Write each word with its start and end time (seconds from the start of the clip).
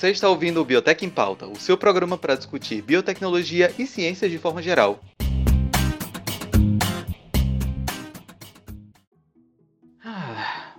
Você 0.00 0.12
está 0.12 0.30
ouvindo 0.30 0.62
o 0.62 0.64
Biotech 0.64 1.04
em 1.04 1.10
Pauta, 1.10 1.46
o 1.46 1.56
seu 1.56 1.76
programa 1.76 2.16
para 2.16 2.34
discutir 2.34 2.80
biotecnologia 2.80 3.70
e 3.78 3.86
ciências 3.86 4.30
de 4.30 4.38
forma 4.38 4.62
geral. 4.62 4.98
Ah, 10.02 10.72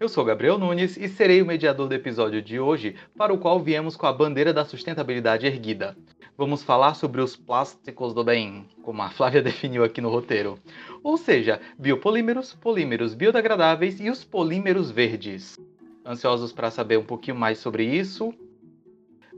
eu 0.00 0.08
sou 0.08 0.24
Gabriel 0.24 0.56
Nunes 0.56 0.96
e 0.96 1.10
serei 1.10 1.42
o 1.42 1.46
mediador 1.46 1.88
do 1.88 1.94
episódio 1.94 2.40
de 2.40 2.58
hoje, 2.58 2.96
para 3.18 3.34
o 3.34 3.38
qual 3.38 3.60
viemos 3.60 3.96
com 3.96 4.06
a 4.06 4.12
bandeira 4.14 4.50
da 4.50 4.64
sustentabilidade 4.64 5.46
erguida. 5.46 5.94
Vamos 6.34 6.62
falar 6.62 6.94
sobre 6.94 7.20
os 7.20 7.36
plásticos 7.36 8.14
do 8.14 8.24
bem, 8.24 8.66
como 8.82 9.02
a 9.02 9.10
Flávia 9.10 9.42
definiu 9.44 9.84
aqui 9.84 10.00
no 10.00 10.08
roteiro. 10.08 10.58
Ou 11.02 11.18
seja, 11.18 11.60
biopolímeros, 11.78 12.54
polímeros 12.54 13.12
biodegradáveis 13.12 14.00
e 14.00 14.08
os 14.08 14.24
polímeros 14.24 14.90
verdes. 14.90 15.60
Ansiosos 16.02 16.50
para 16.50 16.70
saber 16.70 16.98
um 16.98 17.04
pouquinho 17.04 17.36
mais 17.36 17.58
sobre 17.58 17.84
isso? 17.84 18.34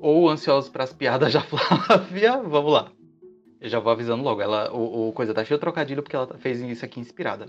Ou 0.00 0.28
ansiosos 0.28 0.70
para 0.70 0.84
as 0.84 0.92
piadas 0.92 1.32
da 1.32 1.40
Flávia? 1.42 2.38
Vamos 2.42 2.72
lá. 2.72 2.90
Eu 3.60 3.68
já 3.70 3.78
vou 3.80 3.90
avisando 3.90 4.22
logo, 4.22 4.40
ela, 4.42 4.70
o, 4.72 5.08
o 5.08 5.12
coisa 5.12 5.32
tá 5.32 5.44
cheio 5.44 5.58
de 5.58 5.62
trocadilho 5.62 6.02
porque 6.02 6.14
ela 6.14 6.28
fez 6.38 6.60
isso 6.60 6.84
aqui 6.84 7.00
inspirada. 7.00 7.46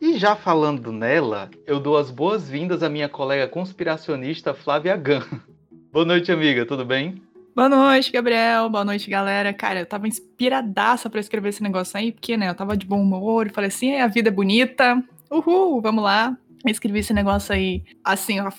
E 0.00 0.16
já 0.16 0.34
falando 0.34 0.92
nela, 0.92 1.50
eu 1.66 1.78
dou 1.80 1.98
as 1.98 2.10
boas-vindas 2.10 2.82
à 2.82 2.88
minha 2.88 3.08
colega 3.08 3.48
conspiracionista 3.48 4.54
Flávia 4.54 4.96
Gun. 4.96 5.20
Boa 5.92 6.04
noite, 6.04 6.30
amiga, 6.30 6.64
tudo 6.64 6.84
bem? 6.84 7.20
Boa 7.54 7.68
noite, 7.68 8.12
Gabriel. 8.12 8.70
Boa 8.70 8.84
noite, 8.84 9.10
galera. 9.10 9.52
Cara, 9.52 9.80
eu 9.80 9.86
tava 9.86 10.06
inspiradaça 10.06 11.10
para 11.10 11.18
escrever 11.18 11.48
esse 11.48 11.62
negócio 11.62 11.98
aí, 11.98 12.12
porque, 12.12 12.36
né, 12.36 12.48
eu 12.48 12.54
tava 12.54 12.76
de 12.76 12.86
bom 12.86 13.02
humor 13.02 13.48
e 13.48 13.50
falei 13.50 13.68
assim, 13.68 13.96
a 13.96 14.06
vida 14.06 14.28
é 14.28 14.32
bonita. 14.32 15.02
Uhul, 15.30 15.80
vamos 15.82 16.04
lá. 16.04 16.36
Escrevi 16.64 17.00
esse 17.00 17.12
negócio 17.12 17.52
aí, 17.52 17.82
assim, 18.04 18.40
ó, 18.40 18.50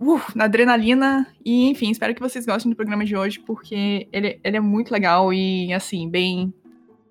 uh, 0.00 0.20
na 0.34 0.44
adrenalina. 0.44 1.26
E, 1.44 1.68
enfim, 1.68 1.90
espero 1.90 2.14
que 2.14 2.20
vocês 2.20 2.46
gostem 2.46 2.70
do 2.70 2.76
programa 2.76 3.04
de 3.04 3.16
hoje, 3.16 3.40
porque 3.40 4.08
ele, 4.12 4.40
ele 4.42 4.56
é 4.56 4.60
muito 4.60 4.92
legal 4.92 5.32
e, 5.32 5.72
assim, 5.72 6.08
bem, 6.08 6.52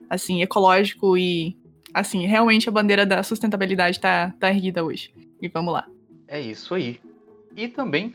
assim, 0.09 0.41
ecológico 0.41 1.17
e, 1.17 1.57
assim, 1.93 2.25
realmente 2.25 2.67
a 2.67 2.71
bandeira 2.71 3.05
da 3.05 3.23
sustentabilidade 3.23 3.99
tá, 3.99 4.33
tá 4.39 4.49
erguida 4.49 4.83
hoje. 4.83 5.13
E 5.41 5.47
vamos 5.47 5.73
lá. 5.73 5.87
É 6.27 6.39
isso 6.39 6.73
aí. 6.73 6.99
E 7.55 7.67
também, 7.67 8.13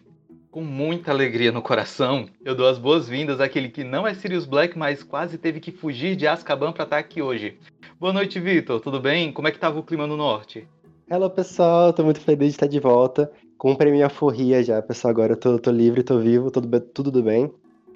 com 0.51 0.63
muita 0.63 1.11
alegria 1.11 1.51
no 1.51 1.63
coração, 1.63 2.29
eu 2.45 2.55
dou 2.55 2.69
as 2.69 2.79
boas-vindas 2.79 3.41
àquele 3.41 3.69
que 3.69 3.83
não 3.83 4.07
é 4.07 4.15
Sirius 4.15 4.45
Black, 4.45 4.79
mas 4.79 5.03
quase 5.03 5.39
teve 5.39 5.61
que 5.61 5.73
fugir 5.73 6.15
de 6.15 6.27
Azkaban 6.27 6.73
para 6.73 6.85
estar 6.85 6.99
aqui 6.99 7.23
hoje. 7.23 7.59
Boa 7.99 8.13
noite, 8.13 8.39
Vitor. 8.39 8.81
Tudo 8.81 9.01
bem? 9.01 9.33
Como 9.33 9.49
é 9.49 9.51
que 9.51 9.59
tava 9.59 9.79
o 9.79 9.83
clima 9.83 10.07
no 10.07 10.17
norte? 10.17 10.69
Hello, 11.11 11.31
pessoal. 11.31 11.93
Tô 11.93 12.05
muito 12.05 12.21
feliz 12.21 12.49
de 12.49 12.55
estar 12.55 12.67
de 12.67 12.81
volta. 12.81 13.33
Cumpri 13.63 13.93
minha 13.93 14.09
forria 14.09 14.61
já, 14.61 14.83
pessoal. 14.83 15.13
Agora 15.13 15.35
eu 15.35 15.37
tô, 15.37 15.57
tô 15.57 15.71
livre, 15.71 16.03
tô 16.03 16.19
vivo, 16.19 16.51
tudo, 16.51 16.81
tudo 16.81 17.23
bem. 17.23 17.49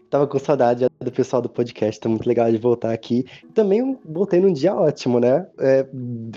Tava 0.08 0.24
com 0.24 0.38
saudade 0.38 0.82
já 0.82 0.88
do 1.00 1.10
pessoal 1.10 1.42
do 1.42 1.48
podcast, 1.48 2.00
tá 2.00 2.08
muito 2.08 2.24
legal 2.24 2.48
de 2.48 2.56
voltar 2.56 2.92
aqui. 2.92 3.26
Também 3.52 3.98
voltei 4.04 4.38
num 4.38 4.52
dia 4.52 4.72
ótimo, 4.72 5.18
né? 5.18 5.44
É, 5.58 5.84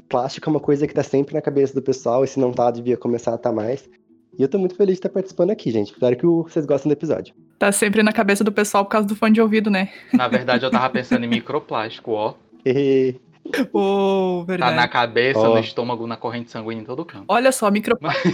plástico 0.10 0.50
é 0.50 0.52
uma 0.52 0.60
coisa 0.60 0.88
que 0.88 0.96
tá 0.96 1.04
sempre 1.04 1.36
na 1.36 1.44
cabeça 1.44 1.76
do 1.76 1.82
pessoal, 1.84 2.24
e 2.24 2.28
se 2.28 2.40
não 2.40 2.52
tá, 2.52 2.72
devia 2.72 2.98
começar 2.98 3.34
a 3.34 3.36
estar 3.36 3.52
tá 3.52 3.56
mais. 3.56 3.88
E 4.36 4.42
eu 4.42 4.48
tô 4.48 4.58
muito 4.58 4.74
feliz 4.74 4.96
de 4.96 4.98
estar 4.98 5.10
participando 5.10 5.52
aqui, 5.52 5.70
gente. 5.70 5.92
Espero 5.92 6.18
que 6.18 6.26
vocês 6.26 6.66
gostem 6.66 6.90
do 6.90 6.94
episódio. 6.94 7.36
Tá 7.60 7.72
sempre 7.72 8.02
na 8.02 8.12
cabeça 8.12 8.44
do 8.44 8.52
pessoal 8.52 8.84
por 8.84 8.90
causa 8.90 9.08
do 9.08 9.16
fone 9.16 9.36
de 9.36 9.42
ouvido, 9.42 9.70
né? 9.70 9.90
Na 10.12 10.28
verdade, 10.28 10.66
eu 10.66 10.72
tava 10.72 10.90
pensando 10.90 11.24
em 11.24 11.30
microplástico, 11.30 12.14
ó. 12.14 12.34
Oh, 13.74 14.46
tá 14.48 14.72
na 14.72 14.88
cabeça, 14.88 15.40
oh. 15.40 15.56
no 15.56 15.60
estômago, 15.60 16.06
na 16.06 16.16
corrente 16.16 16.52
sanguínea, 16.52 16.82
em 16.82 16.86
todo 16.86 17.04
canto. 17.04 17.26
Olha 17.28 17.52
só, 17.52 17.72
microplástico. 17.72 18.30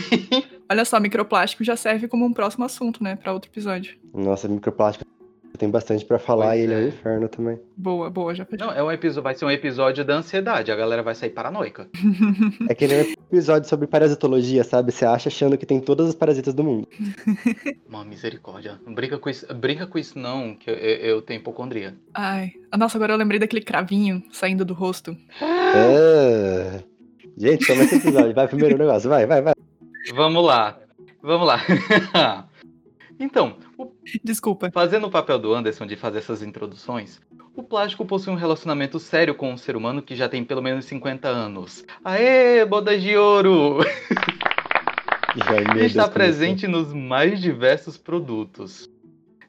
Olha 0.69 0.85
só, 0.85 0.99
microplástico 0.99 1.63
já 1.63 1.75
serve 1.75 2.07
como 2.07 2.25
um 2.25 2.33
próximo 2.33 2.65
assunto, 2.65 3.03
né, 3.03 3.15
para 3.15 3.33
outro 3.33 3.49
episódio. 3.51 3.97
Nossa, 4.13 4.47
microplástico 4.47 5.05
tem 5.57 5.69
bastante 5.69 6.05
para 6.05 6.19
falar 6.19 6.47
pois 6.47 6.59
e 6.59 6.63
ele 6.63 6.73
é. 6.73 6.75
é 6.75 6.79
um 6.83 6.87
inferno 6.87 7.29
também. 7.29 7.59
Boa, 7.77 8.09
boa, 8.09 8.35
já 8.35 8.45
Não, 8.59 8.71
é 8.71 8.83
um 8.83 8.91
episódio, 8.91 9.23
vai 9.23 9.35
ser 9.35 9.45
um 9.45 9.51
episódio 9.51 10.03
da 10.03 10.15
ansiedade, 10.15 10.71
a 10.71 10.75
galera 10.75 11.01
vai 11.01 11.15
sair 11.15 11.29
paranoica. 11.29 11.87
é 12.69 12.75
que 12.75 12.87
nem 12.87 13.01
um 13.01 13.13
episódio 13.31 13.69
sobre 13.69 13.87
parasitologia, 13.87 14.63
sabe? 14.63 14.91
Você 14.91 15.05
acha 15.05 15.29
achando 15.29 15.57
que 15.57 15.65
tem 15.65 15.79
todas 15.79 16.09
as 16.09 16.15
parasitas 16.15 16.53
do 16.53 16.63
mundo. 16.63 16.87
Uma 17.87 18.03
misericórdia. 18.03 18.79
Não 18.85 18.93
brinca 18.93 19.17
com 19.17 19.29
isso, 19.29 19.45
brinca 19.53 19.87
com 19.87 19.97
isso 19.97 20.19
não, 20.19 20.55
que 20.55 20.69
eu, 20.69 20.75
eu 20.75 21.21
tenho 21.21 21.39
hipocondria. 21.39 21.95
Ai, 22.13 22.51
nossa, 22.77 22.97
agora 22.97 23.13
eu 23.13 23.17
lembrei 23.17 23.39
daquele 23.39 23.63
cravinho 23.63 24.21
saindo 24.31 24.65
do 24.65 24.73
rosto. 24.73 25.15
Ah, 25.41 26.79
gente, 27.37 27.65
começa 27.65 27.95
esse 27.95 28.07
episódio, 28.07 28.33
vai 28.33 28.47
primeiro 28.47 28.75
o 28.75 28.79
negócio, 28.79 29.09
vai, 29.09 29.25
vai, 29.25 29.41
vai. 29.41 29.54
Vamos 30.13 30.43
lá, 30.43 30.77
vamos 31.21 31.47
lá. 31.47 31.59
então, 33.19 33.57
o... 33.77 33.91
desculpa. 34.23 34.69
Fazendo 34.71 35.07
o 35.07 35.11
papel 35.11 35.39
do 35.39 35.53
Anderson 35.53 35.85
de 35.85 35.95
fazer 35.95 36.19
essas 36.19 36.41
introduções, 36.41 37.19
o 37.55 37.63
plástico 37.63 38.05
possui 38.05 38.33
um 38.33 38.37
relacionamento 38.37 38.99
sério 38.99 39.33
com 39.33 39.53
o 39.53 39.57
ser 39.57 39.75
humano 39.75 40.01
que 40.01 40.15
já 40.15 40.29
tem 40.29 40.43
pelo 40.43 40.61
menos 40.61 40.85
50 40.85 41.27
anos. 41.27 41.85
Aê, 42.03 42.65
bodas 42.65 43.01
de 43.01 43.17
ouro! 43.17 43.79
e 45.77 45.85
está 45.85 46.07
presente 46.07 46.67
nos 46.67 46.93
mais 46.93 47.41
diversos 47.41 47.97
produtos. 47.97 48.89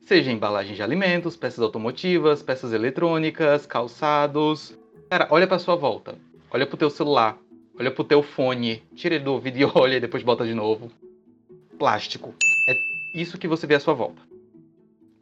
Seja 0.01 0.31
embalagem 0.31 0.75
de 0.75 0.83
alimentos, 0.83 1.37
peças 1.37 1.61
automotivas, 1.61 2.43
peças 2.43 2.73
eletrônicas, 2.73 3.67
calçados. 3.67 4.77
Cara, 5.11 5.27
olha 5.31 5.47
para 5.47 5.59
sua 5.59 5.77
volta. 5.77 6.17
Olha 6.51 6.67
pro 6.67 6.77
teu 6.77 6.91
celular. 6.91 7.37
Olha 7.79 7.91
pro 7.91 8.05
teu 8.05 8.23
fone. 8.23 8.83
Tira 8.95 9.17
ele 9.17 9.25
do 9.25 9.33
ouvido 9.33 9.59
e 9.59 9.65
olha 9.75 9.97
e 9.97 10.01
depois 10.01 10.23
bota 10.23 10.47
de 10.47 10.55
novo. 10.55 10.91
Plástico. 11.79 12.35
É 12.69 12.75
isso 13.15 13.39
que 13.39 13.47
você 13.47 13.67
vê 13.67 13.75
à 13.75 13.81
sua 13.81 13.93
volta. 13.93 14.23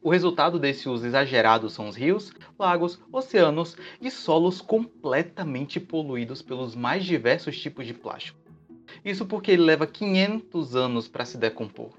O 0.01 0.11
resultado 0.11 0.59
desse 0.59 0.89
uso 0.89 1.07
exagerado 1.07 1.71
são 1.71 1.89
os 1.89 1.97
rios, 1.97 2.33
lagos, 2.59 3.01
oceanos 3.11 3.77
e 4.01 4.11
solos 4.11 4.61
completamente 4.61 5.81
poluídos 5.81 6.43
pelos 6.43 6.77
mais 6.77 7.05
diversos 7.05 7.59
tipos 7.59 7.87
de 7.87 7.95
plástico. 7.95 8.39
Isso 9.03 9.25
porque 9.25 9.51
ele 9.51 9.63
leva 9.63 9.87
500 9.87 10.77
anos 10.77 11.09
para 11.09 11.25
se 11.25 11.39
decompor. 11.39 11.91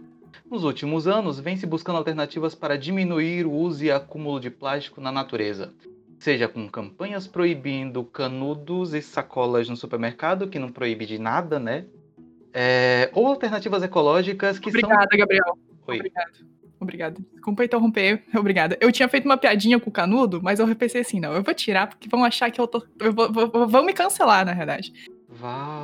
Nos 0.49 0.63
últimos 0.63 1.07
anos, 1.07 1.39
vem 1.39 1.57
se 1.57 1.65
buscando 1.65 1.97
alternativas 1.97 2.53
para 2.53 2.77
diminuir 2.77 3.47
o 3.47 3.51
uso 3.51 3.83
e 3.83 3.91
acúmulo 3.91 4.39
de 4.39 4.51
plástico 4.51 5.01
na 5.01 5.11
natureza, 5.11 5.73
seja 6.25 6.47
com 6.47 6.67
campanhas 6.67 7.27
proibindo 7.27 8.03
canudos 8.03 8.95
e 8.95 9.01
sacolas 9.01 9.69
no 9.69 9.77
supermercado, 9.77 10.47
que 10.47 10.57
não 10.57 10.71
proíbe 10.71 11.05
de 11.05 11.19
nada, 11.19 11.59
né? 11.59 11.85
É, 12.51 13.11
ou 13.13 13.27
alternativas 13.27 13.83
ecológicas 13.83 14.57
que 14.57 14.69
Obrigada, 14.69 15.07
são... 15.07 15.19
Gabriel. 15.19 15.57
Oi. 15.85 15.97
Obrigado. 15.97 16.31
Obrigada. 16.79 17.21
Desculpa 17.31 17.63
interromper. 17.63 18.23
Obrigada. 18.35 18.75
Eu 18.81 18.91
tinha 18.91 19.07
feito 19.07 19.25
uma 19.25 19.37
piadinha 19.37 19.79
com 19.79 19.91
o 19.91 19.93
canudo, 19.93 20.41
mas 20.41 20.59
eu 20.59 20.75
pensei 20.75 21.01
assim, 21.01 21.19
não, 21.19 21.31
eu 21.31 21.43
vou 21.43 21.53
tirar, 21.53 21.85
porque 21.85 22.09
vão 22.09 22.25
achar 22.25 22.49
que 22.49 22.59
eu 22.59 22.65
tô. 22.65 22.83
Eu 22.99 23.13
vou, 23.13 23.31
vou, 23.31 23.67
vão 23.67 23.85
me 23.85 23.93
cancelar, 23.93 24.43
na 24.43 24.55
verdade. 24.55 24.91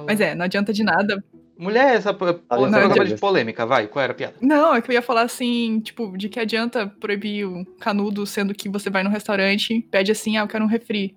Mas 0.08 0.20
é, 0.20 0.34
não 0.34 0.46
adianta 0.46 0.74
de 0.74 0.84
nada. 0.84 1.24
Mulher, 1.62 1.94
essa, 1.94 2.10
essa 2.10 2.90
não, 2.90 3.06
de 3.06 3.18
polêmica, 3.18 3.68
vai, 3.68 3.86
qual 3.86 4.02
era 4.02 4.14
a 4.14 4.16
piada? 4.16 4.34
Não, 4.42 4.74
é 4.74 4.82
que 4.82 4.90
eu 4.90 4.96
ia 4.96 5.02
falar 5.02 5.22
assim, 5.22 5.80
tipo, 5.80 6.18
de 6.18 6.28
que 6.28 6.40
adianta 6.40 6.88
proibir 7.00 7.46
o 7.46 7.64
canudo, 7.80 8.26
sendo 8.26 8.52
que 8.52 8.68
você 8.68 8.90
vai 8.90 9.04
no 9.04 9.12
restaurante, 9.12 9.80
pede 9.92 10.12
assim, 10.12 10.38
ah, 10.38 10.42
eu 10.42 10.48
quero 10.48 10.64
um 10.64 10.68
refri. 10.68 11.16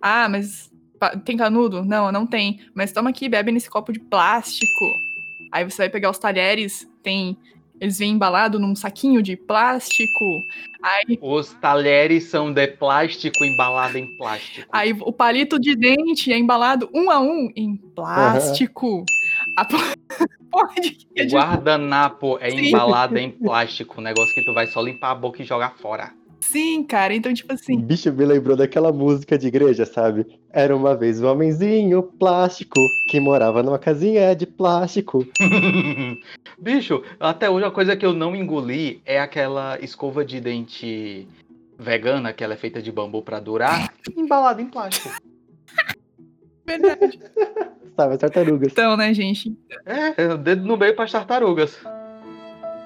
Ah, 0.00 0.28
mas 0.28 0.72
tem 1.24 1.36
canudo? 1.36 1.84
Não, 1.84 2.12
não 2.12 2.24
tem. 2.24 2.60
Mas 2.72 2.92
toma 2.92 3.10
aqui, 3.10 3.28
bebe 3.28 3.50
nesse 3.50 3.68
copo 3.68 3.92
de 3.92 3.98
plástico. 3.98 4.84
Aí 5.50 5.64
você 5.64 5.78
vai 5.78 5.88
pegar 5.88 6.10
os 6.10 6.18
talheres, 6.18 6.88
tem 7.02 7.36
eles 7.80 7.98
vêm 7.98 8.12
embalado 8.12 8.58
num 8.58 8.74
saquinho 8.74 9.22
de 9.22 9.36
plástico. 9.36 10.42
Aí... 10.82 11.18
Os 11.20 11.52
talheres 11.54 12.24
são 12.24 12.52
de 12.52 12.66
plástico 12.68 13.44
embalado 13.44 13.98
em 13.98 14.16
plástico. 14.16 14.68
Aí 14.72 14.92
o 14.92 15.12
palito 15.12 15.58
de 15.58 15.74
dente 15.74 16.32
é 16.32 16.38
embalado 16.38 16.88
um 16.94 17.10
a 17.10 17.18
um 17.18 17.50
em 17.56 17.76
plástico. 17.76 18.98
Uhum. 18.98 19.04
A... 19.56 19.66
o 20.52 21.26
guardanapo 21.30 22.38
é 22.40 22.50
Sim. 22.50 22.66
embalado 22.66 23.18
em 23.18 23.30
plástico. 23.30 24.00
Um 24.00 24.04
negócio 24.04 24.34
que 24.34 24.44
tu 24.44 24.54
vai 24.54 24.66
só 24.66 24.80
limpar 24.80 25.10
a 25.10 25.14
boca 25.14 25.42
e 25.42 25.44
jogar 25.44 25.76
fora. 25.76 26.12
Sim, 26.40 26.84
cara, 26.84 27.14
então, 27.14 27.32
tipo 27.32 27.52
assim. 27.54 27.80
Bicho 27.80 28.12
me 28.12 28.24
lembrou 28.24 28.54
daquela 28.54 28.92
música 28.92 29.38
de 29.38 29.46
igreja, 29.46 29.86
sabe? 29.86 30.26
Era 30.50 30.76
uma 30.76 30.94
vez 30.94 31.22
um 31.22 31.26
homenzinho 31.26 32.02
plástico 32.02 32.78
que 33.08 33.18
morava 33.18 33.62
numa 33.62 33.78
casinha 33.78 34.36
de 34.36 34.46
plástico. 34.46 35.26
Bicho, 36.60 37.02
até 37.18 37.48
hoje 37.48 37.64
a 37.64 37.70
coisa 37.70 37.96
que 37.96 38.04
eu 38.04 38.12
não 38.12 38.36
engoli 38.36 39.00
é 39.06 39.18
aquela 39.18 39.78
escova 39.80 40.22
de 40.22 40.38
dente 40.38 41.26
vegana, 41.78 42.32
que 42.32 42.44
ela 42.44 42.52
é 42.52 42.58
feita 42.58 42.82
de 42.82 42.92
bambu 42.92 43.22
para 43.22 43.40
durar, 43.40 43.92
embalada 44.14 44.60
em 44.60 44.66
plástico. 44.66 45.10
Verdade. 46.66 47.18
Sabe, 47.96 48.18
tartarugas. 48.18 48.72
Então, 48.72 48.96
né, 48.96 49.14
gente? 49.14 49.56
É, 49.86 50.36
dedo 50.36 50.66
no 50.66 50.76
meio 50.76 50.94
para 50.94 51.04
as 51.04 51.12
tartarugas. 51.12 51.78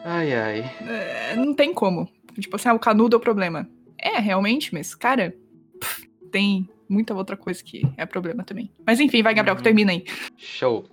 Ai, 0.04 0.32
ai. 0.34 0.70
É, 0.86 1.36
não 1.36 1.54
tem 1.54 1.72
como. 1.72 2.08
Tipo 2.38 2.56
assim, 2.56 2.68
ah, 2.68 2.74
o 2.74 2.78
canudo 2.78 3.16
é 3.16 3.18
o 3.18 3.20
problema. 3.20 3.68
É, 3.98 4.18
realmente, 4.18 4.72
mas, 4.72 4.94
cara, 4.94 5.34
pff, 5.80 6.08
tem 6.30 6.68
muita 6.88 7.14
outra 7.14 7.36
coisa 7.36 7.62
que 7.62 7.82
é 7.96 8.06
problema 8.06 8.44
também. 8.44 8.70
Mas 8.86 9.00
enfim, 9.00 9.22
vai, 9.22 9.34
Gabriel, 9.34 9.56
uhum. 9.56 9.62
termina 9.62 9.92
aí. 9.92 10.04
Show. 10.36 10.84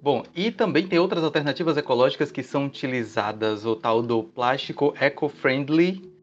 Bom, 0.00 0.22
e 0.36 0.50
também 0.50 0.86
tem 0.86 0.98
outras 0.98 1.24
alternativas 1.24 1.78
ecológicas 1.78 2.30
que 2.30 2.42
são 2.42 2.66
utilizadas, 2.66 3.64
o 3.64 3.74
tal 3.74 4.02
do 4.02 4.22
plástico 4.22 4.94
eco-friendly, 5.00 6.13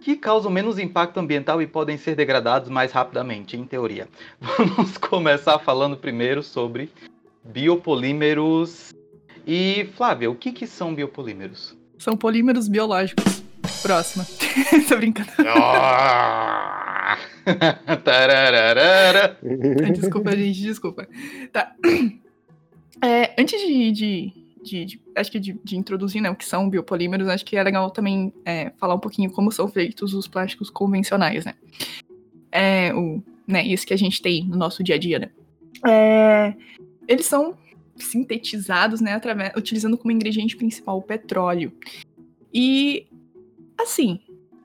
que 0.00 0.16
causam 0.16 0.50
menos 0.50 0.78
impacto 0.78 1.20
ambiental 1.20 1.60
e 1.60 1.66
podem 1.66 1.96
ser 1.96 2.16
degradados 2.16 2.68
mais 2.68 2.92
rapidamente, 2.92 3.56
em 3.56 3.64
teoria. 3.64 4.08
Vamos 4.40 4.96
começar 4.98 5.58
falando 5.58 5.96
primeiro 5.96 6.42
sobre 6.42 6.90
biopolímeros. 7.44 8.94
E, 9.46 9.88
Flávia, 9.96 10.30
o 10.30 10.34
que, 10.34 10.52
que 10.52 10.66
são 10.66 10.94
biopolímeros? 10.94 11.76
São 11.98 12.16
polímeros 12.16 12.68
biológicos. 12.68 13.42
Próxima. 13.82 14.26
Tô 14.88 14.96
brincando. 14.96 15.30
Ah! 15.46 17.18
Desculpa, 19.98 20.36
gente, 20.36 20.62
desculpa. 20.62 21.08
Tá. 21.52 21.72
É, 23.02 23.32
antes 23.40 23.58
de, 23.58 23.92
de, 23.92 24.32
de- 24.62 24.84
de- 24.84 25.02
acho 25.16 25.30
que 25.30 25.40
de, 25.40 25.58
de 25.64 25.76
introduzir 25.76 26.20
né, 26.20 26.30
o 26.30 26.36
que 26.36 26.44
são 26.44 26.68
biopolímeros, 26.68 27.28
acho 27.28 27.44
que 27.44 27.56
é 27.56 27.62
legal 27.62 27.90
também 27.90 28.32
é, 28.44 28.70
falar 28.78 28.94
um 28.94 29.00
pouquinho 29.00 29.30
como 29.30 29.50
são 29.50 29.68
feitos 29.68 30.14
os 30.14 30.26
plásticos 30.28 30.70
convencionais, 30.70 31.44
né? 31.44 31.54
É, 32.52 32.94
o, 32.94 33.22
né, 33.46 33.64
isso 33.64 33.86
que 33.86 33.94
a 33.94 33.98
gente 33.98 34.20
tem 34.20 34.44
no 34.46 34.56
nosso 34.56 34.82
dia 34.82 34.94
a 34.94 34.98
dia, 34.98 35.18
né? 35.18 35.30
É, 35.86 36.54
eles 37.08 37.26
são 37.26 37.56
sintetizados, 37.96 39.00
né, 39.00 39.14
através, 39.14 39.52
utilizando 39.56 39.96
como 39.96 40.12
ingrediente 40.12 40.56
principal 40.56 40.98
o 40.98 41.02
petróleo. 41.02 41.72
E, 42.52 43.06
assim, 43.78 44.20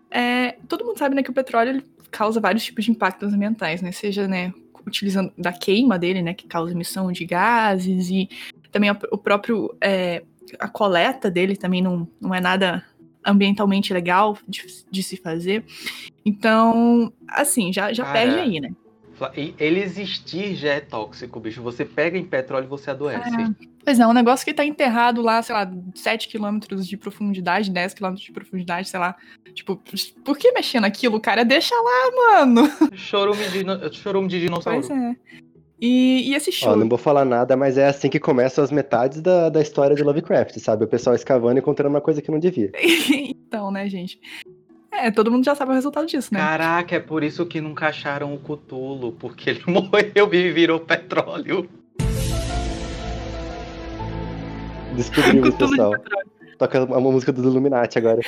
é, 0.09 0.53
todo 0.67 0.85
mundo 0.85 0.97
sabe 0.97 1.15
né, 1.15 1.23
que 1.23 1.29
o 1.29 1.33
petróleo 1.33 1.83
causa 2.09 2.39
vários 2.39 2.63
tipos 2.63 2.85
de 2.85 2.91
impactos 2.91 3.33
ambientais, 3.33 3.81
né? 3.81 3.91
Seja, 3.91 4.27
né, 4.27 4.53
utilizando 4.87 5.33
da 5.37 5.51
queima 5.51 5.99
dele, 5.99 6.21
né, 6.21 6.33
que 6.33 6.47
causa 6.47 6.71
emissão 6.71 7.11
de 7.11 7.25
gases 7.25 8.09
e 8.09 8.29
também 8.75 8.91
o 8.91 9.17
próprio 9.17 9.73
é, 9.79 10.21
a 10.59 10.67
coleta 10.67 11.31
dele 11.31 11.55
também 11.55 11.81
não, 11.81 12.05
não 12.19 12.35
é 12.35 12.41
nada 12.41 12.83
ambientalmente 13.25 13.93
legal 13.93 14.37
de, 14.45 14.65
de 14.91 15.01
se 15.01 15.15
fazer. 15.15 15.63
Então, 16.25 17.13
assim, 17.25 17.71
já, 17.71 17.93
já 17.93 18.03
Cara, 18.03 18.19
perde 18.19 18.35
aí, 18.35 18.59
né? 18.59 18.71
Ele 19.57 19.79
existir 19.79 20.55
já 20.55 20.73
é 20.73 20.81
tóxico, 20.81 21.39
bicho. 21.39 21.61
Você 21.61 21.85
pega 21.85 22.17
em 22.17 22.25
petróleo 22.25 22.65
e 22.65 22.67
você 22.67 22.91
adoece. 22.91 23.31
Pois 23.85 23.97
é, 23.97 24.05
um 24.05 24.11
negócio 24.11 24.45
que 24.45 24.53
tá 24.53 24.65
enterrado 24.65 25.21
lá, 25.21 25.41
sei 25.41 25.55
lá, 25.55 25.71
7 25.93 26.27
quilômetros 26.27 26.85
de 26.85 26.97
profundidade, 26.97 27.71
10 27.71 27.93
quilômetros 27.93 28.25
de 28.25 28.33
profundidade, 28.33 28.89
sei 28.89 28.99
lá. 28.99 29.15
Tipo, 29.53 29.81
por 30.21 30.37
que 30.37 30.51
mexer 30.51 30.81
naquilo, 30.81 31.17
cara? 31.21 31.45
Deixa 31.45 31.73
lá, 31.73 32.11
mano. 32.11 32.69
Chorume 32.93 33.47
de, 33.47 33.95
chorume 33.95 34.27
de 34.27 34.41
dinossauro. 34.41 34.85
Pois 34.85 34.91
é. 34.91 35.15
E, 35.79 36.29
e 36.29 36.35
esse 36.35 36.49
Ó, 36.49 36.53
show. 36.53 36.75
não 36.75 36.87
vou 36.87 36.97
falar 36.97 37.25
nada, 37.25 37.55
mas 37.57 37.77
é 37.77 37.87
assim 37.87 38.09
que 38.09 38.19
começam 38.19 38.63
as 38.63 38.71
metades 38.71 39.21
da, 39.21 39.49
da 39.49 39.61
história 39.61 39.95
de 39.95 40.03
Lovecraft, 40.03 40.57
sabe? 40.59 40.85
O 40.85 40.87
pessoal 40.87 41.15
escavando 41.15 41.57
e 41.57 41.61
encontrando 41.61 41.89
uma 41.89 42.01
coisa 42.01 42.21
que 42.21 42.31
não 42.31 42.39
devia. 42.39 42.71
então, 43.11 43.71
né, 43.71 43.89
gente? 43.89 44.19
É, 44.91 45.11
todo 45.11 45.29
mundo 45.29 45.43
já 45.43 45.53
sabe 45.53 45.71
o 45.71 45.75
resultado 45.75 46.07
disso, 46.07 46.33
né? 46.33 46.39
Caraca, 46.39 46.95
é 46.95 46.99
por 46.99 47.23
isso 47.23 47.45
que 47.45 47.59
nunca 47.59 47.87
acharam 47.87 48.33
o 48.33 48.39
Cutulo, 48.39 49.11
porque 49.11 49.49
ele 49.49 49.63
morreu 49.67 50.33
e 50.33 50.51
virou 50.51 50.79
petróleo. 50.79 51.69
Descobrimos, 54.95 55.49
Cthulhu 55.49 55.69
de 55.69 55.75
pessoal. 55.75 55.91
Toca 56.57 56.83
a 56.83 56.99
música 56.99 57.31
dos 57.31 57.43
Illuminati 57.43 57.97
agora. 57.97 58.21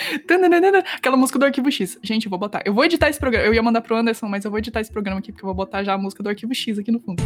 Aquela 0.95 1.15
música 1.15 1.39
do 1.39 1.45
Arquivo 1.45 1.71
X. 1.71 1.97
Gente, 2.03 2.25
eu 2.25 2.29
vou 2.29 2.39
botar. 2.39 2.61
Eu 2.65 2.73
vou 2.73 2.83
editar 2.83 3.09
esse 3.09 3.19
programa. 3.19 3.45
Eu 3.45 3.53
ia 3.53 3.63
mandar 3.63 3.81
pro 3.81 3.95
Anderson, 3.95 4.27
mas 4.27 4.43
eu 4.43 4.51
vou 4.51 4.57
editar 4.59 4.81
esse 4.81 4.91
programa 4.91 5.19
aqui, 5.19 5.31
porque 5.31 5.43
eu 5.43 5.47
vou 5.47 5.55
botar 5.55 5.83
já 5.83 5.93
a 5.93 5.97
música 5.97 6.21
do 6.21 6.29
Arquivo 6.29 6.53
X 6.53 6.77
aqui 6.77 6.91
no 6.91 6.99
fundo. 6.99 7.23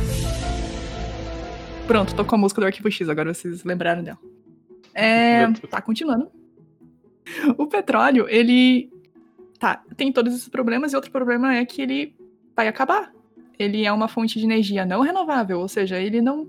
Pronto, 1.88 2.15
tô 2.15 2.24
com 2.24 2.36
a 2.36 2.38
música 2.38 2.62
do 2.62 2.68
Arquivo 2.68 2.89
X, 2.89 3.09
agora 3.09 3.33
vocês 3.33 3.63
lembraram 3.63 4.03
dela. 4.03 4.19
É, 4.94 5.51
tá, 5.69 5.81
continuando. 5.81 6.30
O 7.57 7.68
petróleo, 7.68 8.27
ele. 8.30 8.89
Tá, 9.59 9.81
tem 9.95 10.12
todos 10.12 10.33
esses 10.33 10.50
problemas, 10.50 10.94
e 10.94 10.95
outro 10.95 11.12
problema 11.12 11.56
é 11.56 11.65
que 11.65 11.81
ele 11.81 12.15
vai 12.56 12.68
acabar. 12.68 13.12
Ele 13.59 13.86
é 13.86 13.92
uma 13.92 14.07
fonte 14.07 14.39
de 14.39 14.45
energia 14.45 14.86
não 14.86 15.01
renovável, 15.01 15.59
ou 15.59 15.68
seja, 15.68 16.00
ele 16.00 16.21
não. 16.21 16.47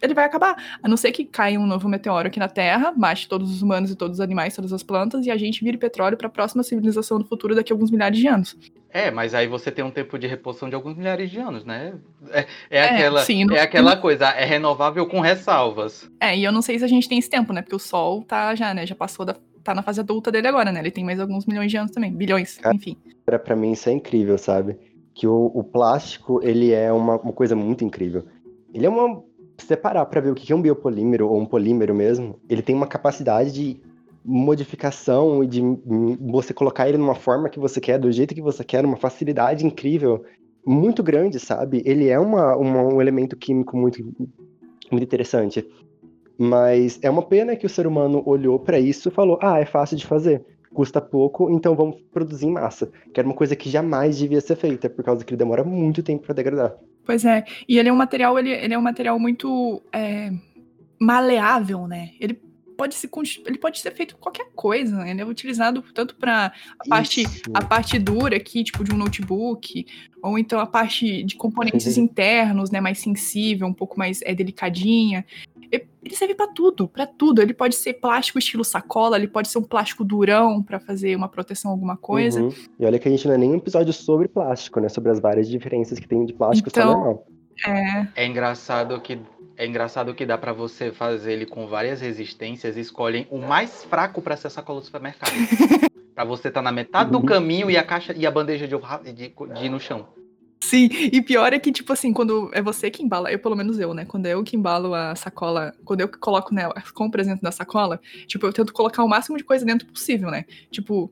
Ele 0.00 0.14
vai 0.14 0.24
acabar. 0.24 0.78
A 0.82 0.88
não 0.88 0.96
ser 0.96 1.12
que 1.12 1.24
caia 1.24 1.58
um 1.58 1.66
novo 1.66 1.88
meteoro 1.88 2.28
aqui 2.28 2.38
na 2.38 2.48
Terra, 2.48 2.92
mate 2.96 3.28
todos 3.28 3.50
os 3.50 3.62
humanos 3.62 3.90
e 3.90 3.96
todos 3.96 4.18
os 4.18 4.20
animais, 4.20 4.54
todas 4.54 4.72
as 4.72 4.82
plantas, 4.82 5.26
e 5.26 5.30
a 5.30 5.36
gente 5.36 5.62
vire 5.64 5.76
petróleo 5.76 6.16
para 6.16 6.28
a 6.28 6.30
próxima 6.30 6.62
civilização 6.62 7.18
do 7.18 7.24
futuro 7.24 7.54
daqui 7.54 7.72
a 7.72 7.74
alguns 7.74 7.90
milhares 7.90 8.18
de 8.18 8.26
anos. 8.26 8.56
É, 8.90 9.10
mas 9.10 9.34
aí 9.34 9.46
você 9.46 9.70
tem 9.70 9.84
um 9.84 9.90
tempo 9.90 10.18
de 10.18 10.26
reposição 10.26 10.68
de 10.68 10.74
alguns 10.74 10.96
milhares 10.96 11.30
de 11.30 11.38
anos, 11.38 11.64
né? 11.64 11.94
É, 12.30 12.40
é 12.40 12.46
É, 12.70 12.84
aquela, 12.84 13.20
sim, 13.20 13.46
é 13.54 13.60
aquela 13.60 13.96
coisa, 13.96 14.28
é 14.30 14.44
renovável 14.44 15.06
com 15.06 15.20
ressalvas. 15.20 16.10
É, 16.20 16.36
e 16.36 16.42
eu 16.42 16.50
não 16.50 16.62
sei 16.62 16.78
se 16.78 16.84
a 16.84 16.88
gente 16.88 17.08
tem 17.08 17.18
esse 17.18 17.28
tempo, 17.28 17.52
né? 17.52 17.60
Porque 17.60 17.76
o 17.76 17.78
Sol 17.78 18.22
tá 18.22 18.54
já, 18.54 18.72
né? 18.72 18.86
Já 18.86 18.94
passou 18.94 19.26
da. 19.26 19.36
tá 19.62 19.74
na 19.74 19.82
fase 19.82 20.00
adulta 20.00 20.32
dele 20.32 20.48
agora, 20.48 20.72
né? 20.72 20.80
Ele 20.80 20.90
tem 20.90 21.04
mais 21.04 21.20
alguns 21.20 21.44
milhões 21.44 21.70
de 21.70 21.76
anos 21.76 21.90
também. 21.90 22.10
Bilhões, 22.10 22.56
Cara, 22.58 22.74
enfim. 22.74 22.96
Pra, 23.26 23.38
pra 23.38 23.54
mim 23.54 23.72
isso 23.72 23.90
é 23.90 23.92
incrível, 23.92 24.38
sabe? 24.38 24.78
Que 25.14 25.26
o, 25.26 25.50
o 25.54 25.62
plástico, 25.62 26.40
ele 26.42 26.72
é 26.72 26.90
uma, 26.90 27.16
uma 27.18 27.32
coisa 27.32 27.54
muito 27.54 27.84
incrível. 27.84 28.24
Ele 28.72 28.86
é 28.86 28.88
uma... 28.88 29.22
Se 29.58 29.66
você 29.66 29.76
parar 29.76 30.06
pra 30.06 30.20
ver 30.20 30.30
o 30.30 30.34
que 30.34 30.52
é 30.52 30.56
um 30.56 30.62
biopolímero, 30.62 31.28
ou 31.28 31.38
um 31.40 31.44
polímero 31.46 31.94
mesmo, 31.94 32.38
ele 32.48 32.62
tem 32.62 32.74
uma 32.74 32.86
capacidade 32.86 33.52
de 33.52 33.80
modificação 34.24 35.42
e 35.42 35.46
de 35.46 35.60
você 36.20 36.54
colocar 36.54 36.88
ele 36.88 36.98
numa 36.98 37.14
forma 37.14 37.48
que 37.48 37.58
você 37.58 37.80
quer, 37.80 37.98
do 37.98 38.10
jeito 38.12 38.34
que 38.34 38.42
você 38.42 38.62
quer, 38.62 38.84
uma 38.84 38.96
facilidade 38.96 39.66
incrível, 39.66 40.24
muito 40.64 41.02
grande, 41.02 41.38
sabe? 41.40 41.82
Ele 41.84 42.08
é 42.08 42.18
uma, 42.18 42.54
uma- 42.56 42.82
um 42.82 43.00
elemento 43.00 43.36
químico 43.36 43.76
muito, 43.76 44.02
muito 44.90 45.02
interessante. 45.04 45.66
Mas 46.38 46.98
é 47.02 47.10
uma 47.10 47.22
pena 47.22 47.56
que 47.56 47.66
o 47.66 47.68
ser 47.68 47.86
humano 47.86 48.22
olhou 48.24 48.58
pra 48.60 48.78
isso 48.78 49.08
e 49.08 49.12
falou: 49.12 49.38
ah, 49.42 49.58
é 49.58 49.64
fácil 49.64 49.96
de 49.96 50.06
fazer, 50.06 50.44
custa 50.72 51.00
pouco, 51.00 51.50
então 51.50 51.74
vamos 51.74 51.96
produzir 52.12 52.46
em 52.46 52.52
massa. 52.52 52.88
Que 53.12 53.18
era 53.18 53.28
uma 53.28 53.34
coisa 53.34 53.56
que 53.56 53.68
jamais 53.68 54.16
devia 54.18 54.40
ser 54.40 54.56
feita, 54.56 54.88
por 54.88 55.04
causa 55.04 55.24
que 55.24 55.30
ele 55.32 55.38
demora 55.38 55.64
muito 55.64 56.02
tempo 56.02 56.24
pra 56.24 56.34
degradar. 56.34 56.76
Pois 57.08 57.24
é. 57.24 57.42
E 57.66 57.78
ele 57.78 57.88
é 57.88 57.92
um 57.92 57.96
material, 57.96 58.38
ele, 58.38 58.50
ele 58.50 58.74
é 58.74 58.78
um 58.78 58.82
material 58.82 59.18
muito 59.18 59.82
é, 59.90 60.30
maleável, 61.00 61.86
né? 61.86 62.10
Ele 62.20 62.38
pode, 62.76 62.94
se, 62.94 63.08
ele 63.46 63.56
pode 63.56 63.80
ser 63.80 63.92
feito 63.92 64.14
qualquer 64.18 64.50
coisa, 64.54 64.94
né? 64.98 65.12
Ele 65.12 65.22
é 65.22 65.24
utilizado 65.24 65.82
tanto 65.94 66.16
para 66.16 66.52
a 66.78 66.86
parte, 66.86 67.24
a 67.54 67.64
parte 67.64 67.98
dura 67.98 68.36
aqui, 68.36 68.62
tipo 68.62 68.84
de 68.84 68.92
um 68.92 68.98
notebook, 68.98 69.86
ou 70.22 70.38
então 70.38 70.60
a 70.60 70.66
parte 70.66 71.22
de 71.22 71.34
componentes 71.34 71.96
internos, 71.96 72.70
né, 72.70 72.78
mais 72.78 72.98
sensível, 72.98 73.66
um 73.66 73.72
pouco 73.72 73.98
mais 73.98 74.20
é, 74.20 74.34
delicadinha. 74.34 75.24
E- 75.72 75.86
Ele 76.02 76.14
serve 76.14 76.34
pra 76.34 76.46
tudo, 76.46 76.86
pra 76.88 77.06
tudo. 77.06 77.42
Ele 77.42 77.52
pode 77.52 77.74
ser 77.74 77.94
plástico 77.94 78.38
estilo 78.38 78.64
sacola, 78.64 79.16
ele 79.16 79.26
pode 79.28 79.48
ser 79.48 79.58
um 79.58 79.62
plástico 79.62 80.04
durão 80.04 80.62
pra 80.62 80.78
fazer 80.78 81.16
uma 81.16 81.28
proteção 81.28 81.70
alguma 81.70 81.96
coisa. 81.96 82.40
Uhum. 82.42 82.52
E 82.78 82.86
olha 82.86 82.98
que 82.98 83.08
a 83.08 83.10
gente 83.10 83.26
não 83.26 83.34
é 83.34 83.38
nem 83.38 83.50
um 83.50 83.56
episódio 83.56 83.92
sobre 83.92 84.28
plástico, 84.28 84.80
né? 84.80 84.88
Sobre 84.88 85.10
as 85.10 85.18
várias 85.20 85.48
diferenças 85.48 85.98
que 85.98 86.06
tem 86.08 86.24
de 86.24 86.32
plástico 86.32 86.68
Então- 86.68 86.92
normal. 86.92 87.26
É, 87.66 88.06
É 88.22 88.26
engraçado 88.26 89.00
que 89.00 89.18
é 89.56 89.66
engraçado 89.66 90.14
que 90.14 90.24
dá 90.24 90.38
pra 90.38 90.52
você 90.52 90.92
fazer 90.92 91.32
ele 91.32 91.44
com 91.46 91.66
várias 91.66 92.00
resistências 92.00 92.76
e 92.76 92.80
escolhem 92.80 93.26
o 93.28 93.38
mais 93.38 93.82
fraco 93.84 94.22
pra 94.22 94.36
ser 94.36 94.48
sacola 94.50 94.78
do 94.80 94.86
supermercado. 94.86 95.32
Pra 96.14 96.24
você 96.24 96.48
estar 96.48 96.62
na 96.62 96.72
metade 96.72 97.12
do 97.12 97.18
Uhum. 97.18 97.24
caminho 97.24 97.70
e 97.70 97.76
a 97.76 97.82
caixa 97.84 98.12
e 98.16 98.26
a 98.26 98.30
bandeja 98.30 98.66
de, 98.66 98.74
de, 99.12 99.28
de 99.28 99.64
ir 99.64 99.68
no 99.68 99.78
chão. 99.78 100.06
Sim, 100.60 100.88
e 100.90 101.22
pior 101.22 101.52
é 101.52 101.58
que, 101.58 101.70
tipo 101.70 101.92
assim, 101.92 102.12
quando 102.12 102.50
é 102.52 102.60
você 102.60 102.90
que 102.90 103.02
embala, 103.02 103.30
eu 103.30 103.38
pelo 103.38 103.56
menos 103.56 103.78
eu, 103.78 103.94
né? 103.94 104.04
Quando 104.04 104.26
eu 104.26 104.42
que 104.42 104.56
embalo 104.56 104.94
a 104.94 105.14
sacola, 105.14 105.72
quando 105.84 106.00
eu 106.00 106.08
que 106.08 106.18
coloco 106.18 106.52
nela 106.52 106.74
as 106.76 106.90
compras 106.90 107.26
dentro 107.26 107.42
da 107.42 107.52
sacola, 107.52 108.00
tipo, 108.26 108.46
eu 108.46 108.52
tento 108.52 108.72
colocar 108.72 109.04
o 109.04 109.08
máximo 109.08 109.36
de 109.38 109.44
coisa 109.44 109.64
dentro 109.64 109.86
possível, 109.86 110.30
né? 110.30 110.44
Tipo, 110.70 111.10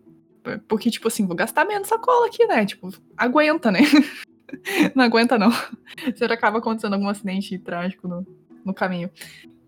porque, 0.69 0.91
tipo 0.91 1.09
assim, 1.09 1.27
vou 1.27 1.37
gastar 1.37 1.65
menos 1.65 1.89
sacola 1.89 2.27
aqui, 2.27 2.45
né? 2.47 2.65
Tipo, 2.67 2.93
aguenta, 3.17 3.71
né? 3.71 3.81
Não 4.95 5.05
aguenta, 5.05 5.37
não. 5.37 5.51
Você 6.15 6.25
acaba 6.25 6.59
acontecendo 6.59 6.95
algum 6.95 7.09
acidente 7.09 7.59
trágico 7.59 8.07
no, 8.07 8.25
no 8.65 8.73
caminho. 8.73 9.11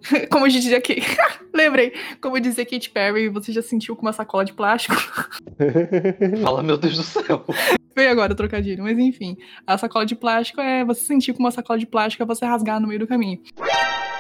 Como 0.31 0.49
dizia 0.49 0.81
que. 0.81 1.03
Lembrei. 1.53 1.93
Como 2.21 2.39
dizia 2.41 2.65
Katy 2.65 2.91
Perry, 2.91 3.29
você 3.29 3.53
já 3.53 3.63
sentiu 3.63 3.97
com 3.97 4.03
uma 4.03 4.13
sacola 4.13 4.45
de 4.45 4.53
plástico? 4.53 4.97
Fala, 6.43 6.63
meu 6.63 6.77
Deus 6.77 6.97
do 6.97 7.03
céu. 7.03 7.45
Veio 7.95 8.11
agora 8.11 8.33
o 8.33 8.37
trocadilho, 8.37 8.85
mas 8.85 8.99
enfim. 8.99 9.37
A 9.67 9.77
sacola 9.77 10.07
de 10.07 10.15
plástico 10.15 10.61
é 10.61 10.85
você 10.85 11.01
sentir 11.01 11.33
com 11.33 11.41
uma 11.41 11.51
sacola 11.51 11.79
de 11.79 11.87
plástico 11.87 12.23
é 12.23 12.27
você 12.27 12.45
rasgar 12.45 12.81
no 12.81 12.87
meio 12.87 13.01
do 13.01 13.07
caminho. 13.07 13.41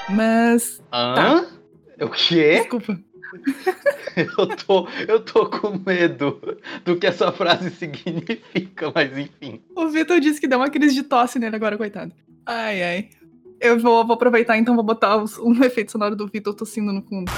Mas. 0.08 0.82
Hã? 0.92 1.46
O 2.00 2.08
quê? 2.08 2.58
Desculpa. 2.60 2.98
Eu 4.16 4.48
tô, 4.56 4.88
eu 5.06 5.20
tô 5.20 5.46
com 5.46 5.78
medo 5.86 6.40
do 6.84 6.96
que 6.96 7.06
essa 7.06 7.30
frase 7.30 7.70
significa, 7.70 8.90
mas 8.92 9.16
enfim. 9.16 9.60
O 9.76 9.88
Vitor 9.88 10.18
disse 10.18 10.40
que 10.40 10.48
deu 10.48 10.58
uma 10.58 10.70
crise 10.70 10.94
de 10.94 11.02
tosse 11.02 11.38
nele 11.38 11.54
agora, 11.54 11.76
coitado. 11.76 12.12
Ai, 12.44 12.82
ai. 12.82 13.08
Eu 13.60 13.78
vou, 13.78 14.06
vou 14.06 14.14
aproveitar 14.14 14.56
então, 14.56 14.74
vou 14.74 14.84
botar 14.84 15.16
os- 15.16 15.38
um 15.38 15.52
efeito 15.64 15.92
sonoro 15.92 16.14
do 16.16 16.26
Vitor 16.26 16.54
tossindo 16.54 16.92
no 16.92 17.02
fundo. 17.02 17.30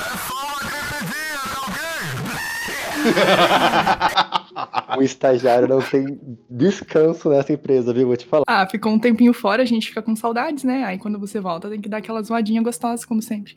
O 4.97 5.03
estagiário 5.03 5.67
não 5.69 5.81
tem 5.81 6.19
descanso 6.49 7.29
nessa 7.31 7.53
empresa, 7.53 7.93
viu? 7.93 8.09
Vou 8.09 8.17
te 8.17 8.27
falar. 8.27 8.45
Ah, 8.47 8.67
ficou 8.67 8.93
um 8.93 8.99
tempinho 8.99 9.33
fora, 9.33 9.63
a 9.63 9.67
gente 9.67 9.89
fica 9.89 10.03
com 10.03 10.15
saudades, 10.15 10.65
né? 10.65 10.85
Aí 10.85 10.99
quando 10.99 11.19
você 11.19 11.41
volta, 11.41 11.69
tem 11.71 11.81
que 11.81 11.89
dar 11.89 11.99
aquela 11.99 12.23
zoadinha 12.23 12.63
gostosa, 12.63 13.07
como 13.07 13.23
sempre. 13.23 13.57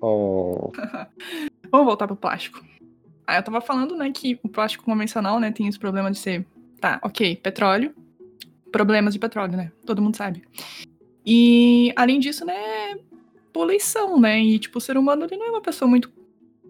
Oh. 0.00 0.72
Vamos 1.70 1.86
voltar 1.86 2.06
pro 2.06 2.16
plástico. 2.16 2.62
Aí 3.26 3.36
eu 3.38 3.42
tava 3.42 3.60
falando, 3.60 3.94
né, 3.94 4.10
que 4.10 4.40
o 4.42 4.48
plástico 4.48 4.84
convencional, 4.84 5.38
né, 5.38 5.50
tem 5.52 5.68
esse 5.68 5.78
problema 5.78 6.10
de 6.10 6.16
ser, 6.16 6.46
tá, 6.80 6.98
ok, 7.02 7.36
petróleo, 7.36 7.94
problemas 8.72 9.12
de 9.12 9.20
petróleo, 9.20 9.54
né? 9.54 9.70
Todo 9.84 10.00
mundo 10.00 10.16
sabe. 10.16 10.42
E 11.30 11.92
além 11.94 12.18
disso, 12.18 12.42
né, 12.46 12.98
poluição, 13.52 14.18
né? 14.18 14.40
E 14.40 14.58
tipo, 14.58 14.78
o 14.78 14.80
ser 14.80 14.96
humano 14.96 15.26
ele 15.26 15.36
não 15.36 15.46
é 15.46 15.50
uma 15.50 15.60
pessoa 15.60 15.86
muito 15.86 16.10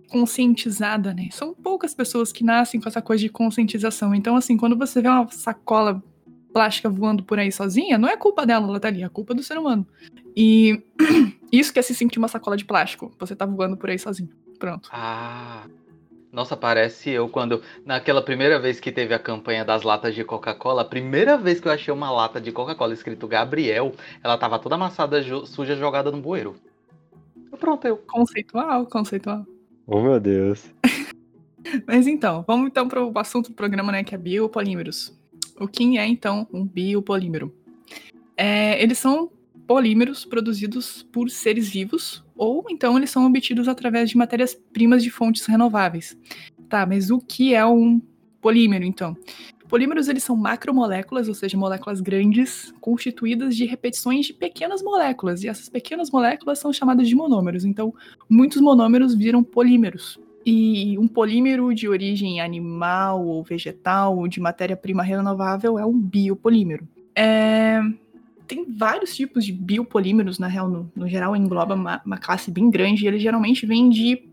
conscientizada, 0.09 1.15
né? 1.15 1.29
São 1.31 1.55
poucas 1.55 1.95
pessoas 1.95 2.33
que 2.33 2.43
nascem 2.43 2.81
com 2.81 2.89
essa 2.89 3.01
coisa 3.01 3.23
de 3.23 3.29
conscientização. 3.29 4.13
Então, 4.17 4.35
assim, 4.35 4.57
quando 4.57 4.77
você 4.77 5.01
vê 5.01 5.07
uma 5.07 5.31
sacola 5.31 6.03
plástica 6.53 6.91
voando 6.91 7.23
por 7.23 7.39
aí 7.39 7.53
sozinha, 7.53 7.97
não 7.97 8.09
é 8.09 8.17
culpa 8.17 8.45
dela, 8.45 8.67
ela 8.67 8.81
tá 8.81 8.89
ali, 8.89 9.05
é 9.05 9.09
culpa 9.09 9.33
do 9.33 9.45
ser 9.45 9.57
humano. 9.57 9.87
E 10.37 10.83
isso 11.53 11.73
que 11.73 11.79
é 11.79 11.83
se 11.83 11.95
sentir 11.95 12.19
uma 12.19 12.27
sacola 12.27 12.57
de 12.57 12.65
plástico. 12.65 13.13
Você 13.21 13.37
tá 13.37 13.47
voando 13.47 13.77
por 13.77 13.91
aí 13.91 13.99
sozinho. 13.99 14.31
Pronto. 14.59 14.89
Ah. 14.93 15.69
Nossa, 16.33 16.57
parece 16.57 17.11
eu 17.11 17.29
quando. 17.29 17.63
Naquela 17.85 18.23
primeira 18.23 18.59
vez 18.59 18.79
que 18.79 18.93
teve 18.93 19.15
a 19.15 19.19
campanha 19.19 19.65
das 19.65 19.83
latas 19.83 20.15
de 20.15 20.25
Coca-Cola, 20.25 20.83
a 20.83 20.85
primeira 20.85 21.37
vez 21.39 21.59
que 21.59 21.69
eu 21.69 21.73
achei 21.73 21.93
uma 21.93 22.11
lata 22.11 22.41
de 22.41 22.53
Coca-Cola 22.53 22.93
escrito 22.93 23.27
Gabriel, 23.27 23.95
ela 24.23 24.37
tava 24.37 24.59
toda 24.59 24.75
amassada, 24.75 25.23
suja, 25.47 25.75
jogada 25.75 26.11
no 26.11 26.21
bueiro. 26.21 26.57
Pronto, 27.59 27.87
eu. 27.87 27.97
Conceitual, 27.97 28.87
conceitual. 28.87 29.47
Oh, 29.87 30.03
meu 30.03 30.21
Deus. 30.21 30.71
Mas 31.87 32.07
então, 32.07 32.45
vamos 32.47 32.69
então 32.69 32.87
para 32.87 33.03
o 33.03 33.19
assunto 33.19 33.49
do 33.51 33.55
programa, 33.55 33.91
né, 33.91 34.05
que 34.05 34.15
é 34.15 34.19
biopolímeros. 34.19 35.17
O 35.59 35.67
que 35.67 35.99
é, 35.99 36.07
então, 36.07 36.47
um 36.53 36.65
biopolímero? 36.65 37.53
É, 38.37 38.81
eles 38.81 38.99
são 38.99 39.31
polímeros 39.69 40.25
produzidos 40.25 41.07
por 41.13 41.29
seres 41.29 41.69
vivos, 41.69 42.25
ou 42.35 42.65
então 42.71 42.97
eles 42.97 43.11
são 43.11 43.27
obtidos 43.27 43.69
através 43.69 44.09
de 44.09 44.17
matérias-primas 44.17 45.03
de 45.03 45.11
fontes 45.11 45.45
renováveis. 45.45 46.17
Tá, 46.71 46.87
mas 46.87 47.11
o 47.11 47.19
que 47.19 47.55
é 47.55 47.65
um 47.67 48.01
polímero, 48.41 48.85
então? 48.85 49.15
Polímeros 49.69 50.09
eles 50.09 50.25
são 50.25 50.35
macromoléculas, 50.35 51.29
ou 51.29 51.35
seja, 51.35 51.59
moléculas 51.59 52.01
grandes, 52.01 52.73
constituídas 52.81 53.55
de 53.55 53.67
repetições 53.67 54.25
de 54.25 54.33
pequenas 54.33 54.83
moléculas, 54.83 55.45
e 55.45 55.49
essas 55.49 55.69
pequenas 55.69 56.11
moléculas 56.11 56.59
são 56.59 56.73
chamadas 56.73 57.07
de 57.07 57.15
monômeros. 57.15 57.67
Então, 57.67 57.95
muitos 58.27 58.63
monômeros 58.63 59.15
viram 59.15 59.45
polímeros. 59.45 60.19
E 60.47 60.99
um 60.99 61.07
polímero 61.07 61.75
de 61.75 61.87
origem 61.87 62.41
animal 62.41 63.27
ou 63.27 63.45
vegetal 63.45 64.17
ou 64.17 64.27
de 64.27 64.41
matéria-prima 64.41 65.03
renovável 65.03 65.79
é 65.79 65.85
um 65.85 66.01
biopolímero. 66.01 66.89
É... 67.15 67.83
Tem 68.49 68.65
vários 68.65 69.15
tipos 69.15 69.45
de 69.45 69.53
biopolímeros, 69.53 70.39
na 70.39 70.49
real, 70.49 70.69
no, 70.69 70.91
no 70.97 71.07
geral, 71.07 71.37
engloba 71.37 71.75
uma, 71.75 72.03
uma 72.05 72.17
classe 72.17 72.51
bem 72.51 72.71
grande, 72.71 73.05
e 73.05 73.07
eles 73.07 73.23
geralmente 73.23 73.67
vêm 73.67 73.91
de 73.91 74.27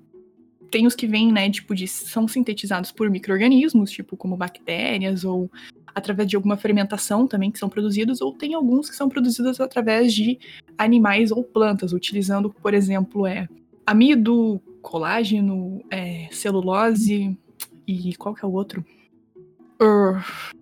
tem 0.71 0.87
os 0.87 0.95
que 0.95 1.05
vêm, 1.05 1.31
né, 1.31 1.49
tipo, 1.49 1.75
de, 1.75 1.87
são 1.87 2.27
sintetizados 2.27 2.91
por 2.91 3.09
micro-organismos, 3.09 3.91
tipo, 3.91 4.17
como 4.17 4.35
bactérias, 4.35 5.23
ou 5.23 5.49
através 5.93 6.27
de 6.27 6.35
alguma 6.35 6.57
fermentação 6.57 7.27
também 7.27 7.51
que 7.51 7.59
são 7.59 7.69
produzidos, 7.69 8.19
ou 8.19 8.33
tem 8.33 8.53
alguns 8.53 8.89
que 8.89 8.95
são 8.95 9.07
produzidos 9.07 9.59
através 9.61 10.13
de 10.13 10.39
animais 10.77 11.31
ou 11.31 11.43
plantas, 11.43 11.93
utilizando, 11.93 12.49
por 12.49 12.73
exemplo, 12.73 13.25
é, 13.25 13.47
amido, 13.85 14.61
colágeno, 14.81 15.81
é, 15.89 16.27
celulose 16.31 17.37
e 17.87 18.15
qual 18.15 18.33
que 18.33 18.43
é 18.43 18.47
o 18.47 18.51
outro? 18.51 18.83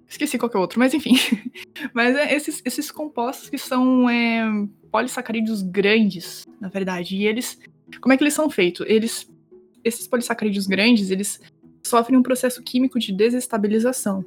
Esqueci 0.08 0.38
qual 0.38 0.50
que 0.50 0.56
é 0.56 0.60
o 0.60 0.62
outro, 0.62 0.80
mas 0.80 0.94
enfim. 0.94 1.16
mas 1.94 2.16
é 2.16 2.34
esses, 2.34 2.62
esses 2.64 2.92
compostos 2.92 3.50
que 3.50 3.58
são 3.58 4.10
é, 4.10 4.44
polissacarídeos 4.92 5.62
grandes, 5.62 6.46
na 6.62 6.70
verdade, 6.70 7.16
e 7.16 7.26
eles, 7.26 7.60
como 8.00 8.14
é 8.14 8.18
que 8.18 8.24
eles 8.24 8.34
são 8.34 8.50
feitos? 8.50 8.86
Eles 8.88 9.28
esses 9.84 10.08
polissacarídeos 10.08 10.66
grandes, 10.66 11.12
eles 11.12 11.42
sofrem 11.86 12.18
um 12.18 12.24
processo 12.24 12.62
químico 12.64 12.98
de 12.98 13.12
desestabilização. 13.12 14.24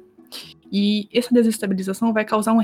E 0.71 1.07
essa 1.13 1.33
desestabilização 1.33 2.13
vai 2.13 2.25
causar 2.25 2.53
um 2.53 2.61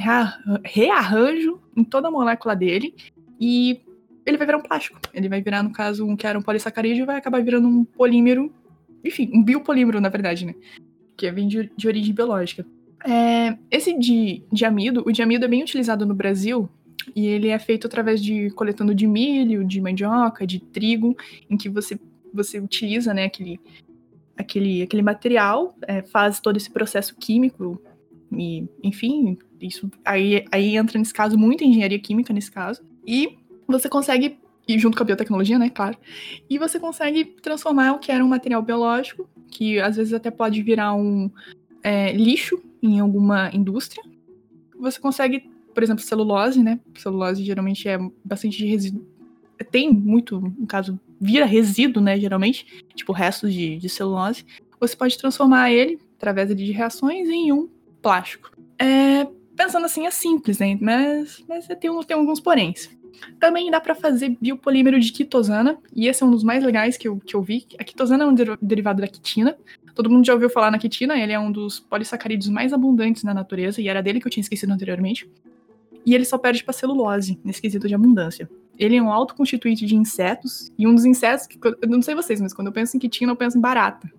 rearranjo 0.63 1.59
em 1.75 1.83
toda 1.83 2.09
a 2.09 2.11
molécula 2.11 2.55
dele 2.55 2.93
e 3.39 3.81
ele 4.25 4.37
vai 4.37 4.45
virar 4.45 4.59
um 4.59 4.63
plástico. 4.63 4.99
Ele 5.13 5.29
vai 5.29 5.41
virar, 5.41 5.63
no 5.63 5.71
caso, 5.71 6.05
um 6.05 6.15
que 6.15 6.27
era 6.27 6.37
um 6.37 6.41
polissacarídeo, 6.41 7.05
vai 7.05 7.17
acabar 7.17 7.41
virando 7.41 7.67
um 7.67 7.83
polímero, 7.83 8.53
enfim, 9.03 9.31
um 9.33 9.43
biopolímero, 9.43 9.99
na 9.99 10.09
verdade, 10.09 10.45
né? 10.45 10.53
Que 11.23 11.31
vem 11.31 11.47
de, 11.47 11.71
de 11.77 11.87
origem 11.87 12.13
biológica. 12.13 12.65
É, 13.05 13.57
esse 13.71 13.97
de, 13.97 14.43
de 14.51 14.65
amido, 14.65 15.03
o 15.05 15.11
diamido 15.11 15.45
é 15.45 15.47
bem 15.47 15.61
utilizado 15.61 16.05
no 16.05 16.13
Brasil 16.13 16.69
e 17.15 17.25
ele 17.25 17.47
é 17.47 17.57
feito 17.57 17.87
através 17.87 18.21
de 18.21 18.49
coletando 18.51 18.93
de 18.93 19.07
milho, 19.07 19.63
de 19.63 19.79
mandioca, 19.79 20.45
de 20.45 20.59
trigo, 20.59 21.15
em 21.49 21.55
que 21.55 21.69
você 21.69 21.97
você 22.33 22.59
utiliza, 22.59 23.13
né, 23.13 23.25
aquele, 23.25 23.59
aquele, 24.35 24.81
aquele 24.81 25.03
material, 25.03 25.77
é, 25.83 26.01
faz 26.01 26.39
todo 26.39 26.57
esse 26.57 26.69
processo 26.69 27.15
químico, 27.15 27.79
e, 28.31 28.67
enfim, 28.83 29.37
isso 29.61 29.89
aí, 30.03 30.43
aí 30.51 30.75
entra 30.75 30.97
nesse 30.97 31.13
caso 31.13 31.37
muita 31.37 31.63
engenharia 31.63 31.99
química 31.99 32.33
nesse 32.33 32.51
caso, 32.51 32.81
e 33.05 33.37
você 33.67 33.87
consegue, 33.87 34.39
e 34.67 34.79
junto 34.79 34.97
com 34.97 35.03
a 35.03 35.05
biotecnologia, 35.05 35.59
né, 35.59 35.69
claro, 35.69 35.95
e 36.49 36.57
você 36.57 36.79
consegue 36.79 37.23
transformar 37.23 37.93
o 37.93 37.99
que 37.99 38.11
era 38.11 38.25
um 38.25 38.29
material 38.29 38.63
biológico, 38.63 39.29
que 39.53 39.79
às 39.79 39.95
vezes 39.95 40.13
até 40.13 40.31
pode 40.31 40.61
virar 40.61 40.93
um 40.95 41.29
é, 41.83 42.11
lixo 42.11 42.61
em 42.81 42.99
alguma 42.99 43.49
indústria, 43.53 44.03
você 44.77 44.99
consegue, 44.99 45.49
por 45.73 45.83
exemplo, 45.83 46.03
celulose, 46.03 46.61
né, 46.61 46.79
celulose 46.97 47.43
geralmente 47.43 47.87
é 47.87 47.97
bastante 48.25 48.65
resíduo, 48.65 49.05
tem 49.71 49.89
muito, 49.89 50.39
no 50.41 50.67
caso, 50.67 50.99
vira 51.21 51.45
resíduo, 51.45 52.03
né, 52.03 52.19
geralmente, 52.19 52.83
tipo 52.95 53.13
restos 53.13 53.53
de, 53.53 53.77
de 53.77 53.87
celulose, 53.87 54.45
você 54.79 54.95
pode 54.95 55.17
transformar 55.17 55.71
ele, 55.71 55.99
através 56.17 56.53
de 56.53 56.71
reações, 56.71 57.29
em 57.29 57.53
um 57.53 57.69
plástico. 58.01 58.51
É, 58.77 59.25
pensando 59.55 59.85
assim, 59.85 60.05
é 60.05 60.11
simples, 60.11 60.59
né, 60.59 60.77
mas, 60.81 61.43
mas 61.47 61.67
tem, 61.67 62.03
tem 62.03 62.17
alguns 62.17 62.39
poréns. 62.39 62.89
Também 63.39 63.69
dá 63.69 63.79
para 63.79 63.95
fazer 63.95 64.37
biopolímero 64.39 64.99
de 64.99 65.11
quitosana, 65.11 65.77
e 65.95 66.07
esse 66.07 66.23
é 66.23 66.25
um 66.25 66.31
dos 66.31 66.43
mais 66.43 66.63
legais 66.63 66.97
que 66.97 67.07
eu, 67.07 67.17
que 67.17 67.35
eu 67.35 67.41
vi. 67.41 67.65
A 67.79 67.83
quitosana 67.83 68.23
é 68.23 68.27
um 68.27 68.35
derivado 68.61 69.01
da 69.01 69.07
quitina. 69.07 69.55
Todo 69.95 70.09
mundo 70.09 70.25
já 70.25 70.33
ouviu 70.33 70.49
falar 70.49 70.71
na 70.71 70.79
quitina, 70.79 71.17
ele 71.17 71.31
é 71.31 71.39
um 71.39 71.51
dos 71.51 71.79
polissacarídeos 71.79 72.49
mais 72.49 72.73
abundantes 72.73 73.23
na 73.23 73.33
natureza, 73.33 73.81
e 73.81 73.87
era 73.87 74.01
dele 74.01 74.19
que 74.19 74.27
eu 74.27 74.31
tinha 74.31 74.41
esquecido 74.41 74.71
anteriormente. 74.71 75.29
E 76.05 76.13
ele 76.13 76.25
só 76.25 76.37
perde 76.37 76.63
para 76.63 76.73
celulose, 76.73 77.39
nesse 77.43 77.61
quesito 77.61 77.87
de 77.87 77.95
abundância. 77.95 78.49
Ele 78.77 78.95
é 78.95 79.01
um 79.01 79.11
autoconstituinte 79.11 79.85
de 79.85 79.95
insetos, 79.95 80.71
e 80.77 80.87
um 80.87 80.95
dos 80.95 81.05
insetos 81.05 81.47
que, 81.47 81.59
eu 81.63 81.87
não 81.87 82.01
sei 82.01 82.15
vocês, 82.15 82.41
mas 82.41 82.53
quando 82.53 82.67
eu 82.67 82.73
penso 82.73 82.97
em 82.97 82.99
quitina, 82.99 83.31
eu 83.31 83.35
penso 83.35 83.57
em 83.57 83.61
barata. 83.61 84.11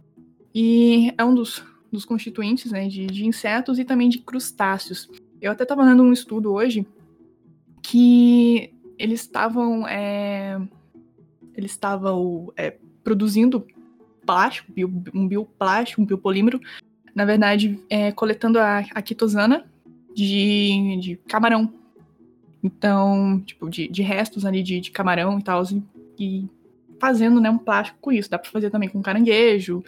E 0.54 1.12
é 1.18 1.24
um 1.24 1.34
dos, 1.34 1.64
dos 1.90 2.04
constituintes 2.04 2.70
né, 2.70 2.88
de, 2.88 3.06
de 3.06 3.26
insetos 3.26 3.78
e 3.78 3.84
também 3.84 4.08
de 4.08 4.18
crustáceos. 4.18 5.10
Eu 5.40 5.52
até 5.52 5.64
estava 5.64 5.84
lendo 5.84 6.02
um 6.02 6.12
estudo 6.12 6.52
hoje 6.52 6.86
que 7.82 8.73
eles 8.98 9.20
estavam 9.20 9.86
é, 9.86 10.60
eles 11.54 11.70
estavam 11.70 12.52
é, 12.56 12.76
produzindo 13.02 13.66
plástico, 14.24 14.72
bio, 14.72 14.92
um 15.14 15.28
bioplástico, 15.28 16.02
um 16.02 16.06
biopolímero, 16.06 16.60
na 17.14 17.24
verdade, 17.24 17.78
é, 17.88 18.10
coletando 18.10 18.58
a, 18.58 18.78
a 18.78 19.02
quitosana 19.02 19.64
de, 20.14 20.98
de 21.00 21.16
camarão. 21.28 21.72
Então, 22.62 23.42
tipo, 23.44 23.68
de, 23.68 23.86
de 23.88 24.02
restos 24.02 24.44
ali 24.44 24.62
de, 24.62 24.80
de 24.80 24.90
camarão 24.90 25.38
e 25.38 25.42
tal, 25.42 25.62
e, 25.70 25.82
e, 26.18 26.48
fazendo, 26.98 27.40
né, 27.40 27.50
um 27.50 27.58
plástico 27.58 27.98
com 28.00 28.10
isso. 28.10 28.30
Dá 28.30 28.38
pra 28.38 28.50
fazer 28.50 28.70
também 28.70 28.88
com 28.88 29.02
caranguejo 29.02 29.84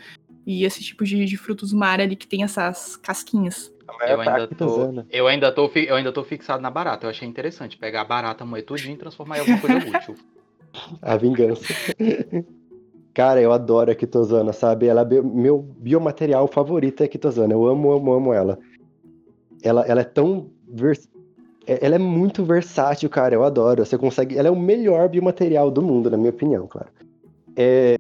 e 0.47 0.65
esse 0.65 0.85
tipo 0.85 1.05
de, 1.05 1.25
de 1.25 1.37
frutos 1.37 1.71
do 1.71 1.77
mar 1.77 2.01
ali 2.01 2.15
que 2.15 2.27
tem 2.27 2.45
essas 2.45 2.97
casquinhas. 2.97 3.73
Eu 4.01 4.21
ainda, 4.21 4.49
tô, 4.49 5.05
eu, 5.11 5.27
ainda 5.27 5.53
tô, 5.53 5.71
eu 5.75 5.97
ainda 5.97 6.13
tô 6.13 6.25
fixado 6.25 6.63
na 6.63 6.71
barata. 6.71 7.07
Eu 7.07 7.11
achei 7.11 7.27
interessante 7.27 7.77
pegar 7.77 8.03
a 8.03 8.05
barata, 8.05 8.45
moer 8.45 8.65
tudinho 8.65 8.95
e 8.95 8.99
transformar 8.99 9.39
em 9.39 9.41
alguma 9.41 9.61
coisa 9.61 9.77
útil. 9.97 10.15
A 11.01 11.17
vingança. 11.17 11.65
Cara, 13.15 13.41
eu 13.41 13.53
adoro 13.53 13.91
a 13.91 13.95
Kitosana, 13.95 14.53
sabe? 14.53 14.87
Ela 14.87 15.03
é 15.03 15.23
meu 15.23 15.59
biomaterial 15.59 16.47
favorito 16.47 17.03
é 17.03 17.07
a 17.07 17.09
Kitosana. 17.09 17.55
Eu 17.55 17.67
amo, 17.67 17.93
amo, 17.93 18.13
amo 18.13 18.35
ela 18.35 18.59
ela, 19.63 19.83
ela 19.83 20.01
é 20.01 20.05
tão. 20.05 20.47
Vers... 20.69 21.09
É, 21.67 21.85
ela 21.85 21.97
é 21.97 21.99
muito 21.99 22.45
versátil, 22.45 23.09
cara. 23.09 23.35
Eu 23.35 23.45
adoro. 23.45 23.85
Você 23.85 23.99
consegue. 23.99 24.39
Ela 24.39 24.49
é 24.49 24.51
o 24.51 24.57
melhor 24.57 25.09
biomaterial 25.09 25.71
do 25.71 25.83
mundo, 25.83 26.11
na 26.11 26.17
minha 26.17 26.31
opinião, 26.31 26.67
claro. 26.67 26.89
É... 27.57 27.97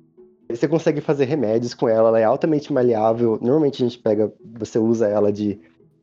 Você 0.48 0.68
consegue 0.68 1.00
fazer 1.00 1.24
remédios 1.24 1.74
com 1.74 1.88
ela, 1.88 2.08
ela 2.08 2.20
é 2.20 2.24
altamente 2.24 2.72
maleável. 2.72 3.36
Normalmente 3.42 3.82
a 3.82 3.88
gente 3.88 3.98
pega, 3.98 4.32
você 4.44 4.78
usa 4.78 5.08
ela 5.08 5.32
de 5.32 5.58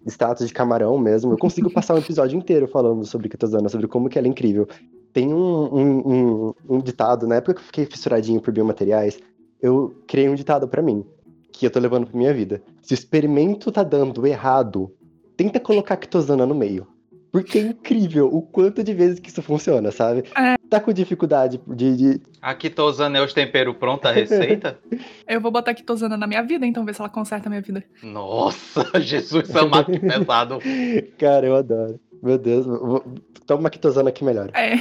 status 0.07 0.47
de 0.47 0.53
camarão 0.53 0.97
mesmo. 0.97 1.33
Eu 1.33 1.37
consigo 1.37 1.69
passar 1.73 1.95
um 1.95 1.99
episódio 1.99 2.37
inteiro 2.37 2.67
falando 2.67 3.05
sobre 3.05 3.29
Kitazana, 3.29 3.69
sobre 3.69 3.87
como 3.87 4.09
que 4.09 4.17
ela 4.17 4.27
é 4.27 4.29
incrível. 4.29 4.67
Tem 5.11 5.33
um, 5.33 5.75
um, 5.75 5.97
um, 5.99 6.53
um 6.69 6.79
ditado, 6.79 7.27
na 7.27 7.35
época 7.35 7.55
que 7.55 7.61
eu 7.61 7.65
fiquei 7.65 7.85
fissuradinho 7.85 8.41
por 8.41 8.53
biomateriais, 8.53 9.19
eu 9.61 9.95
criei 10.07 10.27
um 10.27 10.35
ditado 10.35 10.67
para 10.67 10.81
mim. 10.81 11.05
que 11.51 11.65
eu 11.65 11.71
tô 11.71 11.79
levando 11.79 12.07
pra 12.07 12.17
minha 12.17 12.33
vida. 12.33 12.61
Se 12.81 12.93
o 12.93 12.95
experimento 12.95 13.71
tá 13.71 13.83
dando 13.83 14.25
errado, 14.25 14.91
tenta 15.37 15.59
colocar 15.59 15.97
quitosana 15.97 16.45
no 16.45 16.55
meio. 16.55 16.87
Porque 17.33 17.57
é 17.57 17.61
incrível 17.61 18.27
o 18.31 18.43
quanto 18.43 18.83
de 18.83 18.93
vezes 18.93 19.19
que 19.19 19.27
isso 19.27 19.41
funciona, 19.41 19.91
sabe? 19.91 20.23
É. 20.37 20.55
Tá 20.69 20.79
com 20.79 20.93
dificuldade 20.93 21.59
de. 21.65 21.97
de... 21.97 22.21
Aqui 22.39 22.69
tô 22.69 22.87
usando 22.87 23.15
é 23.15 23.23
os 23.23 23.33
temperos 23.33 23.75
pronto, 23.75 24.07
a 24.07 24.11
receita? 24.11 24.79
Eu 25.27 25.41
vou 25.41 25.51
botar 25.51 25.73
quitosana 25.73 26.15
na 26.15 26.27
minha 26.27 26.43
vida, 26.43 26.63
então 26.63 26.85
ver 26.85 26.93
se 26.93 27.01
ela 27.01 27.09
conserta 27.09 27.49
a 27.49 27.49
minha 27.49 27.61
vida. 27.61 27.83
Nossa, 28.03 28.85
Jesus 29.01 29.53
amado, 29.55 29.91
que 29.91 29.99
pesado. 29.99 30.59
Cara, 31.17 31.47
eu 31.47 31.55
adoro. 31.55 31.99
Meu 32.21 32.37
Deus, 32.37 32.67
vou- 32.67 33.03
toma 33.47 33.61
uma 33.61 33.69
quitosana 33.71 34.09
aqui 34.09 34.23
melhor. 34.23 34.51
É. 34.53 34.77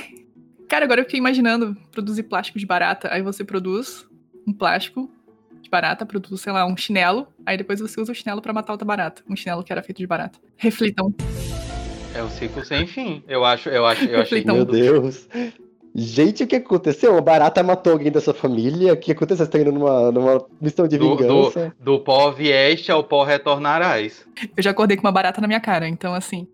Cara, 0.68 0.84
agora 0.84 1.00
eu 1.00 1.04
fiquei 1.06 1.18
imaginando 1.18 1.74
produzir 1.90 2.24
plástico 2.24 2.58
de 2.58 2.66
barata. 2.66 3.08
Aí 3.10 3.22
você 3.22 3.44
produz 3.44 4.06
um 4.46 4.52
plástico 4.52 5.10
de 5.62 5.70
barata, 5.70 6.04
produz, 6.04 6.42
sei 6.42 6.52
lá, 6.52 6.66
um 6.66 6.76
chinelo. 6.76 7.26
Aí 7.46 7.56
depois 7.56 7.80
você 7.80 7.98
usa 7.98 8.12
o 8.12 8.14
chinelo 8.14 8.42
pra 8.42 8.52
matar 8.52 8.74
outra 8.74 8.86
barata. 8.86 9.22
Um 9.26 9.34
chinelo 9.34 9.64
que 9.64 9.72
era 9.72 9.82
feito 9.82 9.98
de 9.98 10.06
barata. 10.06 10.38
Reflitam. 10.58 11.14
É 12.14 12.22
o 12.22 12.28
ciclo 12.28 12.64
sem 12.64 12.86
fim. 12.86 13.22
Eu 13.26 13.44
acho, 13.44 13.68
eu 13.68 13.86
acho, 13.86 14.04
eu 14.04 14.20
achei 14.20 14.40
Então, 14.40 14.56
Meu. 14.56 14.64
Deus. 14.66 15.28
Gente, 15.94 16.44
o 16.44 16.46
que 16.46 16.56
aconteceu? 16.56 17.12
Uma 17.12 17.20
barata 17.20 17.62
matou 17.62 17.92
alguém 17.92 18.10
da 18.10 18.20
sua 18.20 18.32
família? 18.32 18.92
O 18.94 18.96
que 18.96 19.12
aconteceu? 19.12 19.44
Você 19.44 19.50
tá 19.50 19.58
indo 19.58 19.72
numa, 19.72 20.10
numa 20.10 20.44
missão 20.60 20.88
de 20.88 20.96
Do- 20.96 21.14
do- 21.14 21.16
vingança? 21.16 21.74
Do 21.78 21.98
pó 22.00 22.30
vieste 22.30 22.90
ao 22.90 23.04
pó 23.04 23.24
retornarás. 23.24 24.26
Eu 24.56 24.62
já 24.62 24.70
acordei 24.70 24.96
com 24.96 25.02
uma 25.06 25.12
barata 25.12 25.40
na 25.40 25.46
minha 25.46 25.60
cara, 25.60 25.86
então 25.88 26.14
assim. 26.14 26.46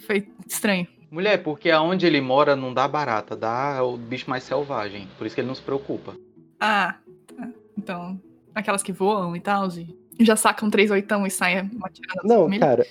Foi 0.00 0.26
estranho. 0.48 0.86
Mulher, 1.10 1.42
porque 1.42 1.70
aonde 1.70 2.06
ele 2.06 2.20
mora 2.20 2.54
não 2.56 2.74
dá 2.74 2.86
barata, 2.88 3.36
dá 3.36 3.82
o 3.84 3.96
bicho 3.96 4.28
mais 4.28 4.42
selvagem. 4.42 5.08
Por 5.16 5.26
isso 5.26 5.34
que 5.34 5.40
ele 5.40 5.48
não 5.48 5.54
se 5.54 5.62
preocupa. 5.62 6.14
Ah, 6.60 6.96
tá. 7.36 7.48
Então, 7.76 8.20
aquelas 8.54 8.82
que 8.82 8.92
voam 8.92 9.34
e 9.36 9.40
tal, 9.40 9.68
já 10.20 10.34
sacam 10.36 10.68
três 10.68 10.90
oitão 10.90 11.24
e 11.26 11.30
saem 11.30 11.58
atirando 11.82 12.22
na 12.24 12.34
Não, 12.34 12.42
família. 12.42 12.66
cara. 12.66 12.86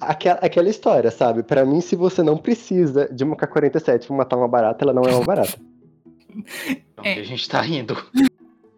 Aquela, 0.00 0.38
aquela 0.40 0.68
história, 0.68 1.10
sabe? 1.10 1.42
Pra 1.42 1.64
mim, 1.64 1.80
se 1.80 1.96
você 1.96 2.22
não 2.22 2.36
precisa 2.36 3.08
de 3.12 3.24
uma 3.24 3.34
K-47 3.36 4.06
pra 4.06 4.16
matar 4.16 4.36
uma 4.36 4.46
barata, 4.48 4.84
ela 4.84 4.92
não 4.92 5.02
é 5.02 5.12
uma 5.14 5.24
barata. 5.24 5.58
Pra 6.94 7.08
É. 7.08 7.12
onde 7.12 7.20
a 7.20 7.24
gente 7.24 7.48
tá 7.48 7.66
indo. 7.66 7.96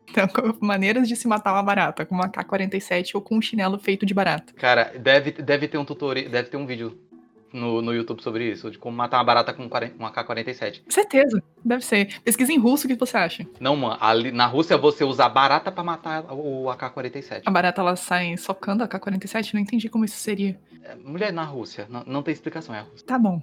Então, 0.08 0.26
maneiras 0.60 1.06
de 1.06 1.14
se 1.14 1.28
matar 1.28 1.52
uma 1.52 1.62
barata, 1.62 2.04
com 2.04 2.14
uma 2.14 2.28
K-47 2.28 3.14
ou 3.14 3.20
com 3.20 3.36
um 3.36 3.42
chinelo 3.42 3.78
feito 3.78 4.04
de 4.06 4.12
barata. 4.14 4.52
Cara, 4.54 4.92
deve, 4.98 5.30
deve 5.32 5.68
ter 5.68 5.78
um 5.78 5.84
tutorial, 5.84 6.28
deve 6.30 6.48
ter 6.48 6.56
um 6.56 6.66
vídeo 6.66 6.98
no, 7.52 7.80
no 7.82 7.92
YouTube 7.94 8.22
sobre 8.22 8.50
isso, 8.50 8.70
de 8.70 8.78
como 8.78 8.96
matar 8.96 9.18
uma 9.18 9.24
barata 9.24 9.52
com 9.52 9.68
40 9.68 9.94
uma 9.98 10.10
K-47. 10.10 10.82
Certeza, 10.88 11.42
deve 11.64 11.84
ser. 11.84 12.18
Pesquisa 12.24 12.52
em 12.52 12.58
russo 12.58 12.86
o 12.86 12.88
que 12.88 12.96
você 12.96 13.16
acha. 13.16 13.46
Não, 13.60 13.76
mano, 13.76 13.98
ali, 14.00 14.32
na 14.32 14.46
Rússia 14.46 14.76
você 14.76 15.04
usa 15.04 15.28
barata 15.28 15.70
pra 15.70 15.84
matar 15.84 16.24
o 16.32 16.68
AK-47. 16.70 17.42
A 17.46 17.50
barata 17.50 17.80
ela 17.80 17.94
sai 17.94 18.36
socando 18.36 18.82
a 18.82 18.88
K-47? 18.88 19.54
Não 19.54 19.60
entendi 19.60 19.88
como 19.88 20.04
isso 20.04 20.16
seria. 20.16 20.58
É, 20.82 20.94
Mulher 20.96 21.32
na 21.32 21.44
Rússia, 21.44 21.86
não, 21.90 22.04
não 22.06 22.22
tem 22.22 22.32
explicação, 22.32 22.74
é 22.74 22.80
a 22.80 22.82
Rússia. 22.82 23.06
Tá 23.06 23.18
bom. 23.18 23.42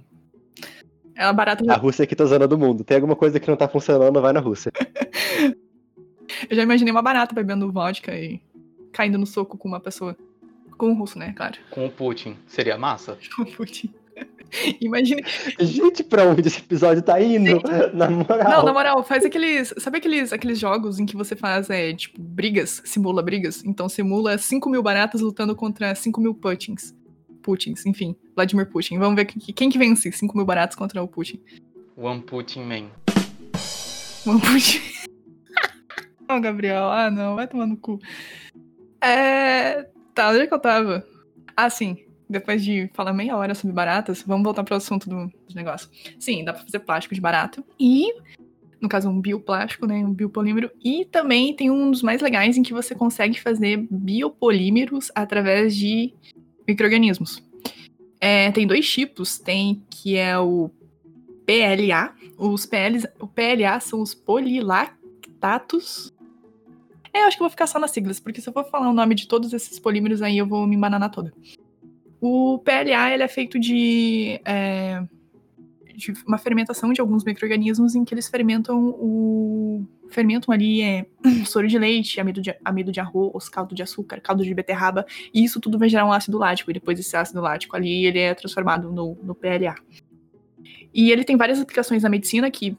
A 1.16 1.32
barata. 1.32 1.64
A 1.72 1.76
Rússia 1.76 2.02
é 2.02 2.04
a 2.04 2.06
quitosana 2.06 2.46
do 2.46 2.56
mundo. 2.56 2.84
Tem 2.84 2.96
alguma 2.96 3.16
coisa 3.16 3.40
que 3.40 3.48
não 3.48 3.56
tá 3.56 3.66
funcionando, 3.66 4.20
vai 4.20 4.32
na 4.32 4.40
Rússia. 4.40 4.72
Eu 6.48 6.56
já 6.56 6.62
imaginei 6.62 6.92
uma 6.92 7.02
barata 7.02 7.34
bebendo 7.34 7.72
vodka 7.72 8.14
e 8.14 8.40
caindo 8.92 9.18
no 9.18 9.26
soco 9.26 9.58
com 9.58 9.66
uma 9.66 9.80
pessoa. 9.80 10.16
Com 10.76 10.90
um 10.90 10.94
russo, 10.94 11.18
né? 11.18 11.32
Claro. 11.36 11.56
Com 11.70 11.86
o 11.86 11.90
Putin, 11.90 12.36
seria 12.46 12.78
massa? 12.78 13.18
Com 13.34 13.42
o 13.42 13.46
Putin. 13.46 13.92
Imagine. 14.80 15.24
Gente, 15.58 16.04
pra 16.04 16.24
onde 16.24 16.46
esse 16.46 16.60
episódio 16.60 17.02
tá 17.02 17.20
indo? 17.20 17.60
Na 17.92 18.08
moral. 18.08 18.50
Não, 18.50 18.64
na 18.64 18.72
moral, 18.72 19.04
faz 19.04 19.24
aqueles. 19.24 19.74
Sabe 19.78 19.98
aqueles, 19.98 20.32
aqueles 20.32 20.58
jogos 20.58 20.98
em 20.98 21.06
que 21.06 21.16
você 21.16 21.34
faz, 21.34 21.68
é, 21.70 21.92
tipo, 21.92 22.20
brigas? 22.20 22.80
Simula 22.84 23.22
brigas? 23.22 23.64
Então 23.64 23.88
simula 23.88 24.38
5 24.38 24.70
mil 24.70 24.82
baratas 24.82 25.20
lutando 25.20 25.54
contra 25.54 25.94
5 25.94 26.20
mil 26.20 26.34
Putins. 26.34 26.94
Putins, 27.42 27.84
enfim. 27.86 28.14
Vladimir 28.34 28.66
Putin. 28.68 28.98
Vamos 28.98 29.16
ver 29.16 29.24
que- 29.24 29.52
quem 29.52 29.70
que 29.70 29.78
vence 29.78 30.10
5 30.12 30.36
mil 30.36 30.46
baratas 30.46 30.76
contra 30.76 31.02
o 31.02 31.08
Putin. 31.08 31.40
One 31.96 32.20
Putin 32.22 32.60
Man. 32.64 32.90
One 34.26 34.40
Putin. 34.40 34.80
não, 36.28 36.40
Gabriel. 36.40 36.84
Ah, 36.90 37.10
não. 37.10 37.34
Vai 37.36 37.48
tomar 37.48 37.66
no 37.66 37.76
cu. 37.76 37.98
É. 39.00 39.88
Tá, 40.14 40.30
onde 40.30 40.40
é 40.40 40.46
que 40.46 40.54
eu 40.54 40.58
tava? 40.58 41.06
Ah, 41.56 41.70
sim. 41.70 41.96
Depois 42.28 42.62
de 42.62 42.90
falar 42.92 43.12
meia 43.14 43.36
hora 43.36 43.54
sobre 43.54 43.74
baratas, 43.74 44.22
vamos 44.22 44.44
voltar 44.44 44.62
pro 44.62 44.74
assunto 44.74 45.08
do, 45.08 45.26
do 45.28 45.54
negócio. 45.54 45.88
Sim, 46.18 46.44
dá 46.44 46.52
pra 46.52 46.62
fazer 46.62 46.80
plástico 46.80 47.14
de 47.14 47.20
barata. 47.20 47.64
E, 47.80 48.12
no 48.80 48.88
caso, 48.88 49.08
um 49.08 49.18
bioplástico, 49.20 49.86
né? 49.86 49.94
Um 50.04 50.12
biopolímero. 50.12 50.70
E 50.84 51.06
também 51.06 51.54
tem 51.54 51.70
um 51.70 51.90
dos 51.90 52.02
mais 52.02 52.20
legais 52.20 52.56
em 52.58 52.62
que 52.62 52.74
você 52.74 52.94
consegue 52.94 53.40
fazer 53.40 53.86
biopolímeros 53.90 55.10
através 55.14 55.74
de 55.74 56.12
micro-organismos. 56.68 57.42
É, 58.20 58.52
tem 58.52 58.66
dois 58.66 58.88
tipos. 58.88 59.38
Tem 59.38 59.82
que 59.90 60.16
é 60.16 60.38
o 60.38 60.70
PLA. 61.46 62.14
Os 62.36 62.66
PLs, 62.66 63.08
o 63.18 63.26
PLA 63.26 63.80
são 63.80 64.02
os 64.02 64.14
polilactatos. 64.14 66.12
É, 67.12 67.22
eu 67.22 67.26
acho 67.26 67.36
que 67.36 67.42
vou 67.42 67.50
ficar 67.50 67.66
só 67.66 67.78
nas 67.78 67.90
siglas, 67.90 68.20
porque 68.20 68.40
se 68.40 68.48
eu 68.48 68.52
for 68.52 68.64
falar 68.64 68.90
o 68.90 68.92
nome 68.92 69.14
de 69.14 69.26
todos 69.26 69.52
esses 69.52 69.78
polímeros 69.78 70.20
aí, 70.20 70.38
eu 70.38 70.46
vou 70.46 70.66
me 70.66 70.76
embananar 70.76 71.10
toda. 71.10 71.32
O 72.20 72.58
PLA 72.58 73.12
ele 73.12 73.22
é 73.22 73.28
feito 73.28 73.58
de, 73.58 74.40
é, 74.44 75.02
de 75.94 76.12
uma 76.26 76.36
fermentação 76.38 76.92
de 76.92 77.00
alguns 77.00 77.24
micro-organismos 77.24 77.94
em 77.94 78.04
que 78.04 78.12
eles 78.12 78.28
fermentam 78.28 78.90
o. 78.98 79.86
Fermentam 80.10 80.52
ali 80.52 80.82
é, 80.82 81.06
soro 81.46 81.68
de 81.68 81.78
leite, 81.78 82.20
amido 82.20 82.40
de, 82.40 82.54
amido 82.64 82.90
de 82.90 83.00
arroz, 83.00 83.48
caldo 83.48 83.74
de 83.74 83.82
açúcar, 83.82 84.20
caldo 84.20 84.44
de 84.44 84.54
beterraba, 84.54 85.06
e 85.32 85.44
isso 85.44 85.60
tudo 85.60 85.78
vai 85.78 85.88
gerar 85.88 86.06
um 86.06 86.12
ácido 86.12 86.38
lático, 86.38 86.70
e 86.70 86.74
depois 86.74 86.98
esse 86.98 87.16
ácido 87.16 87.40
lático 87.40 87.76
ali 87.76 88.06
ele 88.06 88.18
é 88.18 88.34
transformado 88.34 88.90
no, 88.90 89.16
no 89.22 89.34
PLA. 89.34 89.74
E 90.92 91.10
ele 91.10 91.24
tem 91.24 91.36
várias 91.36 91.60
aplicações 91.60 92.02
na 92.02 92.08
medicina 92.08 92.50
que. 92.50 92.76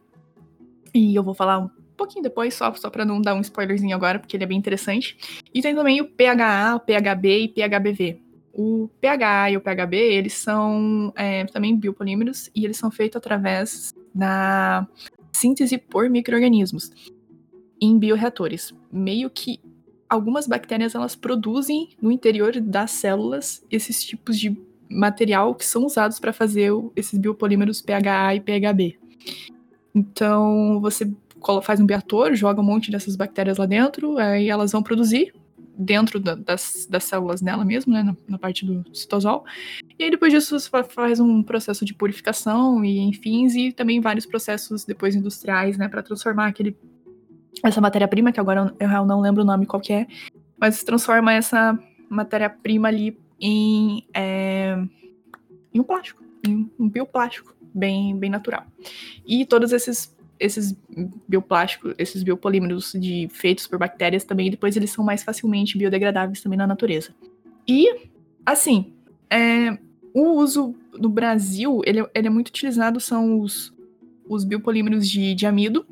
E 0.94 1.16
eu 1.16 1.24
vou 1.24 1.34
falar 1.34 1.60
um 1.60 1.70
pouquinho 1.96 2.24
depois, 2.24 2.54
só, 2.54 2.74
só 2.74 2.90
para 2.90 3.06
não 3.06 3.22
dar 3.22 3.36
um 3.36 3.42
spoilerzinho 3.42 3.96
agora, 3.96 4.20
porque 4.20 4.36
ele 4.36 4.44
é 4.44 4.48
bem 4.48 4.58
interessante. 4.58 5.18
E 5.54 5.62
tem 5.62 5.76
também 5.76 6.02
o 6.02 6.08
PHA, 6.08 6.76
o 6.76 6.80
PHB 6.80 7.44
e 7.44 7.48
PHBV. 7.50 8.22
O 8.54 8.90
PHA 9.00 9.52
e 9.52 9.58
o 9.58 9.62
PHB, 9.62 9.96
eles 9.96 10.34
são 10.34 11.14
é, 11.16 11.46
também 11.46 11.76
biopolímeros 11.76 12.50
e 12.56 12.66
eles 12.66 12.78
são 12.78 12.90
feitos 12.90 13.18
através 13.18 13.94
da 14.14 14.88
síntese 15.32 15.78
por 15.78 16.10
micro-organismos 16.10 16.92
em 17.82 17.98
bioreatores. 17.98 18.74
Meio 18.92 19.30
que 19.30 19.60
algumas 20.10 20.48
bactérias 20.48 20.96
elas 20.96 21.16
produzem 21.16 21.90
no 22.02 22.12
interior 22.12 22.60
das 22.60 22.92
células 22.92 23.64
esses 23.70 24.04
tipos 24.04 24.38
de 24.40 24.58
material 24.90 25.54
que 25.54 25.66
são 25.66 25.86
usados 25.86 26.20
para 26.20 26.34
fazer 26.34 26.72
esses 26.96 27.18
biopolímeros 27.20 27.82
PHA 27.82 28.36
e 28.36 28.40
PHB. 28.42 28.98
Então, 29.94 30.80
você 30.82 31.12
faz 31.64 31.80
um 31.80 31.86
reator, 31.86 32.34
joga 32.36 32.62
um 32.62 32.64
monte 32.64 32.92
dessas 32.92 33.16
bactérias 33.16 33.58
lá 33.58 33.66
dentro, 33.66 34.18
aí 34.18 34.50
elas 34.50 34.72
vão 34.72 34.84
produzir 34.84 35.34
dentro 35.78 36.20
da- 36.20 36.36
das, 36.36 36.86
das 36.90 37.06
células 37.06 37.42
dela 37.42 37.64
mesmo, 37.64 37.94
né, 37.94 38.04
na, 38.04 38.16
na 38.28 38.38
parte 38.38 38.66
do 38.66 38.84
citosol. 38.94 39.46
E 39.98 40.04
aí 40.04 40.12
depois 40.12 40.34
disso 40.34 40.60
você 40.60 40.70
fa- 40.70 40.84
faz 40.84 41.20
um 41.22 41.42
processo 41.42 41.86
de 41.86 41.94
purificação 41.94 42.84
e 42.84 43.00
enfim, 43.00 43.48
e 43.48 43.72
também 43.72 44.02
vários 44.02 44.26
processos 44.26 44.84
depois 44.84 45.16
industriais, 45.16 45.78
né, 45.78 45.88
para 45.88 46.04
transformar 46.04 46.48
aquele 46.48 46.76
essa 47.64 47.82
matéria-prima, 47.82 48.32
que 48.32 48.40
agora 48.40 48.74
eu, 48.80 49.06
não 49.06 49.22
lembro 49.22 49.44
o 49.44 49.46
nome 49.46 49.66
qual 49.66 49.82
é, 49.90 50.08
mas 50.58 50.84
transforma 50.84 51.34
essa 51.34 51.78
matéria-prima 52.10 52.88
ali 52.88 53.18
em, 53.40 54.06
é, 54.14 54.78
em 55.74 55.80
um 55.80 55.84
plástico, 55.84 56.24
em 56.46 56.70
um 56.80 56.90
bioplástico 56.90 57.54
bem, 57.74 58.16
bem 58.18 58.30
natural. 58.30 58.66
E 59.26 59.46
todos 59.46 59.72
esses 59.72 60.18
esses 60.40 60.74
bioplásticos, 61.28 61.94
esses 61.98 62.24
biopolímeros 62.24 62.94
de, 62.94 63.28
feitos 63.30 63.68
por 63.68 63.78
bactérias 63.78 64.24
também, 64.24 64.50
depois 64.50 64.76
eles 64.78 64.90
são 64.90 65.04
mais 65.04 65.22
facilmente 65.22 65.78
biodegradáveis 65.78 66.42
também 66.42 66.58
na 66.58 66.66
natureza. 66.66 67.14
E, 67.68 68.08
assim, 68.46 68.94
é, 69.30 69.78
o 70.14 70.38
uso 70.38 70.74
no 70.94 71.10
Brasil, 71.10 71.82
ele, 71.86 72.06
ele 72.16 72.28
é 72.28 72.30
muito 72.30 72.48
utilizado, 72.48 73.00
são 73.00 73.40
os, 73.42 73.74
os 74.28 74.46
biopolímeros 74.46 75.10
de, 75.10 75.36
de 75.36 75.46
amido, 75.46 75.86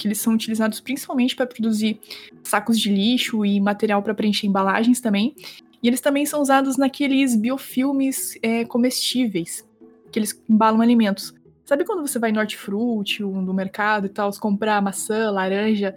que 0.00 0.08
eles 0.08 0.18
são 0.18 0.32
utilizados 0.32 0.80
principalmente 0.80 1.36
para 1.36 1.44
produzir 1.46 2.00
sacos 2.42 2.80
de 2.80 2.88
lixo 2.88 3.44
e 3.44 3.60
material 3.60 4.02
para 4.02 4.14
preencher 4.14 4.46
embalagens 4.46 4.98
também. 4.98 5.34
E 5.82 5.86
eles 5.86 6.00
também 6.00 6.24
são 6.24 6.40
usados 6.40 6.78
naqueles 6.78 7.36
biofilmes 7.36 8.38
é, 8.42 8.64
comestíveis, 8.64 9.62
que 10.10 10.18
eles 10.18 10.42
embalam 10.48 10.80
alimentos. 10.80 11.34
Sabe 11.66 11.84
quando 11.84 12.00
você 12.00 12.18
vai 12.18 12.32
no 12.32 12.40
hortifruti, 12.40 13.22
no 13.22 13.52
mercado 13.52 14.06
e 14.06 14.08
tal, 14.08 14.30
comprar 14.40 14.80
maçã, 14.80 15.30
laranja, 15.30 15.94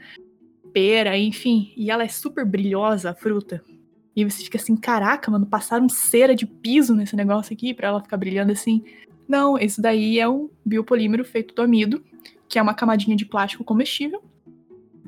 pera, 0.74 1.18
enfim, 1.18 1.72
e 1.78 1.90
ela 1.90 2.04
é 2.04 2.10
super 2.10 2.46
brilhosa, 2.46 3.12
a 3.12 3.16
fruta. 3.16 3.64
E 4.14 4.26
você 4.26 4.44
fica 4.44 4.58
assim, 4.58 4.76
caraca, 4.76 5.32
mano, 5.32 5.46
passaram 5.46 5.88
cera 5.88 6.36
de 6.36 6.46
piso 6.46 6.94
nesse 6.94 7.16
negócio 7.16 7.54
aqui 7.54 7.74
pra 7.74 7.88
ela 7.88 8.02
ficar 8.02 8.18
brilhando 8.18 8.52
assim. 8.52 8.84
Não, 9.28 9.58
esse 9.58 9.82
daí 9.82 10.20
é 10.20 10.28
um 10.28 10.50
biopolímero 10.66 11.24
feito 11.24 11.56
do 11.56 11.62
amido, 11.62 12.04
que 12.54 12.60
é 12.60 12.62
uma 12.62 12.76
camadinha 12.76 13.18
de 13.18 13.26
plástico 13.26 13.64
comestível, 13.64 14.22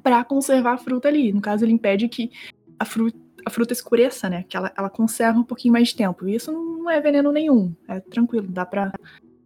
para 0.02 0.24
conservar 0.24 0.74
a 0.74 0.78
fruta 0.80 1.08
ali. 1.08 1.32
No 1.32 1.40
caso, 1.40 1.64
ele 1.64 1.74
impede 1.74 2.10
que 2.10 2.32
a 2.80 2.86
fruta, 2.86 3.16
a 3.46 3.52
fruta 3.52 3.72
escureça, 3.72 4.28
né? 4.28 4.44
Que 4.50 4.58
ela, 4.58 4.74
ela 4.76 4.90
conserva 4.90 5.38
um 5.38 5.44
pouquinho 5.44 5.72
mais 5.74 5.90
de 5.90 5.96
tempo. 5.96 6.28
E 6.28 6.34
isso 6.34 6.52
não 6.52 6.90
é 6.90 7.00
veneno 7.00 7.32
nenhum. 7.32 7.72
É 7.88 8.00
tranquilo, 8.00 8.48
dá 8.48 8.66
pra, 8.66 8.92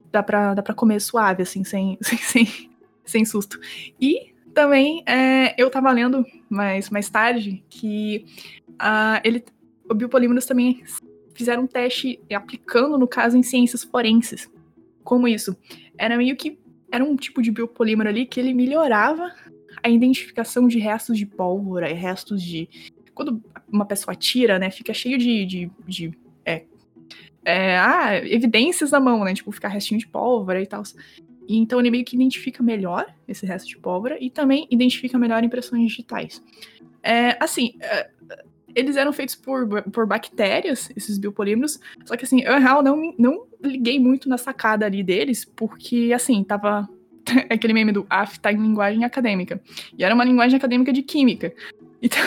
dá 0.09 0.23
pra, 0.23 0.53
dá 0.53 0.63
pra 0.63 0.73
comer 0.73 1.01
suave, 1.01 1.43
assim, 1.43 1.65
sem, 1.65 1.97
sem, 2.01 2.17
sem, 2.17 2.71
sem 3.03 3.25
susto. 3.25 3.59
E 3.99 4.33
também 4.53 5.03
é, 5.05 5.53
eu 5.61 5.69
tava 5.69 5.91
lendo 5.91 6.25
mais, 6.49 6.89
mais 6.89 7.09
tarde 7.09 7.61
que 7.69 8.25
uh, 8.75 9.19
ele, 9.25 9.43
o 9.89 9.93
biopolímeros 9.93 10.45
também 10.45 10.85
fizeram 11.33 11.63
um 11.63 11.67
teste 11.67 12.17
aplicando, 12.33 12.97
no 12.97 13.09
caso, 13.09 13.35
em 13.35 13.43
ciências 13.43 13.83
forenses. 13.83 14.49
Como 15.03 15.27
isso? 15.27 15.53
Era 15.97 16.15
meio 16.15 16.37
que. 16.37 16.57
Era 16.91 17.03
um 17.03 17.15
tipo 17.15 17.41
de 17.41 17.51
biopolímero 17.51 18.09
ali 18.09 18.25
que 18.25 18.39
ele 18.39 18.53
melhorava 18.53 19.33
a 19.83 19.89
identificação 19.89 20.67
de 20.67 20.79
restos 20.79 21.17
de 21.17 21.25
pólvora 21.25 21.89
e 21.89 21.93
restos 21.93 22.41
de. 22.41 22.69
Quando 23.13 23.41
uma 23.67 23.85
pessoa 23.85 24.15
tira, 24.15 24.57
né, 24.57 24.69
fica 24.71 24.93
cheio 24.93 25.17
de. 25.17 25.45
de, 25.45 25.71
de 25.87 26.17
é, 26.45 26.63
é, 27.45 27.77
ah, 27.77 28.17
evidências 28.25 28.91
na 28.91 28.99
mão, 28.99 29.23
né? 29.23 29.33
Tipo, 29.33 29.51
ficar 29.51 29.69
restinho 29.69 29.99
de 29.99 30.07
pólvora 30.07 30.61
e 30.61 30.67
tal. 30.67 30.83
E 31.47 31.57
então 31.57 31.79
ele 31.79 31.89
meio 31.89 32.05
que 32.05 32.15
identifica 32.15 32.61
melhor 32.61 33.11
esse 33.27 33.45
resto 33.45 33.67
de 33.67 33.77
pólvora 33.77 34.17
e 34.21 34.29
também 34.29 34.67
identifica 34.69 35.17
melhor 35.17 35.43
impressões 35.43 35.87
digitais. 35.87 36.43
É, 37.01 37.43
assim, 37.43 37.73
é, 37.81 38.09
eles 38.75 38.95
eram 38.95 39.11
feitos 39.11 39.35
por, 39.35 39.67
por 39.83 40.05
bactérias, 40.05 40.91
esses 40.95 41.17
biopolímeros, 41.17 41.79
só 42.05 42.15
que 42.15 42.25
assim, 42.25 42.41
eu 42.41 42.59
real 42.59 42.83
não, 42.83 43.13
não 43.17 43.45
liguei 43.63 43.99
muito 43.99 44.29
na 44.29 44.37
sacada 44.37 44.85
ali 44.85 45.03
deles, 45.03 45.45
porque 45.45 46.11
assim, 46.13 46.43
tava 46.43 46.87
aquele 47.49 47.73
meme 47.73 47.91
do 47.91 48.05
AF 48.09 48.39
tá 48.39 48.51
em 48.51 48.61
linguagem 48.61 49.03
acadêmica. 49.03 49.61
E 49.97 50.03
era 50.03 50.13
uma 50.13 50.23
linguagem 50.23 50.57
acadêmica 50.57 50.91
de 50.93 51.03
química. 51.03 51.53
Então, 52.01 52.23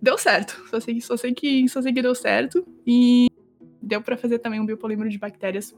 deu 0.00 0.16
certo. 0.16 0.58
Só 0.70 0.80
sei, 0.80 0.98
só 0.98 1.18
sei 1.18 1.34
que 1.34 1.68
só 1.68 1.82
sei 1.82 1.92
que 1.92 2.00
deu 2.00 2.14
certo 2.14 2.66
e 2.86 3.28
deu 3.82 4.00
para 4.00 4.16
fazer 4.16 4.38
também 4.38 4.58
um 4.58 4.64
biopolímero 4.64 5.10
de 5.10 5.18
bactérias 5.18 5.76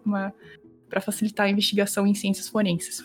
para 0.89 1.01
facilitar 1.01 1.47
a 1.47 1.51
investigação 1.51 2.07
em 2.07 2.15
ciências 2.15 2.49
forenses. 2.49 3.05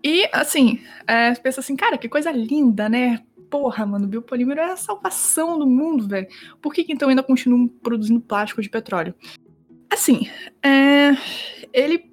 E 0.00 0.28
assim, 0.32 0.78
é, 1.08 1.34
pensa 1.34 1.58
assim, 1.58 1.74
cara, 1.74 1.98
que 1.98 2.08
coisa 2.08 2.30
linda, 2.30 2.88
né? 2.88 3.20
Porra, 3.50 3.86
mano, 3.86 4.04
o 4.04 4.08
biopolímero 4.08 4.60
é 4.60 4.72
a 4.72 4.76
salvação 4.76 5.58
do 5.58 5.66
mundo, 5.66 6.06
velho. 6.08 6.26
Por 6.60 6.72
que, 6.72 6.84
que 6.84 6.92
então 6.92 7.08
ainda 7.08 7.22
continuam 7.22 7.68
produzindo 7.68 8.20
plástico 8.20 8.62
de 8.62 8.68
petróleo? 8.68 9.14
Assim, 9.90 10.28
é... 10.62 11.16
ele 11.72 12.10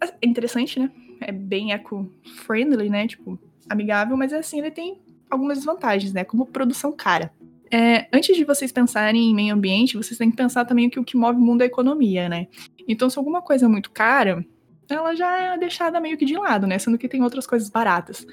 é 0.00 0.26
interessante, 0.26 0.78
né? 0.78 0.90
É 1.20 1.32
bem 1.32 1.72
eco-friendly, 1.72 2.90
né? 2.90 3.06
Tipo, 3.06 3.38
amigável, 3.68 4.16
mas 4.16 4.32
assim, 4.32 4.58
ele 4.58 4.70
tem 4.70 5.00
algumas 5.30 5.58
desvantagens, 5.58 6.12
né? 6.12 6.24
Como 6.24 6.46
produção 6.46 6.92
cara. 6.92 7.32
É, 7.70 8.06
antes 8.12 8.36
de 8.36 8.44
vocês 8.44 8.70
pensarem 8.70 9.30
em 9.30 9.34
meio 9.34 9.54
ambiente, 9.54 9.96
vocês 9.96 10.16
têm 10.16 10.30
que 10.30 10.36
pensar 10.36 10.64
também 10.64 10.88
que 10.88 11.00
o 11.00 11.04
que 11.04 11.16
move 11.16 11.38
o 11.38 11.42
mundo 11.42 11.62
é 11.62 11.64
a 11.64 11.66
economia, 11.66 12.28
né? 12.28 12.46
Então, 12.86 13.10
se 13.10 13.18
alguma 13.18 13.42
coisa 13.42 13.66
é 13.66 13.68
muito 13.68 13.90
cara, 13.90 14.46
ela 14.88 15.14
já 15.14 15.54
é 15.54 15.58
deixada 15.58 16.00
meio 16.00 16.16
que 16.16 16.24
de 16.24 16.36
lado, 16.36 16.66
né? 16.66 16.78
Sendo 16.78 16.96
que 16.96 17.08
tem 17.08 17.22
outras 17.22 17.46
coisas 17.46 17.68
baratas. 17.68 18.24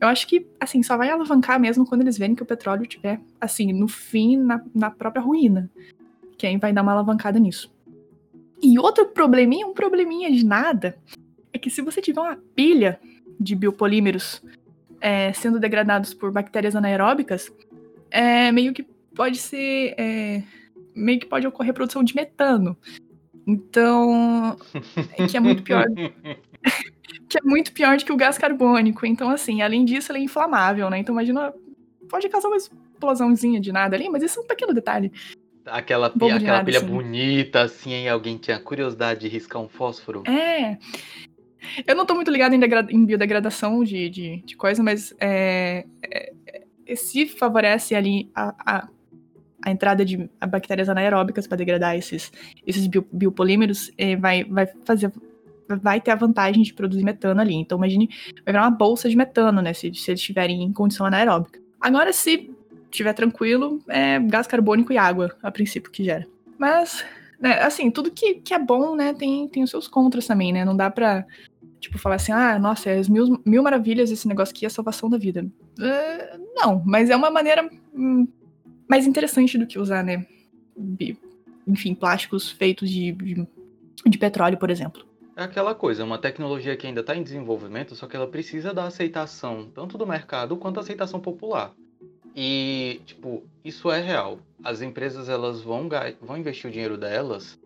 Eu 0.00 0.08
acho 0.08 0.26
que, 0.26 0.46
assim, 0.58 0.82
só 0.82 0.96
vai 0.96 1.10
alavancar 1.10 1.60
mesmo 1.60 1.86
quando 1.86 2.00
eles 2.00 2.16
verem 2.16 2.34
que 2.34 2.42
o 2.42 2.46
petróleo 2.46 2.86
tiver, 2.86 3.20
assim, 3.38 3.72
no 3.72 3.86
fim, 3.86 4.38
na, 4.38 4.64
na 4.74 4.90
própria 4.90 5.22
ruína. 5.22 5.70
Que 6.38 6.46
aí 6.46 6.56
vai 6.56 6.72
dar 6.72 6.82
uma 6.82 6.92
alavancada 6.92 7.38
nisso. 7.38 7.70
E 8.62 8.78
outro 8.78 9.06
probleminha, 9.06 9.66
um 9.66 9.74
probleminha 9.74 10.30
de 10.30 10.44
nada, 10.44 10.96
é 11.52 11.58
que 11.58 11.68
se 11.68 11.82
você 11.82 12.00
tiver 12.00 12.20
uma 12.20 12.38
pilha 12.54 12.98
de 13.38 13.54
biopolímeros 13.54 14.42
é, 15.00 15.32
sendo 15.34 15.60
degradados 15.60 16.14
por 16.14 16.32
bactérias 16.32 16.74
anaeróbicas, 16.74 17.52
é, 18.10 18.50
meio 18.52 18.72
que 18.72 18.82
pode 19.14 19.38
ser. 19.38 19.94
É, 19.98 20.42
meio 20.94 21.20
que 21.20 21.26
pode 21.26 21.46
ocorrer 21.46 21.74
produção 21.74 22.02
de 22.02 22.14
metano. 22.14 22.76
Então. 23.46 24.56
É 25.16 25.26
que 25.26 25.36
é 25.36 25.40
muito 25.40 25.62
pior. 25.62 25.86
que 27.30 27.38
é 27.38 27.40
muito 27.44 27.72
pior 27.72 27.96
do 27.96 28.04
que 28.04 28.12
o 28.12 28.16
gás 28.16 28.36
carbônico. 28.36 29.06
Então, 29.06 29.30
assim, 29.30 29.62
além 29.62 29.84
disso, 29.84 30.10
ele 30.10 30.18
é 30.18 30.22
inflamável, 30.22 30.90
né? 30.90 30.98
Então, 30.98 31.14
imagina, 31.14 31.54
pode 32.08 32.28
causar 32.28 32.48
uma 32.48 32.56
explosãozinha 32.56 33.60
de 33.60 33.70
nada 33.70 33.94
ali, 33.94 34.08
mas 34.08 34.24
isso 34.24 34.40
é 34.40 34.42
um 34.42 34.46
pequeno 34.46 34.74
detalhe. 34.74 35.12
Aquela, 35.64 36.10
pilha, 36.10 36.34
aquela 36.34 36.52
nada, 36.54 36.64
pilha 36.64 36.78
assim. 36.78 36.86
bonita, 36.86 37.62
assim, 37.62 37.94
aí 37.94 38.08
alguém 38.08 38.36
tinha 38.36 38.58
curiosidade 38.58 39.20
de 39.20 39.28
riscar 39.28 39.62
um 39.62 39.68
fósforo. 39.68 40.24
É. 40.26 40.76
Eu 41.86 41.94
não 41.94 42.04
tô 42.04 42.14
muito 42.16 42.32
ligado 42.32 42.52
em, 42.54 42.60
em 42.90 43.04
biodegradação 43.04 43.84
de, 43.84 44.10
de, 44.10 44.42
de 44.44 44.56
coisa, 44.56 44.82
mas 44.82 45.14
é, 45.20 45.86
é, 46.02 46.32
é, 46.86 46.96
se 46.96 47.26
favorece 47.26 47.94
ali 47.94 48.28
a, 48.34 48.54
a, 48.58 48.88
a 49.62 49.70
entrada 49.70 50.04
de 50.04 50.28
bactérias 50.48 50.88
anaeróbicas 50.88 51.46
para 51.46 51.58
degradar 51.58 51.94
esses, 51.94 52.32
esses 52.66 52.88
biopolímeros, 52.88 53.92
é, 53.96 54.16
vai, 54.16 54.42
vai 54.42 54.66
fazer 54.84 55.12
vai 55.76 56.00
ter 56.00 56.10
a 56.10 56.16
vantagem 56.16 56.62
de 56.62 56.72
produzir 56.74 57.04
metano 57.04 57.40
ali. 57.40 57.54
Então, 57.54 57.78
imagine, 57.78 58.08
vai 58.44 58.52
virar 58.52 58.62
uma 58.62 58.70
bolsa 58.70 59.08
de 59.08 59.16
metano, 59.16 59.60
né? 59.60 59.72
Se, 59.72 59.92
se 59.94 60.10
eles 60.10 60.20
estiverem 60.20 60.62
em 60.62 60.72
condição 60.72 61.06
anaeróbica. 61.06 61.60
Agora, 61.80 62.12
se 62.12 62.50
estiver 62.90 63.12
tranquilo, 63.14 63.80
é 63.88 64.18
gás 64.18 64.46
carbônico 64.46 64.92
e 64.92 64.98
água, 64.98 65.36
a 65.42 65.50
princípio, 65.50 65.90
que 65.90 66.04
gera. 66.04 66.26
Mas, 66.58 67.04
né, 67.40 67.60
assim, 67.62 67.90
tudo 67.90 68.10
que, 68.10 68.34
que 68.34 68.52
é 68.52 68.58
bom, 68.58 68.94
né, 68.94 69.14
tem, 69.14 69.48
tem 69.48 69.62
os 69.62 69.70
seus 69.70 69.88
contras 69.88 70.26
também, 70.26 70.52
né? 70.52 70.64
Não 70.64 70.76
dá 70.76 70.90
pra, 70.90 71.24
tipo, 71.80 71.98
falar 71.98 72.16
assim, 72.16 72.32
ah, 72.32 72.58
nossa, 72.58 72.90
é 72.90 72.98
as 72.98 73.08
mil, 73.08 73.40
mil 73.46 73.62
maravilhas 73.62 74.10
esse 74.10 74.28
negócio 74.28 74.54
aqui 74.54 74.66
é 74.66 74.68
a 74.68 74.70
salvação 74.70 75.08
da 75.08 75.16
vida. 75.16 75.46
Uh, 75.78 76.50
não, 76.54 76.82
mas 76.84 77.08
é 77.08 77.16
uma 77.16 77.30
maneira 77.30 77.68
hum, 77.94 78.28
mais 78.88 79.06
interessante 79.06 79.56
do 79.56 79.66
que 79.66 79.78
usar, 79.78 80.04
né? 80.04 80.26
Enfim, 81.66 81.94
plásticos 81.94 82.50
feitos 82.50 82.90
de, 82.90 83.12
de, 83.12 83.46
de 84.06 84.18
petróleo, 84.18 84.58
por 84.58 84.70
exemplo. 84.70 85.04
É 85.40 85.44
aquela 85.44 85.74
coisa, 85.74 86.02
é 86.02 86.04
uma 86.04 86.18
tecnologia 86.18 86.76
que 86.76 86.86
ainda 86.86 87.00
está 87.00 87.16
em 87.16 87.22
desenvolvimento, 87.22 87.94
só 87.94 88.06
que 88.06 88.14
ela 88.14 88.26
precisa 88.26 88.74
da 88.74 88.84
aceitação 88.84 89.70
tanto 89.74 89.96
do 89.96 90.06
mercado 90.06 90.54
quanto 90.54 90.74
da 90.74 90.82
aceitação 90.82 91.18
popular. 91.18 91.72
E, 92.36 93.00
tipo, 93.06 93.42
isso 93.64 93.90
é 93.90 94.02
real. 94.02 94.38
As 94.62 94.82
empresas 94.82 95.30
elas 95.30 95.62
vão, 95.62 95.88
vão 96.20 96.36
investir 96.36 96.68
o 96.68 96.70
dinheiro 96.70 96.98
delas 96.98 97.58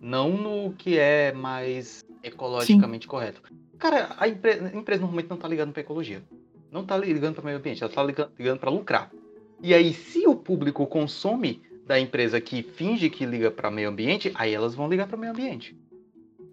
não 0.00 0.30
no 0.38 0.72
que 0.72 0.98
é 0.98 1.30
mais 1.30 2.02
ecologicamente 2.22 3.04
Sim. 3.04 3.10
correto. 3.10 3.42
Cara, 3.78 4.16
a, 4.16 4.26
empre 4.26 4.52
a, 4.52 4.74
empresa 4.74 5.02
normalmente 5.02 5.28
não 5.28 5.36
está 5.36 5.46
ligando 5.46 5.72
para 5.72 5.82
ecologia. 5.82 6.22
Não 6.72 6.80
está 6.80 6.96
ligando 6.96 7.34
para 7.34 7.42
o 7.42 7.44
meio 7.44 7.58
ambiente, 7.58 7.82
ela 7.82 7.90
está 7.90 8.02
ligando, 8.02 8.30
ligando 8.38 8.58
para 8.58 8.70
lucrar. 8.70 9.10
E 9.62 9.74
aí, 9.74 9.92
se 9.92 10.26
o 10.26 10.34
público 10.34 10.86
consome 10.86 11.60
da 11.86 12.00
empresa 12.00 12.40
que 12.40 12.62
finge 12.62 13.10
que 13.10 13.26
liga 13.26 13.50
para 13.50 13.70
meio 13.70 13.90
ambiente, 13.90 14.32
aí 14.34 14.54
elas 14.54 14.74
vão 14.74 14.88
ligar 14.88 15.06
para 15.06 15.16
o 15.16 15.20
meio 15.20 15.32
ambiente 15.32 15.76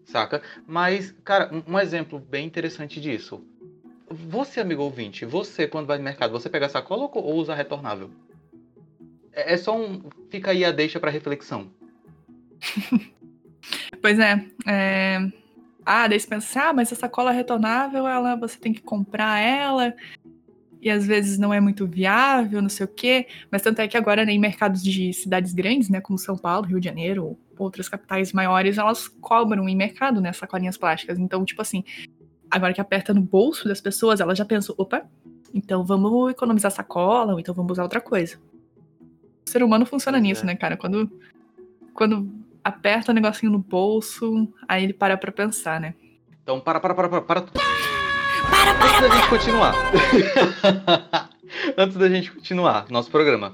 saca? 0.05 0.41
Mas, 0.67 1.13
cara, 1.23 1.51
um, 1.67 1.79
exemplo 1.79 2.19
bem 2.19 2.45
interessante 2.45 3.01
disso. 3.01 3.43
Você, 4.09 4.61
amigo 4.61 4.83
ouvinte, 4.83 5.25
você, 5.25 5.67
quando 5.67 5.87
vai 5.87 5.97
no 5.97 6.03
mercado, 6.03 6.31
você 6.31 6.49
pega 6.49 6.69
sacola 6.69 7.09
ou 7.11 7.35
usa 7.35 7.55
retornável? 7.55 8.09
É, 9.33 9.53
é 9.53 9.57
só 9.57 9.77
um. 9.77 10.03
Fica 10.29 10.51
aí 10.51 10.63
a 10.63 10.71
deixa 10.71 10.99
para 10.99 11.11
reflexão. 11.11 11.69
pois 14.01 14.19
é, 14.19 14.45
é. 14.67 15.19
Ah, 15.85 16.07
daí 16.07 16.19
você 16.19 16.27
pensa 16.27 16.47
assim, 16.47 16.67
ah, 16.67 16.73
mas 16.73 16.91
essa 16.91 17.01
sacola 17.01 17.31
retornável, 17.31 18.07
ela, 18.07 18.35
você 18.35 18.57
tem 18.57 18.73
que 18.73 18.81
comprar 18.81 19.39
ela, 19.39 19.93
e 20.85 20.91
às 20.91 21.03
vezes 21.03 21.39
não 21.39 21.51
é 21.51 21.59
muito 21.59 21.87
viável, 21.87 22.61
não 22.61 22.69
sei 22.69 22.85
o 22.85 22.87
quê. 22.87 23.25
Mas 23.49 23.63
tanto 23.63 23.79
é 23.79 23.87
que 23.87 23.97
agora, 23.97 24.23
né, 24.23 24.31
em 24.31 24.37
mercados 24.37 24.83
de 24.83 25.11
cidades 25.13 25.51
grandes, 25.51 25.89
né, 25.89 25.99
como 25.99 26.19
São 26.19 26.37
Paulo, 26.37 26.67
Rio 26.67 26.79
de 26.79 26.85
Janeiro, 26.85 27.35
outras 27.57 27.89
capitais 27.89 28.31
maiores, 28.31 28.77
elas 28.77 29.07
cobram 29.07 29.67
em 29.67 29.75
mercado, 29.75 30.21
né, 30.21 30.31
sacolinhas 30.31 30.77
plásticas. 30.77 31.17
Então, 31.17 31.43
tipo 31.43 31.59
assim, 31.59 31.83
agora 32.51 32.71
que 32.71 32.79
aperta 32.79 33.15
no 33.15 33.21
bolso 33.21 33.67
das 33.67 33.81
pessoas, 33.81 34.19
elas 34.19 34.37
já 34.37 34.45
pensam, 34.45 34.75
opa, 34.77 35.01
então 35.51 35.83
vamos 35.83 36.29
economizar 36.29 36.71
sacola, 36.71 37.33
ou 37.33 37.39
então 37.39 37.55
vamos 37.55 37.71
usar 37.71 37.81
outra 37.83 37.99
coisa. 37.99 38.37
O 39.43 39.49
ser 39.49 39.63
humano 39.63 39.87
funciona 39.87 40.19
nisso, 40.19 40.43
é. 40.43 40.45
né, 40.45 40.55
cara? 40.55 40.77
Quando, 40.77 41.11
quando 41.95 42.31
aperta 42.63 43.11
o 43.11 43.11
um 43.11 43.15
negocinho 43.15 43.51
no 43.51 43.57
bolso, 43.57 44.47
aí 44.67 44.83
ele 44.83 44.93
para 44.93 45.17
pra 45.17 45.31
pensar, 45.31 45.79
né? 45.79 45.95
Então, 46.43 46.59
para, 46.59 46.79
para, 46.79 46.93
para, 46.93 47.09
para, 47.09 47.21
para. 47.21 47.84
Para, 48.49 48.73
para, 48.73 48.87
Antes 48.87 49.01
da 49.01 49.15
gente 49.15 49.29
continuar. 49.29 49.75
Antes 51.77 51.97
da 51.97 52.09
gente 52.09 52.31
continuar 52.31 52.85
nosso 52.89 53.11
programa. 53.11 53.53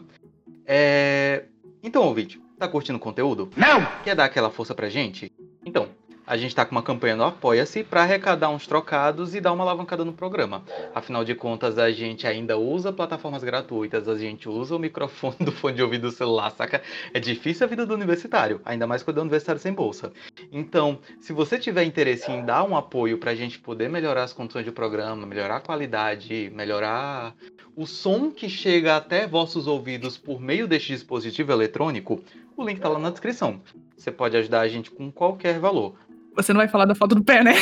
É... 0.65 1.43
Então, 1.84 2.04
ouvinte, 2.04 2.39
Tá 2.62 2.67
curtindo 2.67 2.97
o 2.97 3.01
conteúdo? 3.01 3.49
Não! 3.58 3.84
Quer 4.04 4.15
dar 4.15 4.25
aquela 4.25 4.51
força 4.51 4.75
pra 4.75 4.88
gente? 4.88 5.32
Então, 5.65 5.88
a 6.32 6.38
gente 6.38 6.52
está 6.52 6.65
com 6.65 6.72
uma 6.72 6.82
campanha 6.82 7.13
no 7.13 7.26
Apoia-se 7.26 7.84
para 7.84 8.04
arrecadar 8.04 8.50
uns 8.52 8.65
trocados 8.65 9.36
e 9.36 9.41
dar 9.41 9.52
uma 9.52 9.65
alavancada 9.65 10.06
no 10.06 10.13
programa. 10.13 10.63
Afinal 10.96 11.26
de 11.26 11.36
contas, 11.36 11.78
a 11.78 11.91
gente 11.91 12.26
ainda 12.26 12.58
usa 12.58 12.94
plataformas 12.94 13.44
gratuitas, 13.44 14.08
a 14.08 14.17
gente 14.17 14.48
usa 14.48 14.74
o 14.74 14.80
microfone 14.80 15.36
do 15.44 15.52
fone 15.52 15.76
de 15.76 15.84
ouvido 15.84 16.04
do 16.04 16.12
celular, 16.13 16.50
saca? 16.52 16.82
É 17.13 17.20
difícil 17.20 17.65
a 17.65 17.70
vida 17.70 17.86
do 17.86 17.94
universitário, 17.94 18.62
ainda 18.63 18.88
mais 18.88 19.04
quando 19.04 19.17
é 19.17 19.22
universitário 19.22 19.60
sem 19.60 19.74
bolsa. 19.74 20.13
Então, 20.54 21.00
se 21.20 21.34
você 21.34 21.60
tiver 21.60 21.84
interesse 21.84 22.32
em 22.32 22.46
dar 22.46 22.63
um 22.63 22.78
apoio 22.78 23.17
para 23.17 23.32
a 23.32 23.36
gente 23.36 23.60
poder 23.60 23.89
melhorar 23.89 24.24
as 24.24 24.32
condições 24.32 24.65
do 24.65 24.72
programa, 24.72 25.28
melhorar 25.28 25.58
a 25.58 25.60
qualidade, 25.60 26.50
melhorar 26.56 27.36
o 27.76 27.86
som 27.86 28.32
que 28.32 28.48
chega 28.48 28.96
até 28.96 29.28
vossos 29.28 29.67
ouvidos 29.67 30.17
por 30.17 30.39
meio 30.39 30.65
deste 30.65 30.94
dispositivo 30.94 31.52
eletrônico, 31.52 32.24
o 32.56 32.63
link 32.63 32.78
está 32.78 32.88
lá 32.88 33.00
na 33.00 33.10
descrição. 33.10 33.62
Você 33.98 34.13
pode 34.13 34.38
ajudar 34.38 34.62
a 34.62 34.67
gente 34.70 34.89
com 34.89 35.12
qualquer 35.12 35.60
valor. 35.60 35.96
Você 36.36 36.54
não 36.54 36.60
vai 36.60 36.67
falar 36.67 36.86
da 36.86 36.96
foto 36.96 37.15
do 37.15 37.24
pé, 37.24 37.44
né? 37.44 37.54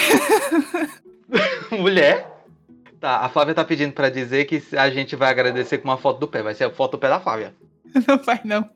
Mulher? 1.72 2.28
Tá, 3.00 3.20
a 3.20 3.30
Flávia 3.30 3.56
tá 3.56 3.64
pedindo 3.64 3.94
para 3.94 4.10
dizer 4.10 4.46
que 4.46 4.62
a 4.76 4.90
gente 4.90 5.16
vai 5.16 5.30
agradecer 5.30 5.78
com 5.78 5.88
uma 5.88 5.98
foto 5.98 6.20
do 6.20 6.28
pé. 6.28 6.44
Vai 6.44 6.54
ser 6.54 6.66
a 6.66 6.70
foto 6.70 6.94
do 6.94 6.98
pé 6.98 7.08
da 7.08 7.20
Flávia. 7.20 7.56
Não 8.08 8.18
vai, 8.18 8.40
não. 8.44 8.70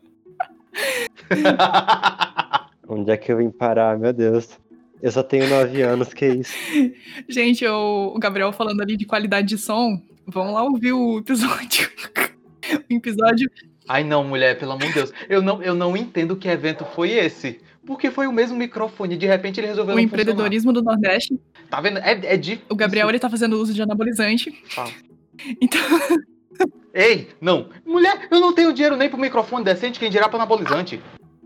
Onde 2.87 3.11
é 3.11 3.17
que 3.17 3.31
eu 3.31 3.37
vim 3.37 3.51
parar, 3.51 3.97
meu 3.97 4.11
Deus? 4.11 4.59
Eu 5.01 5.11
só 5.11 5.21
tenho 5.21 5.47
nove 5.47 5.81
anos, 5.81 6.13
que 6.13 6.25
isso? 6.25 6.53
Gente, 7.27 7.67
o 7.67 8.17
Gabriel 8.17 8.51
falando 8.53 8.81
ali 8.81 8.95
de 8.97 9.05
qualidade 9.05 9.47
de 9.47 9.57
som, 9.57 10.01
vão 10.25 10.53
lá 10.53 10.63
ouvir 10.63 10.93
o 10.93 11.19
episódio. 11.19 11.89
o 12.89 12.93
episódio. 12.93 13.51
Ai 13.87 14.03
não, 14.03 14.23
mulher, 14.23 14.57
pelo 14.57 14.71
amor 14.71 14.87
de 14.87 14.93
Deus. 14.93 15.13
Eu 15.29 15.41
não, 15.41 15.61
eu 15.61 15.75
não 15.75 15.95
entendo 15.97 16.35
que 16.35 16.47
evento 16.47 16.85
foi 16.85 17.11
esse. 17.11 17.59
Porque 17.85 18.09
foi 18.09 18.27
o 18.27 18.31
mesmo 18.31 18.57
microfone, 18.57 19.17
de 19.17 19.25
repente 19.25 19.59
ele 19.59 19.67
resolveu 19.67 19.95
O 19.95 19.99
empreendedorismo 19.99 20.73
funcionar. 20.73 20.95
do 20.95 21.01
Nordeste. 21.01 21.39
Tá 21.69 21.81
vendo? 21.81 21.97
É, 21.99 22.33
é 22.33 22.37
de... 22.37 22.61
O 22.69 22.75
Gabriel, 22.75 23.09
ele 23.09 23.19
tá 23.19 23.29
fazendo 23.29 23.59
uso 23.59 23.73
de 23.73 23.81
anabolizante. 23.81 24.63
Ah. 24.77 24.89
Então... 25.61 25.81
Ei, 26.93 27.29
não. 27.41 27.69
Mulher, 27.83 28.27
eu 28.29 28.39
não 28.39 28.53
tenho 28.53 28.71
dinheiro 28.71 28.95
nem 28.95 29.09
pro 29.09 29.17
microfone 29.17 29.65
decente, 29.65 29.99
quem 29.99 30.11
dirá 30.11 30.29
pro 30.29 30.37
anabolizante. 30.37 31.01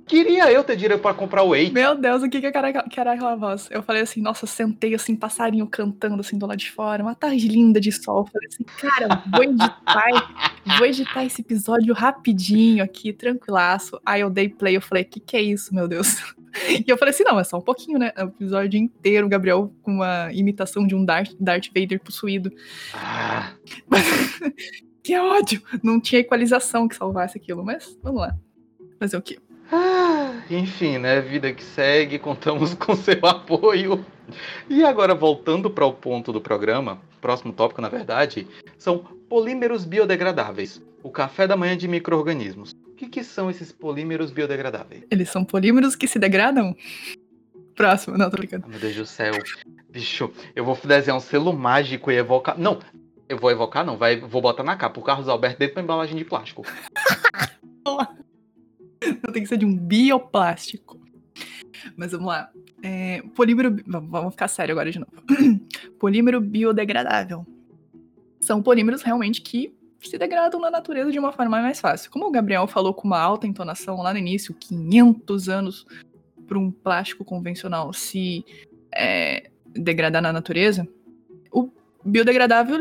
Queria 0.07 0.49
eu 0.49 0.63
ter 0.63 0.77
dinheiro 0.77 0.97
para 0.99 1.13
comprar 1.13 1.43
o 1.43 1.49
Whey. 1.49 1.69
Meu 1.69 1.93
Deus, 1.93 2.23
o 2.23 2.29
que 2.29 2.39
que 2.39 2.47
era, 2.47 2.83
que 2.83 2.99
era 2.99 3.11
aquela 3.11 3.35
voz? 3.35 3.67
Eu 3.69 3.83
falei 3.83 4.01
assim, 4.01 4.21
nossa, 4.21 4.47
sentei 4.47 4.95
assim, 4.95 5.17
passarinho 5.17 5.67
cantando 5.67 6.21
assim 6.21 6.37
do 6.37 6.47
lado 6.47 6.57
de 6.57 6.71
fora, 6.71 7.03
uma 7.03 7.13
tarde 7.13 7.45
linda 7.49 7.79
de 7.79 7.91
sol. 7.91 8.25
falei 8.25 8.47
assim, 8.47 8.63
cara, 8.63 9.21
vou 9.29 9.43
editar, 9.43 10.55
vou 10.77 10.87
editar 10.87 11.25
esse 11.25 11.41
episódio 11.41 11.93
rapidinho 11.93 12.81
aqui, 12.81 13.11
tranquilaço. 13.11 13.99
Aí 14.05 14.21
eu 14.21 14.29
dei 14.29 14.47
play, 14.47 14.77
eu 14.77 14.81
falei, 14.81 15.03
que 15.03 15.19
que 15.19 15.35
é 15.35 15.41
isso, 15.41 15.75
meu 15.75 15.87
Deus? 15.87 16.07
E 16.69 16.85
eu 16.87 16.97
falei 16.97 17.13
assim, 17.13 17.23
não, 17.23 17.39
é 17.39 17.43
só 17.43 17.59
um 17.59 17.61
pouquinho, 17.61 17.99
né? 17.99 18.11
É 18.15 18.23
o 18.23 18.29
episódio 18.29 18.79
inteiro, 18.79 19.27
o 19.27 19.29
Gabriel 19.29 19.71
com 19.83 19.91
uma 19.91 20.33
imitação 20.33 20.87
de 20.87 20.95
um 20.95 21.05
Darth, 21.05 21.35
Darth 21.39 21.67
Vader 21.67 21.99
possuído. 21.99 22.51
Ah. 22.95 23.53
que 25.03 25.15
ódio! 25.19 25.61
Não 25.83 25.99
tinha 25.99 26.21
equalização 26.21 26.87
que 26.87 26.95
salvasse 26.95 27.37
aquilo, 27.37 27.63
mas 27.63 27.95
vamos 28.01 28.21
lá. 28.21 28.35
Fazer 28.99 29.17
o 29.17 29.21
quê? 29.21 29.37
Ah, 29.71 30.41
enfim, 30.49 30.97
né? 30.97 31.21
Vida 31.21 31.51
que 31.53 31.63
segue, 31.63 32.19
contamos 32.19 32.73
com 32.73 32.95
seu 32.95 33.25
apoio. 33.25 34.05
E 34.69 34.83
agora, 34.83 35.15
voltando 35.15 35.69
para 35.69 35.85
o 35.85 35.93
ponto 35.93 36.31
do 36.33 36.41
programa, 36.41 37.01
próximo 37.21 37.53
tópico, 37.53 37.81
na 37.81 37.89
verdade, 37.89 38.47
são 38.77 38.99
polímeros 39.29 39.85
biodegradáveis. 39.85 40.81
O 41.03 41.09
café 41.09 41.47
da 41.47 41.55
manhã 41.55 41.77
de 41.77 41.87
micro-organismos. 41.87 42.71
O 42.87 42.95
que, 42.95 43.07
que 43.07 43.23
são 43.23 43.49
esses 43.49 43.71
polímeros 43.71 44.31
biodegradáveis? 44.31 45.03
Eles 45.11 45.29
são 45.29 45.45
polímeros 45.45 45.95
que 45.95 46.07
se 46.07 46.17
degradam? 46.17 46.75
Próximo, 47.75 48.17
não, 48.17 48.29
tô 48.29 48.37
brincando. 48.37 48.65
Oh, 48.65 48.69
meu 48.69 48.79
Deus 48.79 48.95
do 48.95 49.05
céu. 49.05 49.33
Bicho, 49.89 50.31
eu 50.55 50.65
vou 50.65 50.77
desenhar 50.83 51.15
um 51.15 51.21
selo 51.21 51.53
mágico 51.53 52.11
e 52.11 52.15
evocar. 52.15 52.57
Não, 52.57 52.79
eu 53.29 53.37
vou 53.37 53.51
evocar, 53.51 53.85
não, 53.85 53.97
vai, 53.97 54.19
vou 54.19 54.41
botar 54.41 54.63
na 54.63 54.75
capa 54.75 54.99
o 54.99 55.03
Carlos 55.03 55.29
Alberto 55.29 55.59
dentro 55.59 55.75
da 55.75 55.81
embalagem 55.81 56.17
de 56.17 56.25
plástico. 56.25 56.63
Não 59.23 59.33
tem 59.33 59.43
que 59.43 59.49
ser 59.49 59.57
de 59.57 59.65
um 59.65 59.75
bioplástico. 59.75 60.99
Mas 61.95 62.11
vamos 62.11 62.27
lá. 62.27 62.51
É, 62.81 63.21
polímero. 63.35 63.75
Vamos 63.85 64.33
ficar 64.33 64.47
sério 64.47 64.73
agora 64.73 64.91
de 64.91 64.99
novo. 64.99 65.11
polímero 65.99 66.41
biodegradável. 66.41 67.45
São 68.39 68.61
polímeros 68.61 69.01
realmente 69.01 69.41
que 69.41 69.73
se 69.99 70.17
degradam 70.17 70.59
na 70.59 70.69
natureza 70.69 71.11
de 71.11 71.19
uma 71.19 71.31
forma 71.31 71.61
mais 71.61 71.79
fácil. 71.79 72.11
Como 72.11 72.27
o 72.27 72.31
Gabriel 72.31 72.67
falou 72.67 72.93
com 72.93 73.07
uma 73.07 73.19
alta 73.19 73.47
entonação 73.47 73.97
lá 74.01 74.13
no 74.13 74.19
início, 74.19 74.53
500 74.53 75.49
anos 75.49 75.85
para 76.47 76.57
um 76.57 76.71
plástico 76.71 77.25
convencional 77.25 77.91
se 77.91 78.45
é, 78.95 79.49
degradar 79.65 80.21
na 80.21 80.31
natureza, 80.31 80.87
o 81.51 81.69
biodegradável 82.05 82.77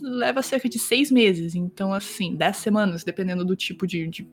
leva 0.00 0.42
cerca 0.42 0.68
de 0.68 0.78
seis 0.78 1.10
meses. 1.10 1.54
Então, 1.54 1.92
assim, 1.92 2.34
10 2.34 2.56
semanas, 2.56 3.04
dependendo 3.04 3.44
do 3.44 3.56
tipo 3.56 3.86
de, 3.86 4.06
de 4.06 4.26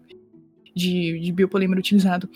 de, 0.73 1.19
de 1.19 1.31
biopolímero 1.31 1.79
utilizado. 1.79 2.29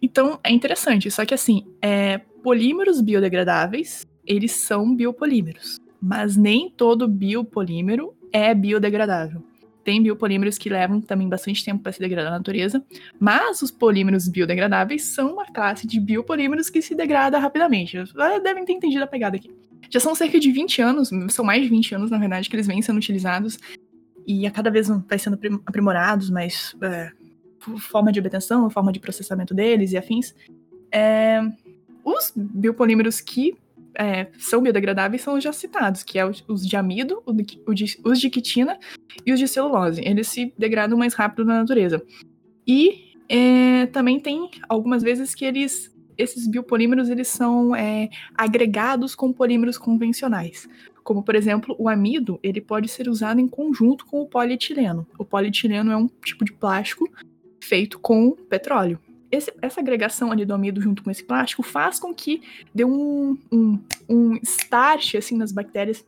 Então, 0.00 0.38
é 0.44 0.50
interessante. 0.52 1.10
Só 1.10 1.24
que, 1.24 1.34
assim, 1.34 1.66
é, 1.82 2.18
polímeros 2.42 3.00
biodegradáveis, 3.00 4.06
eles 4.24 4.52
são 4.52 4.94
biopolímeros. 4.94 5.80
Mas 6.00 6.36
nem 6.36 6.70
todo 6.70 7.08
biopolímero 7.08 8.14
é 8.32 8.54
biodegradável. 8.54 9.42
Tem 9.82 10.02
biopolímeros 10.02 10.58
que 10.58 10.68
levam 10.68 11.00
também 11.00 11.28
bastante 11.28 11.64
tempo 11.64 11.82
para 11.82 11.92
se 11.92 11.98
degradar 11.98 12.30
na 12.30 12.36
natureza, 12.36 12.84
mas 13.18 13.62
os 13.62 13.70
polímeros 13.70 14.28
biodegradáveis 14.28 15.02
são 15.04 15.32
uma 15.32 15.46
classe 15.46 15.86
de 15.86 15.98
biopolímeros 15.98 16.68
que 16.68 16.82
se 16.82 16.94
degrada 16.94 17.38
rapidamente. 17.38 17.96
Devem 18.42 18.66
ter 18.66 18.74
entendido 18.74 19.04
a 19.04 19.06
pegada 19.06 19.36
aqui. 19.36 19.50
Já 19.88 19.98
são 19.98 20.14
cerca 20.14 20.38
de 20.38 20.52
20 20.52 20.82
anos, 20.82 21.10
são 21.30 21.42
mais 21.44 21.62
de 21.62 21.68
20 21.70 21.94
anos, 21.94 22.10
na 22.10 22.18
verdade, 22.18 22.50
que 22.50 22.54
eles 22.54 22.66
vêm 22.66 22.82
sendo 22.82 22.98
utilizados 22.98 23.58
e 24.26 24.46
a 24.46 24.50
cada 24.50 24.70
vez 24.70 24.88
vai 24.88 25.18
sendo 25.18 25.38
aprimorados, 25.64 26.28
mas 26.28 26.76
é, 26.82 27.10
forma 27.78 28.12
de 28.12 28.20
obtenção, 28.20 28.68
forma 28.70 28.92
de 28.92 29.00
processamento 29.00 29.54
deles 29.54 29.92
e 29.92 29.96
afins. 29.96 30.34
É, 30.92 31.40
os 32.04 32.32
biopolímeros 32.34 33.20
que 33.20 33.56
é, 33.94 34.28
são 34.38 34.62
biodegradáveis 34.62 35.22
são 35.22 35.36
os 35.36 35.44
já 35.44 35.52
citados, 35.52 36.02
que 36.02 36.18
é 36.18 36.24
os 36.24 36.66
de 36.66 36.76
amido, 36.76 37.22
os 38.04 38.20
de 38.20 38.30
quitina 38.30 38.78
e 39.26 39.32
os 39.32 39.38
de 39.38 39.48
celulose. 39.48 40.00
Eles 40.04 40.28
se 40.28 40.52
degradam 40.56 40.96
mais 40.96 41.14
rápido 41.14 41.44
na 41.44 41.58
natureza. 41.60 42.02
E 42.66 43.12
é, 43.28 43.86
também 43.86 44.20
tem 44.20 44.48
algumas 44.68 45.02
vezes 45.02 45.34
que 45.34 45.44
eles 45.44 45.92
esses 46.16 46.48
biopolímeros 46.48 47.08
eles 47.08 47.28
são 47.28 47.76
é, 47.76 48.08
agregados 48.34 49.14
com 49.14 49.32
polímeros 49.32 49.78
convencionais. 49.78 50.68
Como, 51.04 51.22
por 51.22 51.36
exemplo, 51.36 51.76
o 51.78 51.88
amido, 51.88 52.40
ele 52.42 52.60
pode 52.60 52.88
ser 52.88 53.08
usado 53.08 53.40
em 53.40 53.46
conjunto 53.46 54.04
com 54.04 54.20
o 54.20 54.26
polietileno. 54.26 55.06
O 55.16 55.24
polietileno 55.24 55.92
é 55.92 55.96
um 55.96 56.08
tipo 56.08 56.44
de 56.44 56.52
plástico 56.52 57.08
feito 57.68 57.98
com 57.98 58.32
petróleo. 58.32 58.98
Esse, 59.30 59.52
essa 59.60 59.80
agregação 59.80 60.32
ali 60.32 60.46
do 60.46 60.54
amido 60.54 60.80
junto 60.80 61.02
com 61.02 61.10
esse 61.10 61.22
plástico 61.22 61.62
faz 61.62 62.00
com 62.00 62.14
que 62.14 62.42
dê 62.74 62.84
um, 62.84 63.36
um, 63.52 63.78
um 64.08 64.34
start 64.42 65.16
assim, 65.16 65.36
nas 65.36 65.52
bactérias 65.52 66.04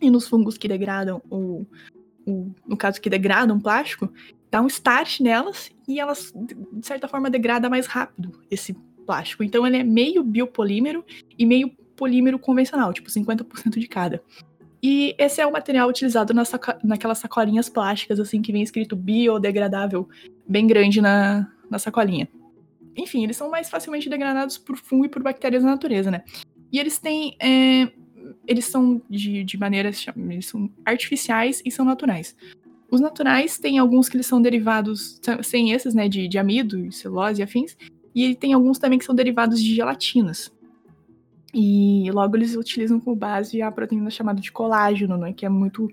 e 0.00 0.08
nos 0.08 0.28
fungos 0.28 0.56
que 0.56 0.68
degradam, 0.68 1.20
o, 1.28 1.66
o, 2.24 2.52
no 2.66 2.76
caso 2.76 3.00
que 3.00 3.10
degradam 3.10 3.58
plástico, 3.58 4.12
dá 4.50 4.62
um 4.62 4.68
start 4.68 5.20
nelas 5.20 5.72
e 5.88 5.98
elas, 5.98 6.32
de 6.72 6.86
certa 6.86 7.08
forma, 7.08 7.28
degrada 7.28 7.68
mais 7.68 7.86
rápido 7.86 8.40
esse 8.48 8.72
plástico. 9.04 9.42
Então 9.42 9.66
ele 9.66 9.78
é 9.78 9.84
meio 9.84 10.22
biopolímero 10.22 11.04
e 11.36 11.44
meio 11.44 11.70
polímero 11.96 12.38
convencional, 12.38 12.92
tipo 12.92 13.10
50% 13.10 13.78
de 13.78 13.88
cada. 13.88 14.22
E 14.86 15.14
esse 15.16 15.40
é 15.40 15.46
o 15.46 15.50
material 15.50 15.88
utilizado 15.88 16.34
saco, 16.44 16.74
naquelas 16.84 17.16
sacolinhas 17.16 17.70
plásticas, 17.70 18.20
assim, 18.20 18.42
que 18.42 18.52
vem 18.52 18.62
escrito 18.62 18.94
biodegradável, 18.94 20.06
bem 20.46 20.66
grande 20.66 21.00
na, 21.00 21.50
na 21.70 21.78
sacolinha. 21.78 22.28
Enfim, 22.96 23.24
eles 23.24 23.36
são 23.36 23.50
mais 23.50 23.68
facilmente 23.68 24.08
degradados 24.08 24.56
por 24.56 24.76
fungo 24.76 25.06
e 25.06 25.08
por 25.08 25.22
bactérias 25.22 25.62
na 25.64 25.70
natureza, 25.70 26.10
né? 26.10 26.22
E 26.70 26.78
eles 26.78 26.98
têm. 26.98 27.36
É, 27.40 27.90
eles 28.46 28.66
são 28.66 29.02
de, 29.08 29.44
de 29.44 29.58
maneiras. 29.58 30.04
Eles 30.16 30.46
são 30.46 30.70
artificiais 30.84 31.62
e 31.64 31.70
são 31.70 31.84
naturais. 31.84 32.36
Os 32.90 33.00
naturais 33.00 33.58
têm 33.58 33.78
alguns 33.78 34.08
que 34.08 34.16
eles 34.16 34.26
são 34.26 34.40
derivados, 34.40 35.20
sem 35.42 35.72
esses, 35.72 35.94
né, 35.94 36.08
de, 36.08 36.28
de 36.28 36.38
amido, 36.38 36.92
celulose 36.92 37.40
e 37.40 37.42
afins. 37.42 37.76
E 38.14 38.36
tem 38.36 38.52
alguns 38.52 38.78
também 38.78 38.98
que 38.98 39.04
são 39.04 39.14
derivados 39.14 39.60
de 39.60 39.74
gelatinas. 39.74 40.52
E 41.52 42.08
logo 42.12 42.36
eles 42.36 42.54
utilizam 42.54 43.00
como 43.00 43.16
base 43.16 43.60
a 43.62 43.70
proteína 43.70 44.10
chamada 44.10 44.40
de 44.40 44.52
colágeno, 44.52 45.16
né, 45.16 45.32
que 45.32 45.44
é 45.44 45.48
muito 45.48 45.88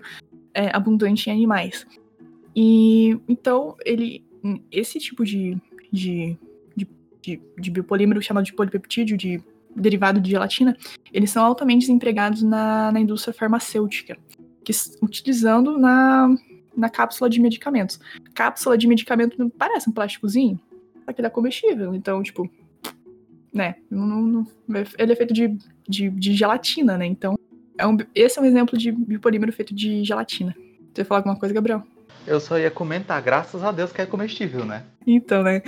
é, 0.54 0.74
abundante 0.74 1.28
em 1.28 1.32
animais. 1.32 1.86
E 2.54 3.18
então 3.28 3.76
ele, 3.84 4.24
esse 4.70 4.98
tipo 4.98 5.24
de, 5.24 5.56
de, 5.90 6.36
de, 6.76 6.88
de, 7.20 7.40
de 7.58 7.70
biopolímero 7.70 8.22
chamado 8.22 8.44
de 8.44 8.52
polipeptídeo, 8.52 9.16
de 9.16 9.42
derivado 9.74 10.20
de 10.20 10.30
gelatina, 10.30 10.76
eles 11.12 11.30
são 11.30 11.44
altamente 11.44 11.90
empregados 11.90 12.42
na, 12.42 12.92
na 12.92 13.00
indústria 13.00 13.32
farmacêutica, 13.32 14.18
que, 14.64 14.72
utilizando 15.00 15.78
na, 15.78 16.34
na 16.76 16.90
cápsula 16.90 17.28
de 17.30 17.40
medicamentos. 17.40 17.98
Cápsula 18.34 18.76
de 18.76 18.86
medicamento 18.86 19.50
parece 19.56 19.88
um 19.88 19.92
plásticozinho, 19.92 20.60
só 21.04 21.12
que 21.12 21.20
ele 21.20 21.26
é 21.26 21.30
comestível, 21.30 21.94
então, 21.94 22.22
tipo, 22.22 22.50
né? 23.52 23.76
Não, 23.90 24.06
não, 24.06 24.46
ele 24.98 25.12
é 25.12 25.16
feito 25.16 25.34
de, 25.34 25.56
de, 25.88 26.10
de 26.10 26.34
gelatina, 26.34 26.96
né? 26.96 27.06
Então, 27.06 27.38
é 27.78 27.86
um, 27.86 27.96
esse 28.14 28.38
é 28.38 28.42
um 28.42 28.44
exemplo 28.44 28.78
de 28.78 28.92
biopolímero 28.92 29.52
feito 29.52 29.74
de 29.74 30.04
gelatina. 30.04 30.54
Você 30.92 31.04
falar 31.04 31.20
alguma 31.20 31.36
coisa, 31.36 31.54
Gabriel? 31.54 31.82
Eu 32.26 32.38
só 32.40 32.58
ia 32.58 32.70
comentar, 32.70 33.20
graças 33.20 33.62
a 33.62 33.72
Deus 33.72 33.92
que 33.92 34.00
é 34.00 34.06
comestível, 34.06 34.64
né? 34.64 34.84
Então, 35.06 35.42
né? 35.42 35.62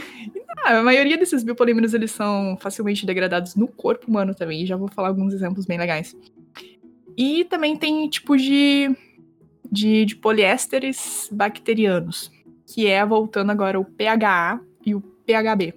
Ah, 0.64 0.78
a 0.78 0.82
maioria 0.82 1.18
desses 1.18 1.42
biopolímeros, 1.42 1.94
eles 1.94 2.12
são 2.12 2.56
facilmente 2.60 3.04
degradados 3.04 3.56
no 3.56 3.66
corpo 3.66 4.08
humano 4.08 4.34
também. 4.34 4.64
Já 4.64 4.76
vou 4.76 4.88
falar 4.88 5.08
alguns 5.08 5.34
exemplos 5.34 5.66
bem 5.66 5.78
legais. 5.78 6.16
E 7.16 7.44
também 7.44 7.76
tem 7.76 8.08
tipos 8.08 8.40
de, 8.40 8.94
de, 9.70 10.04
de 10.04 10.16
poliésteres 10.16 11.28
bacterianos, 11.30 12.30
que 12.66 12.86
é, 12.86 13.04
voltando 13.04 13.50
agora, 13.50 13.78
o 13.78 13.84
PHA 13.84 14.60
e 14.86 14.94
o 14.94 15.00
PHB. 15.00 15.74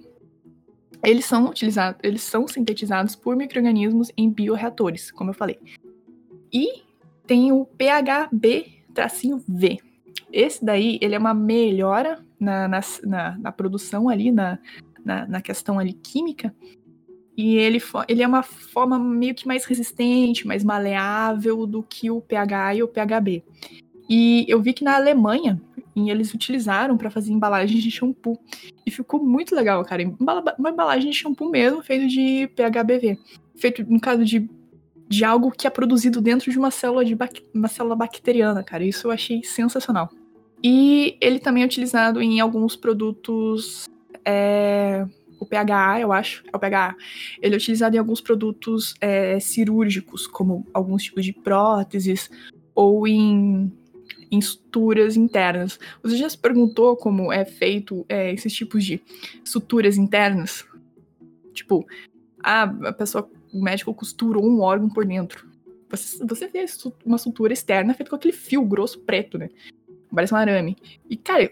Eles 1.02 1.24
são 1.26 1.46
utilizados, 1.46 2.00
eles 2.02 2.22
são 2.22 2.48
sintetizados 2.48 3.14
por 3.14 3.36
micro-organismos 3.36 4.10
em 4.16 4.30
bioreatores, 4.30 5.10
como 5.10 5.30
eu 5.30 5.34
falei. 5.34 5.58
E 6.52 6.82
tem 7.26 7.52
o 7.52 7.64
PHB-V. 7.66 8.28
Esse 10.32 10.64
daí, 10.64 10.98
ele 11.00 11.14
é 11.14 11.18
uma 11.18 11.34
melhora 11.34 12.24
na, 12.38 12.68
na, 12.68 12.80
na, 13.04 13.38
na 13.38 13.52
produção 13.52 14.08
ali, 14.08 14.30
na, 14.30 14.58
na, 15.04 15.26
na, 15.26 15.40
questão 15.40 15.78
ali 15.78 15.92
química. 15.92 16.54
E 17.36 17.56
ele, 17.56 17.80
ele 18.08 18.22
é 18.22 18.26
uma 18.26 18.42
forma 18.42 18.98
meio 18.98 19.34
que 19.34 19.46
mais 19.46 19.64
resistente, 19.64 20.46
mais 20.46 20.64
maleável 20.64 21.66
do 21.66 21.82
que 21.82 22.10
o 22.10 22.20
pH 22.20 22.74
e 22.74 22.82
o 22.82 22.88
PHB. 22.88 23.44
E 24.08 24.44
eu 24.48 24.60
vi 24.60 24.72
que 24.72 24.84
na 24.84 24.96
Alemanha, 24.96 25.60
eles 25.94 26.32
utilizaram 26.32 26.96
para 26.96 27.10
fazer 27.10 27.32
embalagens 27.32 27.82
de 27.82 27.90
shampoo. 27.90 28.38
E 28.86 28.90
ficou 28.90 29.22
muito 29.22 29.54
legal, 29.54 29.84
cara. 29.84 30.02
Uma 30.58 30.70
embalagem 30.70 31.10
de 31.10 31.16
shampoo 31.16 31.50
mesmo, 31.50 31.82
feito 31.82 32.08
de 32.08 32.48
PHBV. 32.54 33.18
Feito, 33.56 33.84
no 33.88 34.00
caso 34.00 34.24
de 34.24 34.48
de 35.08 35.24
algo 35.24 35.50
que 35.50 35.66
é 35.66 35.70
produzido 35.70 36.20
dentro 36.20 36.50
de 36.50 36.58
uma 36.58 36.70
célula, 36.70 37.04
de 37.04 37.16
uma 37.54 37.68
célula 37.68 37.96
bacteriana, 37.96 38.62
cara. 38.62 38.84
Isso 38.84 39.06
eu 39.06 39.10
achei 39.10 39.42
sensacional. 39.42 40.10
E 40.62 41.16
ele 41.20 41.38
também 41.38 41.62
é 41.62 41.66
utilizado 41.66 42.20
em 42.20 42.40
alguns 42.40 42.76
produtos. 42.76 43.88
É, 44.24 45.06
o 45.40 45.46
PHA, 45.46 46.00
eu 46.00 46.12
acho, 46.12 46.42
é 46.52 46.56
o 46.56 46.60
PHA. 46.60 46.96
Ele 47.40 47.54
é 47.54 47.56
utilizado 47.56 47.94
em 47.94 47.98
alguns 47.98 48.20
produtos 48.20 48.94
é, 49.00 49.38
cirúrgicos, 49.38 50.26
como 50.26 50.66
alguns 50.74 51.04
tipos 51.04 51.24
de 51.24 51.32
próteses, 51.32 52.30
ou 52.74 53.06
em, 53.06 53.72
em 54.30 54.40
suturas 54.40 55.16
internas. 55.16 55.78
Você 56.02 56.16
já 56.16 56.28
se 56.28 56.36
perguntou 56.36 56.96
como 56.96 57.32
é 57.32 57.44
feito 57.44 58.04
é, 58.08 58.32
esses 58.32 58.52
tipos 58.52 58.84
de 58.84 59.00
suturas 59.44 59.96
internas? 59.96 60.66
Tipo, 61.52 61.86
a, 62.42 62.62
a 62.62 62.92
pessoa 62.92 63.30
o 63.52 63.62
médico 63.62 63.94
costurou 63.94 64.44
um 64.44 64.60
órgão 64.60 64.88
por 64.88 65.04
dentro. 65.04 65.48
Você, 65.88 66.24
você 66.24 66.48
vê 66.48 66.64
uma 67.04 67.18
sutura 67.18 67.52
externa 67.52 67.94
feita 67.94 68.10
com 68.10 68.16
aquele 68.16 68.34
fio 68.34 68.62
grosso 68.62 69.00
preto, 69.00 69.38
né? 69.38 69.48
Parece 70.14 70.32
um 70.32 70.36
arame. 70.36 70.76
E, 71.08 71.16
cara, 71.16 71.50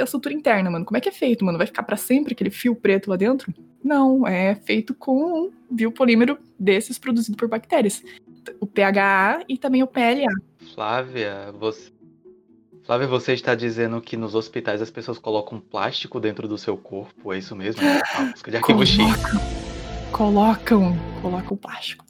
a 0.00 0.06
sutura 0.06 0.34
interna, 0.34 0.70
mano, 0.70 0.84
como 0.84 0.96
é 0.96 1.00
que 1.00 1.08
é 1.08 1.12
feito, 1.12 1.44
mano? 1.44 1.58
Vai 1.58 1.66
ficar 1.66 1.82
para 1.82 1.96
sempre 1.96 2.32
aquele 2.32 2.50
fio 2.50 2.74
preto 2.74 3.10
lá 3.10 3.16
dentro? 3.16 3.52
Não, 3.82 4.26
é 4.26 4.54
feito 4.54 4.94
com 4.94 5.46
um 5.46 5.50
biopolímero 5.70 6.38
desses 6.58 6.98
produzido 6.98 7.36
por 7.36 7.48
bactérias. 7.48 8.02
O 8.60 8.66
PHA 8.66 9.44
e 9.48 9.58
também 9.58 9.82
o 9.82 9.86
PLA. 9.86 10.32
Flávia, 10.74 11.52
você. 11.58 11.92
Flávia, 12.84 13.06
você 13.06 13.32
está 13.32 13.54
dizendo 13.54 14.00
que 14.00 14.16
nos 14.16 14.34
hospitais 14.34 14.82
as 14.82 14.90
pessoas 14.90 15.16
colocam 15.16 15.60
plástico 15.60 16.18
dentro 16.18 16.48
do 16.48 16.58
seu 16.58 16.76
corpo, 16.76 17.32
é 17.32 17.38
isso 17.38 17.54
mesmo? 17.54 17.80
Ah, 18.14 18.24
busca 18.32 18.50
de 18.50 18.56
arquivo 18.56 18.84
X 18.84 18.98
colocam, 20.12 20.96
colocam 21.20 21.56
plástico. 21.56 22.04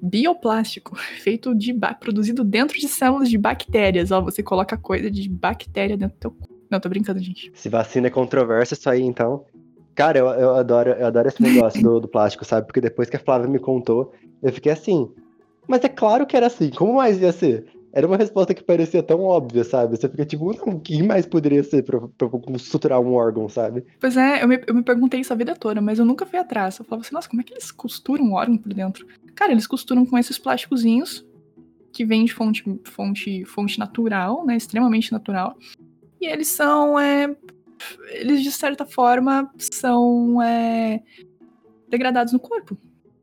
Bioplástico, 0.00 0.96
feito 0.96 1.54
de 1.54 1.74
produzido 1.98 2.44
dentro 2.44 2.78
de 2.78 2.88
células 2.88 3.28
de 3.28 3.38
bactérias. 3.38 4.10
Ó, 4.10 4.20
você 4.20 4.42
coloca 4.42 4.76
coisa 4.76 5.10
de 5.10 5.28
bactéria 5.28 5.96
dentro 5.96 6.16
do 6.16 6.20
teu 6.20 6.36
Não, 6.70 6.80
tô 6.80 6.88
brincando, 6.88 7.20
gente. 7.20 7.50
Se 7.54 7.68
vacina 7.68 8.06
é 8.06 8.10
controverso 8.10 8.74
isso 8.74 8.88
aí, 8.88 9.02
então. 9.02 9.44
Cara, 9.94 10.18
eu, 10.18 10.26
eu, 10.26 10.54
adoro, 10.54 10.90
eu 10.90 11.06
adoro 11.06 11.28
esse 11.28 11.42
negócio 11.42 11.82
do, 11.82 12.00
do 12.00 12.08
plástico, 12.08 12.44
sabe? 12.44 12.66
Porque 12.66 12.80
depois 12.80 13.10
que 13.10 13.16
a 13.16 13.20
Flávia 13.20 13.48
me 13.48 13.58
contou, 13.58 14.12
eu 14.42 14.52
fiquei 14.52 14.70
assim. 14.70 15.10
Mas 15.66 15.82
é 15.82 15.88
claro 15.88 16.26
que 16.26 16.36
era 16.36 16.46
assim. 16.46 16.70
Como 16.70 16.94
mais 16.94 17.20
ia 17.20 17.32
ser? 17.32 17.66
Era 17.92 18.06
uma 18.06 18.16
resposta 18.16 18.54
que 18.54 18.62
parecia 18.62 19.02
tão 19.02 19.22
óbvia, 19.22 19.64
sabe? 19.64 19.96
Você 19.96 20.08
fica 20.08 20.24
tipo, 20.24 20.52
não, 20.54 20.74
o 20.74 20.80
que 20.80 21.02
mais 21.02 21.26
poderia 21.26 21.62
ser 21.64 21.82
pra, 21.82 22.00
pra 22.00 22.28
suturar 22.58 23.00
um 23.00 23.14
órgão, 23.14 23.48
sabe? 23.48 23.84
Pois 23.98 24.16
é, 24.16 24.42
eu 24.42 24.48
me, 24.48 24.60
eu 24.66 24.74
me 24.74 24.82
perguntei 24.82 25.20
isso 25.20 25.32
a 25.32 25.36
vida 25.36 25.54
toda, 25.54 25.80
mas 25.80 25.98
eu 25.98 26.04
nunca 26.04 26.26
fui 26.26 26.38
atrás. 26.38 26.78
Eu 26.78 26.84
falava 26.84 27.04
assim, 27.04 27.14
nossa, 27.14 27.28
como 27.28 27.40
é 27.40 27.44
que 27.44 27.54
eles 27.54 27.70
costuram 27.70 28.24
um 28.24 28.34
órgão 28.34 28.58
por 28.58 28.72
dentro? 28.74 29.06
Cara, 29.34 29.52
eles 29.52 29.66
costuram 29.66 30.04
com 30.04 30.18
esses 30.18 30.38
plásticozinhos 30.38 31.26
que 31.92 32.04
vêm 32.04 32.24
de 32.24 32.34
fonte, 32.34 32.62
fonte, 32.84 33.44
fonte 33.44 33.78
natural, 33.78 34.44
né? 34.44 34.56
Extremamente 34.56 35.10
natural. 35.10 35.56
E 36.20 36.26
eles 36.26 36.48
são. 36.48 36.98
É, 36.98 37.34
eles, 38.10 38.42
de 38.42 38.52
certa 38.52 38.84
forma, 38.84 39.50
são 39.58 40.42
é, 40.42 41.00
degradados 41.88 42.32
no 42.32 42.38
corpo. 42.40 42.76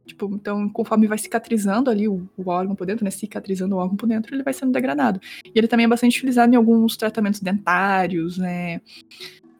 Tipo, 0.06 0.30
então, 0.34 0.70
conforme 0.70 1.08
vai 1.08 1.18
cicatrizando 1.18 1.90
ali 1.90 2.08
o, 2.08 2.30
o, 2.38 2.50
órgão 2.50 2.76
por 2.76 2.86
dentro, 2.86 3.04
né? 3.04 3.12
Cicatrizando 3.12 3.76
o 3.76 3.80
órgão 3.80 3.98
por 3.98 4.08
dentro, 4.08 4.36
ele 4.36 4.44
vai 4.44 4.54
sendo 4.54 4.72
degradado. 4.72 5.20
E 5.44 5.52
ele 5.58 5.68
também 5.68 5.86
é 5.86 5.90
bastante 5.90 6.18
utilizado 6.18 6.54
em 6.54 6.58
alguns 6.58 6.96
tratamentos 6.96 7.40
dentários, 7.40 8.38
né? 8.38 8.82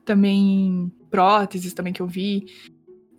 Também 0.04 0.92
próteses 1.10 1.74
também 1.74 1.94
que 1.94 2.02
eu 2.02 2.08
vi. 2.08 2.46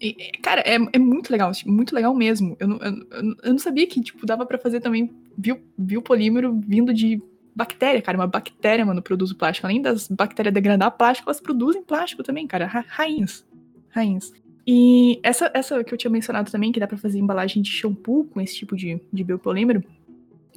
E, 0.01 0.15
cara, 0.43 0.61
é, 0.61 0.77
é 0.93 0.99
muito 0.99 1.31
legal, 1.31 1.51
tipo, 1.53 1.71
muito 1.71 1.95
legal 1.95 2.15
mesmo. 2.15 2.57
Eu, 2.61 2.71
eu, 2.79 3.37
eu 3.43 3.51
não 3.51 3.59
sabia 3.59 3.87
que, 3.87 4.01
tipo, 4.01 4.25
dava 4.25 4.47
para 4.47 4.59
fazer 4.59 4.81
também 4.81 5.11
bio, 5.37 5.61
biopolímero 5.77 6.61
vindo 6.65 6.95
de 6.95 7.21
bactéria, 7.55 8.03
cara. 8.03 8.19
Uma 8.19 8.27
bactéria, 8.27 8.85
mano, 8.85 9.03
produz 9.03 9.31
o 9.31 9.37
plástico. 9.37 9.67
Além 9.67 9.81
das 9.81 10.07
bactérias 10.09 10.55
degradar 10.55 10.97
plástico, 10.97 11.29
elas 11.29 11.41
produzem 11.41 11.83
plástico 11.83 12.23
também, 12.23 12.47
cara. 12.47 12.67
Ra 12.67 12.85
rainhas. 12.87 13.45
Rainhas. 13.89 14.33
E 14.67 15.21
essa, 15.23 15.51
essa 15.55 15.85
que 15.85 15.95
eu 15.95 15.99
tinha 15.99 16.11
mencionado 16.11 16.51
também, 16.51 16.73
que 16.73 16.81
dá 16.81 16.89
para 16.89 16.99
fazer 16.99 17.19
embalagem 17.19 17.63
de 17.63 17.71
shampoo 17.71 18.25
com 18.25 18.41
esse 18.41 18.57
tipo 18.57 18.77
de, 18.77 19.01
de 19.13 19.23
biopolímero, 19.23 19.85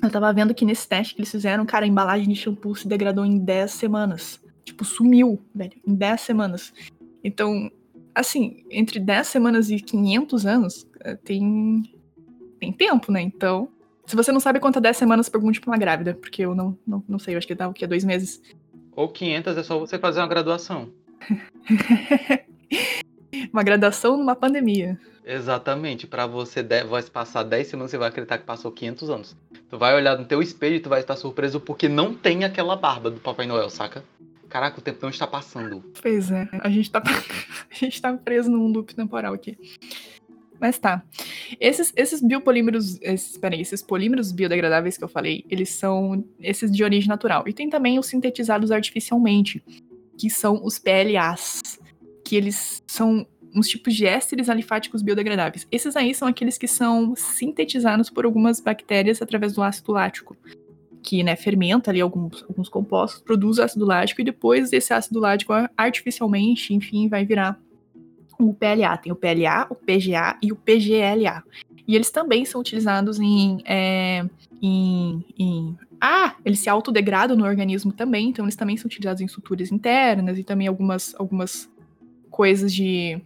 eu 0.01 0.09
tava 0.09 0.33
vendo 0.33 0.53
que 0.53 0.65
nesse 0.65 0.87
teste 0.87 1.13
que 1.13 1.21
eles 1.21 1.29
fizeram, 1.29 1.65
cara, 1.65 1.85
a 1.85 1.87
embalagem 1.87 2.27
de 2.27 2.35
shampoo 2.35 2.75
se 2.75 2.87
degradou 2.87 3.23
em 3.23 3.37
10 3.37 3.69
semanas. 3.69 4.41
Tipo, 4.63 4.83
sumiu, 4.83 5.39
velho, 5.53 5.73
em 5.85 5.93
10 5.93 6.21
semanas. 6.21 6.73
Então, 7.23 7.69
assim, 8.15 8.63
entre 8.71 8.99
10 8.99 9.27
semanas 9.27 9.69
e 9.69 9.79
500 9.79 10.45
anos, 10.45 10.87
eh, 11.01 11.15
tem, 11.15 11.83
tem 12.59 12.71
tempo, 12.71 13.11
né? 13.11 13.21
Então, 13.21 13.69
se 14.05 14.15
você 14.15 14.31
não 14.31 14.39
sabe 14.39 14.59
quanto 14.59 14.79
é 14.79 14.81
10 14.81 14.97
semanas, 14.97 15.29
pergunte 15.29 15.61
pra 15.61 15.69
uma 15.69 15.77
grávida, 15.77 16.15
porque 16.15 16.43
eu 16.43 16.55
não, 16.55 16.77
não, 16.87 17.03
não 17.07 17.19
sei, 17.19 17.35
eu 17.35 17.37
acho 17.37 17.47
que 17.47 17.53
dá 17.53 17.67
o 17.67 17.73
que? 17.73 17.85
Dois 17.85 18.03
meses. 18.03 18.41
Ou 18.95 19.07
500 19.07 19.57
é 19.57 19.63
só 19.63 19.77
você 19.77 19.99
fazer 19.99 20.19
uma 20.19 20.27
graduação. 20.27 20.89
Uma 23.51 23.63
graduação 23.63 24.17
numa 24.17 24.35
pandemia. 24.35 24.99
Exatamente. 25.25 26.07
Para 26.07 26.25
você 26.25 26.63
vai 26.63 27.03
passar 27.03 27.43
10 27.43 27.67
semanas, 27.67 27.91
você 27.91 27.97
vai 27.97 28.09
acreditar 28.09 28.37
que 28.37 28.45
passou 28.45 28.71
500 28.71 29.09
anos. 29.09 29.37
Tu 29.69 29.77
vai 29.77 29.95
olhar 29.95 30.17
no 30.17 30.25
teu 30.25 30.41
espelho 30.41 30.75
e 30.75 30.79
tu 30.79 30.89
vai 30.89 31.01
estar 31.01 31.15
surpreso 31.15 31.59
porque 31.59 31.87
não 31.87 32.13
tem 32.13 32.43
aquela 32.43 32.75
barba 32.75 33.11
do 33.11 33.19
Papai 33.19 33.45
Noel, 33.45 33.69
saca? 33.69 34.03
Caraca, 34.49 34.79
o 34.79 34.81
tempo 34.81 34.97
não 35.03 35.09
está 35.09 35.27
passando. 35.27 35.83
Pois 36.01 36.31
é, 36.31 36.49
a 36.51 36.69
gente 36.69 36.89
tá, 36.89 37.03
a 37.69 37.75
gente 37.75 38.01
tá 38.01 38.11
preso 38.13 38.49
num 38.49 38.67
loop 38.67 38.95
temporal 38.95 39.33
aqui. 39.33 39.55
Mas 40.59 40.77
tá. 40.77 41.03
Esses, 41.59 41.93
esses 41.95 42.21
biopolímeros, 42.21 42.99
esses, 43.01 43.37
peraí, 43.37 43.61
esses 43.61 43.81
polímeros 43.81 44.31
biodegradáveis 44.31 44.97
que 44.97 45.03
eu 45.03 45.07
falei, 45.07 45.45
eles 45.49 45.69
são 45.69 46.25
esses 46.39 46.71
de 46.71 46.83
origem 46.83 47.07
natural. 47.07 47.47
E 47.47 47.53
tem 47.53 47.69
também 47.69 47.99
os 47.99 48.07
sintetizados 48.07 48.71
artificialmente, 48.71 49.63
que 50.17 50.29
são 50.29 50.59
os 50.63 50.79
PLAs 50.79 51.79
que 52.29 52.35
eles 52.35 52.83
são 52.85 53.25
uns 53.55 53.67
tipos 53.67 53.95
de 53.95 54.05
ésteres 54.05 54.49
alifáticos 54.49 55.01
biodegradáveis. 55.01 55.67
Esses 55.71 55.95
aí 55.95 56.13
são 56.13 56.27
aqueles 56.27 56.59
que 56.59 56.67
são 56.67 57.15
sintetizados 57.15 58.07
por 58.07 58.23
algumas 58.23 58.59
bactérias 58.59 59.19
através 59.19 59.53
do 59.53 59.63
ácido 59.63 59.93
lático, 59.93 60.37
que 61.01 61.23
né, 61.23 61.35
fermenta 61.35 61.89
ali 61.89 61.99
alguns, 61.99 62.43
alguns 62.43 62.69
compostos, 62.69 63.19
produz 63.23 63.57
ácido 63.57 63.83
lático 63.83 64.21
e 64.21 64.23
depois 64.23 64.69
desse 64.69 64.93
ácido 64.93 65.19
lático 65.19 65.53
artificialmente, 65.75 66.71
enfim, 66.71 67.09
vai 67.09 67.25
virar 67.25 67.59
o 68.39 68.53
PLA. 68.53 68.95
Tem 68.97 69.11
o 69.11 69.15
PLA, 69.15 69.65
o 69.67 69.73
PGA 69.73 70.37
e 70.39 70.51
o 70.51 70.55
PGLA. 70.55 71.43
E 71.87 71.95
eles 71.95 72.11
também 72.11 72.45
são 72.45 72.61
utilizados 72.61 73.19
em, 73.19 73.57
é, 73.65 74.23
em, 74.61 75.25
em 75.35 75.75
ah, 75.99 76.35
eles 76.45 76.59
se 76.59 76.69
autodegradam 76.69 77.35
no 77.35 77.43
organismo 77.43 77.91
também, 77.91 78.29
então 78.29 78.45
eles 78.45 78.55
também 78.55 78.77
são 78.77 78.85
utilizados 78.85 79.19
em 79.19 79.27
suturas 79.27 79.71
internas 79.71 80.37
e 80.37 80.43
também 80.43 80.67
algumas, 80.67 81.15
algumas 81.17 81.67
coisas 82.39 82.73
de, 82.73 83.21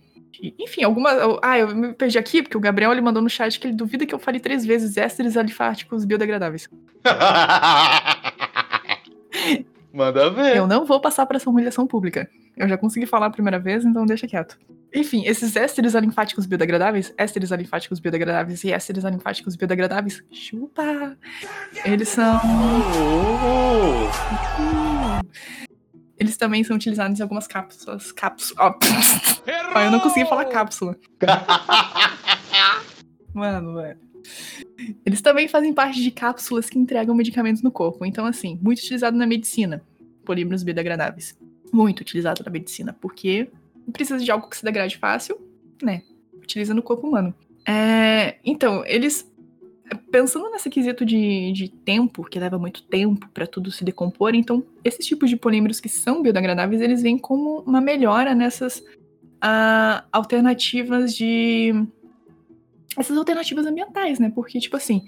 enfim, 0.57 0.81
alguma. 0.81 1.11
Ah, 1.43 1.59
eu 1.59 1.75
me 1.75 1.93
perdi 1.93 2.17
aqui, 2.17 2.41
porque 2.41 2.57
o 2.57 2.59
Gabriel 2.59 2.91
ele 2.91 2.99
mandou 2.99 3.21
no 3.21 3.29
chat 3.29 3.59
que 3.59 3.67
ele 3.67 3.75
duvida 3.75 4.07
que 4.07 4.15
eu 4.15 4.17
fale 4.17 4.39
três 4.39 4.65
vezes 4.65 4.97
ésteres 4.97 5.37
alifáticos 5.37 6.03
biodegradáveis. 6.03 6.67
Manda 9.93 10.31
ver. 10.31 10.57
Eu 10.57 10.65
não 10.65 10.83
vou 10.83 10.99
passar 10.99 11.27
para 11.27 11.37
essa 11.37 11.47
humilhação 11.47 11.85
pública. 11.85 12.27
Eu 12.57 12.67
já 12.67 12.75
consegui 12.75 13.05
falar 13.05 13.27
a 13.27 13.29
primeira 13.29 13.59
vez, 13.59 13.85
então 13.85 14.03
deixa 14.03 14.27
quieto. 14.27 14.57
Enfim, 14.91 15.23
esses 15.27 15.55
ésteres 15.55 15.95
alinfáticos 15.95 16.47
biodegradáveis, 16.47 17.13
ésteres 17.15 17.51
alinfáticos 17.51 17.99
biodegradáveis 17.99 18.63
e 18.63 18.71
ésteres 18.71 19.05
alinfáticos 19.05 19.55
biodegradáveis, 19.55 20.23
chupa! 20.31 21.15
Eles 21.85 22.09
são. 22.09 22.41
Eles 26.23 26.37
também 26.37 26.63
são 26.63 26.77
utilizados 26.77 27.19
em 27.19 27.21
algumas 27.21 27.47
cápsulas. 27.47 28.13
Cápsulas. 28.13 28.57
Ó, 28.57 28.79
eu 29.81 29.91
não 29.91 29.99
consegui 29.99 30.25
falar 30.25 30.45
cápsula. 30.45 30.97
Mano, 33.33 33.73
velho. 33.73 33.99
Eles 35.05 35.21
também 35.21 35.49
fazem 35.49 35.73
parte 35.73 36.01
de 36.01 36.09
cápsulas 36.11 36.69
que 36.69 36.79
entregam 36.79 37.13
medicamentos 37.13 37.61
no 37.61 37.69
corpo. 37.69 38.05
Então, 38.05 38.25
assim, 38.25 38.57
muito 38.61 38.79
utilizado 38.79 39.17
na 39.17 39.27
medicina. 39.27 39.83
Polímeros 40.23 40.63
biodegradáveis. 40.63 41.37
Muito 41.73 41.99
utilizado 41.99 42.41
na 42.41 42.49
medicina, 42.49 42.95
porque 43.01 43.51
precisa 43.91 44.23
de 44.23 44.31
algo 44.31 44.47
que 44.47 44.55
se 44.55 44.63
degrade 44.63 44.97
fácil, 44.97 45.37
né? 45.81 46.03
Utiliza 46.35 46.73
no 46.73 46.81
corpo 46.81 47.05
humano. 47.05 47.35
É, 47.67 48.37
então, 48.45 48.81
eles. 48.85 49.29
Pensando 50.11 50.49
nesse 50.49 50.69
quesito 50.69 51.05
de, 51.05 51.51
de 51.51 51.69
tempo, 51.69 52.23
que 52.23 52.39
leva 52.39 52.57
muito 52.57 52.83
tempo 52.83 53.27
para 53.33 53.45
tudo 53.45 53.71
se 53.71 53.83
decompor, 53.83 54.33
então, 54.33 54.63
esses 54.83 55.05
tipos 55.05 55.29
de 55.29 55.35
polímeros 55.35 55.79
que 55.79 55.89
são 55.89 56.21
biodegradáveis, 56.21 56.81
eles 56.81 57.01
vêm 57.01 57.17
como 57.17 57.61
uma 57.61 57.81
melhora 57.81 58.33
nessas 58.33 58.79
uh, 58.79 60.03
alternativas 60.11 61.13
de 61.13 61.73
essas 62.97 63.17
alternativas 63.17 63.65
ambientais, 63.65 64.19
né? 64.19 64.31
Porque, 64.33 64.59
tipo 64.59 64.77
assim, 64.77 65.05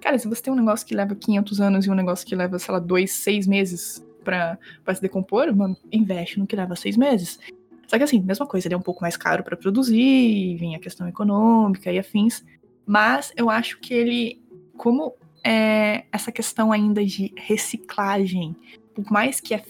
cara, 0.00 0.18
se 0.18 0.26
você 0.26 0.42
tem 0.42 0.52
um 0.52 0.56
negócio 0.56 0.86
que 0.86 0.94
leva 0.94 1.14
500 1.14 1.60
anos 1.60 1.86
e 1.86 1.90
um 1.90 1.94
negócio 1.94 2.26
que 2.26 2.34
leva, 2.34 2.58
sei 2.58 2.72
lá, 2.72 2.80
dois, 2.80 3.12
seis 3.12 3.46
meses 3.46 4.04
pra 4.24 4.58
se 4.92 5.00
decompor, 5.00 5.54
mano, 5.54 5.76
investe 5.92 6.38
no 6.38 6.46
que 6.46 6.56
leva 6.56 6.74
seis 6.74 6.96
meses. 6.96 7.38
Só 7.86 7.96
que 7.96 8.02
assim, 8.02 8.20
mesma 8.20 8.46
coisa, 8.46 8.66
ele 8.66 8.74
é 8.74 8.78
um 8.78 8.82
pouco 8.82 9.02
mais 9.02 9.16
caro 9.16 9.44
para 9.44 9.56
produzir, 9.56 10.56
vem 10.56 10.74
a 10.74 10.80
questão 10.80 11.06
econômica 11.06 11.92
e 11.92 11.98
afins. 11.98 12.44
Mas 12.86 13.32
eu 13.36 13.50
acho 13.50 13.78
que 13.80 13.92
ele, 13.92 14.40
como 14.76 15.14
é 15.44 16.04
essa 16.12 16.32
questão 16.32 16.72
ainda 16.72 17.04
de 17.04 17.32
reciclagem, 17.36 18.54
por 18.94 19.10
mais 19.12 19.40
que 19.40 19.52
é 19.52 19.62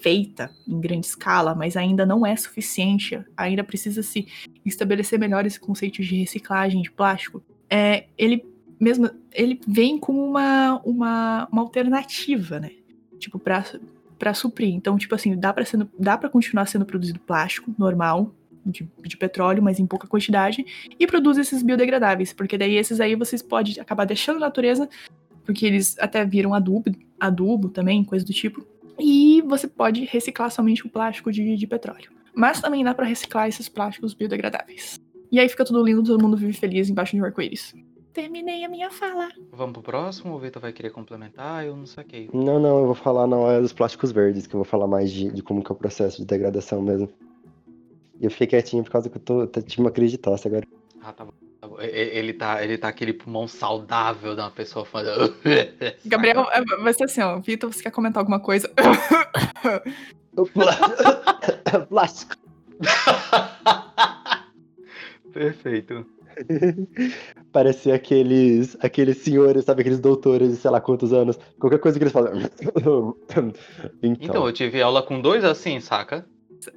feita 0.00 0.50
em 0.66 0.80
grande 0.80 1.06
escala, 1.06 1.54
mas 1.54 1.76
ainda 1.76 2.04
não 2.04 2.26
é 2.26 2.34
suficiente, 2.34 3.22
ainda 3.36 3.62
precisa 3.62 4.02
se 4.02 4.26
estabelecer 4.64 5.18
melhor 5.18 5.46
esse 5.46 5.60
conceito 5.60 6.02
de 6.02 6.16
reciclagem 6.16 6.82
de 6.82 6.90
plástico. 6.90 7.42
É, 7.70 8.06
ele 8.18 8.44
mesmo 8.80 9.08
ele 9.32 9.60
vem 9.66 9.96
como 9.96 10.24
uma, 10.24 10.80
uma, 10.84 11.48
uma 11.52 11.62
alternativa, 11.62 12.58
né? 12.58 12.72
Tipo, 13.18 13.38
para 13.38 13.64
para 14.18 14.34
suprir. 14.34 14.72
Então, 14.72 14.96
tipo 14.96 15.14
assim, 15.16 15.36
dá 15.36 15.52
para 15.52 15.64
dá 15.98 16.16
para 16.16 16.28
continuar 16.28 16.66
sendo 16.66 16.84
produzido 16.84 17.18
plástico 17.18 17.74
normal 17.76 18.32
de, 18.64 18.88
de, 19.02 19.16
petróleo, 19.16 19.62
mas 19.62 19.78
em 19.78 19.86
pouca 19.86 20.06
quantidade, 20.06 20.64
e 20.98 21.06
produz 21.06 21.38
esses 21.38 21.62
biodegradáveis, 21.62 22.32
porque 22.32 22.56
daí 22.56 22.76
esses 22.76 23.00
aí 23.00 23.14
vocês 23.14 23.42
podem 23.42 23.80
acabar 23.80 24.04
deixando 24.04 24.38
na 24.38 24.46
natureza, 24.46 24.88
porque 25.44 25.66
eles 25.66 25.96
até 25.98 26.24
viram 26.24 26.54
adubo, 26.54 26.90
adubo 27.18 27.68
também, 27.68 28.04
coisa 28.04 28.24
do 28.24 28.32
tipo. 28.32 28.64
E 28.98 29.42
você 29.42 29.66
pode 29.66 30.04
reciclar 30.04 30.50
somente 30.50 30.86
o 30.86 30.90
plástico 30.90 31.32
de, 31.32 31.56
de 31.56 31.66
petróleo. 31.66 32.10
Mas 32.34 32.60
também 32.60 32.84
dá 32.84 32.94
para 32.94 33.06
reciclar 33.06 33.48
esses 33.48 33.68
plásticos 33.68 34.14
biodegradáveis. 34.14 35.00
E 35.30 35.40
aí 35.40 35.48
fica 35.48 35.64
tudo 35.64 35.82
lindo, 35.82 36.02
todo 36.02 36.22
mundo 36.22 36.36
vive 36.36 36.52
feliz 36.52 36.88
embaixo 36.88 37.16
de 37.16 37.22
um 37.22 37.24
arco-íris. 37.24 37.74
Terminei 38.12 38.62
a 38.62 38.68
minha 38.68 38.90
fala. 38.90 39.28
Vamos 39.50 39.72
pro 39.72 39.82
próximo? 39.82 40.34
O 40.34 40.38
Vitor 40.38 40.60
vai 40.60 40.72
querer 40.72 40.90
complementar? 40.90 41.64
Eu 41.64 41.74
não 41.74 41.86
saquei. 41.86 42.28
Não, 42.32 42.60
não, 42.60 42.80
eu 42.80 42.86
vou 42.86 42.94
falar 42.94 43.26
na 43.26 43.36
hora 43.36 43.60
dos 43.62 43.72
plásticos 43.72 44.12
verdes, 44.12 44.46
que 44.46 44.54
eu 44.54 44.58
vou 44.58 44.66
falar 44.66 44.86
mais 44.86 45.10
de, 45.10 45.30
de 45.30 45.42
como 45.42 45.64
que 45.64 45.72
é 45.72 45.74
o 45.74 45.78
processo 45.78 46.18
de 46.18 46.26
degradação 46.26 46.82
mesmo. 46.82 47.08
E 48.22 48.24
eu 48.24 48.30
fiquei 48.30 48.46
quietinho 48.46 48.84
por 48.84 48.92
causa 48.92 49.10
que 49.10 49.16
eu 49.16 49.20
tô, 49.20 49.48
tô 49.48 49.60
tive 49.60 49.82
uma 49.82 49.90
crise 49.90 50.12
de 50.12 50.18
tosse 50.18 50.46
agora. 50.46 50.64
Ah, 51.02 51.12
tá 51.12 51.24
bom. 51.24 51.32
Tá 51.60 51.66
bom. 51.66 51.80
Ele 51.80 52.32
tá, 52.32 52.62
ele 52.62 52.78
tá 52.78 52.86
aquele 52.86 53.12
pulmão 53.12 53.48
saudável 53.48 54.36
da 54.36 54.44
uma 54.44 54.50
pessoa 54.52 54.84
fazendo. 54.84 55.34
Gabriel, 56.06 56.46
é, 56.52 56.64
vai 56.80 56.94
ser 56.94 57.04
assim, 57.04 57.20
ó. 57.20 57.40
Vitor, 57.40 57.72
você 57.72 57.82
quer 57.82 57.90
comentar 57.90 58.20
alguma 58.20 58.38
coisa? 58.38 58.70
Plástico. 61.88 62.36
Perfeito. 65.32 66.06
Parecia 67.50 67.96
aqueles, 67.96 68.76
aqueles 68.80 69.18
senhores, 69.18 69.64
sabe, 69.64 69.80
aqueles 69.80 69.98
doutores 69.98 70.50
de 70.50 70.56
sei 70.56 70.70
lá 70.70 70.80
quantos 70.80 71.12
anos. 71.12 71.36
Qualquer 71.58 71.80
coisa 71.80 71.98
que 71.98 72.04
eles 72.04 72.12
falam. 72.12 72.34
então. 72.76 73.16
então, 74.02 74.46
eu 74.46 74.52
tive 74.52 74.80
aula 74.80 75.02
com 75.02 75.20
dois 75.20 75.44
assim, 75.44 75.80
saca? 75.80 76.24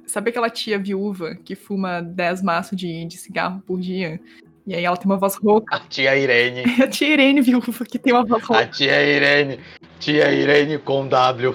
Sabe 0.06 0.30
aquela 0.30 0.50
tia 0.50 0.78
viúva 0.78 1.34
que 1.34 1.54
fuma 1.54 2.00
10 2.00 2.42
maços 2.42 2.76
de, 2.76 3.04
de 3.04 3.16
cigarro 3.16 3.62
por 3.66 3.80
dia? 3.80 4.20
E 4.66 4.74
aí 4.74 4.84
ela 4.84 4.96
tem 4.96 5.06
uma 5.06 5.16
voz 5.16 5.36
rouca. 5.36 5.76
A 5.76 5.80
tia 5.80 6.16
Irene. 6.16 6.64
a 6.82 6.88
tia 6.88 7.08
Irene 7.08 7.40
viúva 7.40 7.84
que 7.84 7.98
tem 7.98 8.12
uma 8.12 8.24
voz 8.24 8.42
rouca. 8.42 8.62
A 8.62 8.66
tia 8.66 9.02
Irene. 9.02 9.60
Tia 10.00 10.32
Irene 10.32 10.78
com 10.78 11.06
W. 11.06 11.54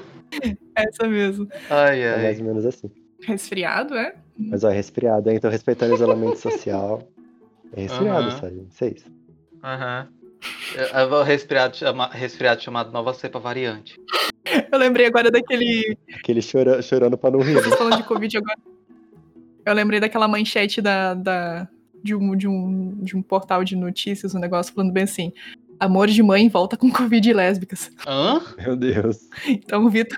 Essa 0.75 1.07
mesmo. 1.07 1.47
Ai, 1.69 2.03
ai. 2.03 2.19
É 2.19 2.23
mais 2.23 2.39
ou 2.39 2.45
menos 2.45 2.65
assim. 2.65 2.89
Resfriado, 3.21 3.95
é? 3.95 4.15
Mas 4.37 4.63
ó, 4.63 4.69
resfriado, 4.69 5.29
hein? 5.29 5.35
Então 5.35 5.51
respeitando 5.51 5.91
o 5.91 5.95
isolamento 5.95 6.37
social. 6.37 7.07
É 7.73 7.81
resfriado, 7.81 8.29
uhum. 8.29 8.37
sabe? 8.37 8.67
Isso 8.69 8.83
é 8.83 8.87
isso. 8.87 9.05
Aham. 9.63 10.07
Uhum. 10.09 11.23
Resfriado, 11.23 11.77
chama, 11.77 12.09
resfriado 12.11 12.61
chamado 12.61 12.91
nova 12.91 13.13
cepa 13.13 13.39
variante. 13.39 13.99
Eu 14.71 14.77
lembrei 14.77 15.05
agora 15.05 15.31
daquele. 15.31 15.97
Aquele 16.15 16.41
chora, 16.41 16.81
chorando 16.81 17.17
pra 17.17 17.31
não 17.31 17.39
rir. 17.39 17.53
Vocês 17.53 17.75
falando 17.75 17.97
de 17.97 18.03
Covid 18.03 18.37
agora. 18.37 18.59
Eu 19.65 19.73
lembrei 19.73 19.99
daquela 19.99 20.27
manchete 20.27 20.81
da, 20.81 21.13
da, 21.13 21.67
de, 22.03 22.15
um, 22.15 22.35
de, 22.35 22.47
um, 22.47 22.97
de 23.01 23.15
um 23.15 23.21
portal 23.21 23.63
de 23.63 23.75
notícias, 23.75 24.33
um 24.33 24.39
negócio 24.39 24.73
falando 24.73 24.91
bem 24.91 25.03
assim. 25.03 25.31
Amor 25.79 26.07
de 26.07 26.21
mãe 26.21 26.47
volta 26.47 26.77
com 26.77 26.91
Covid 26.91 27.27
e 27.27 27.33
lésbicas. 27.33 27.91
Hã? 28.07 28.41
Meu 28.57 28.75
Deus. 28.75 29.29
Então, 29.47 29.89
Vitor. 29.89 30.17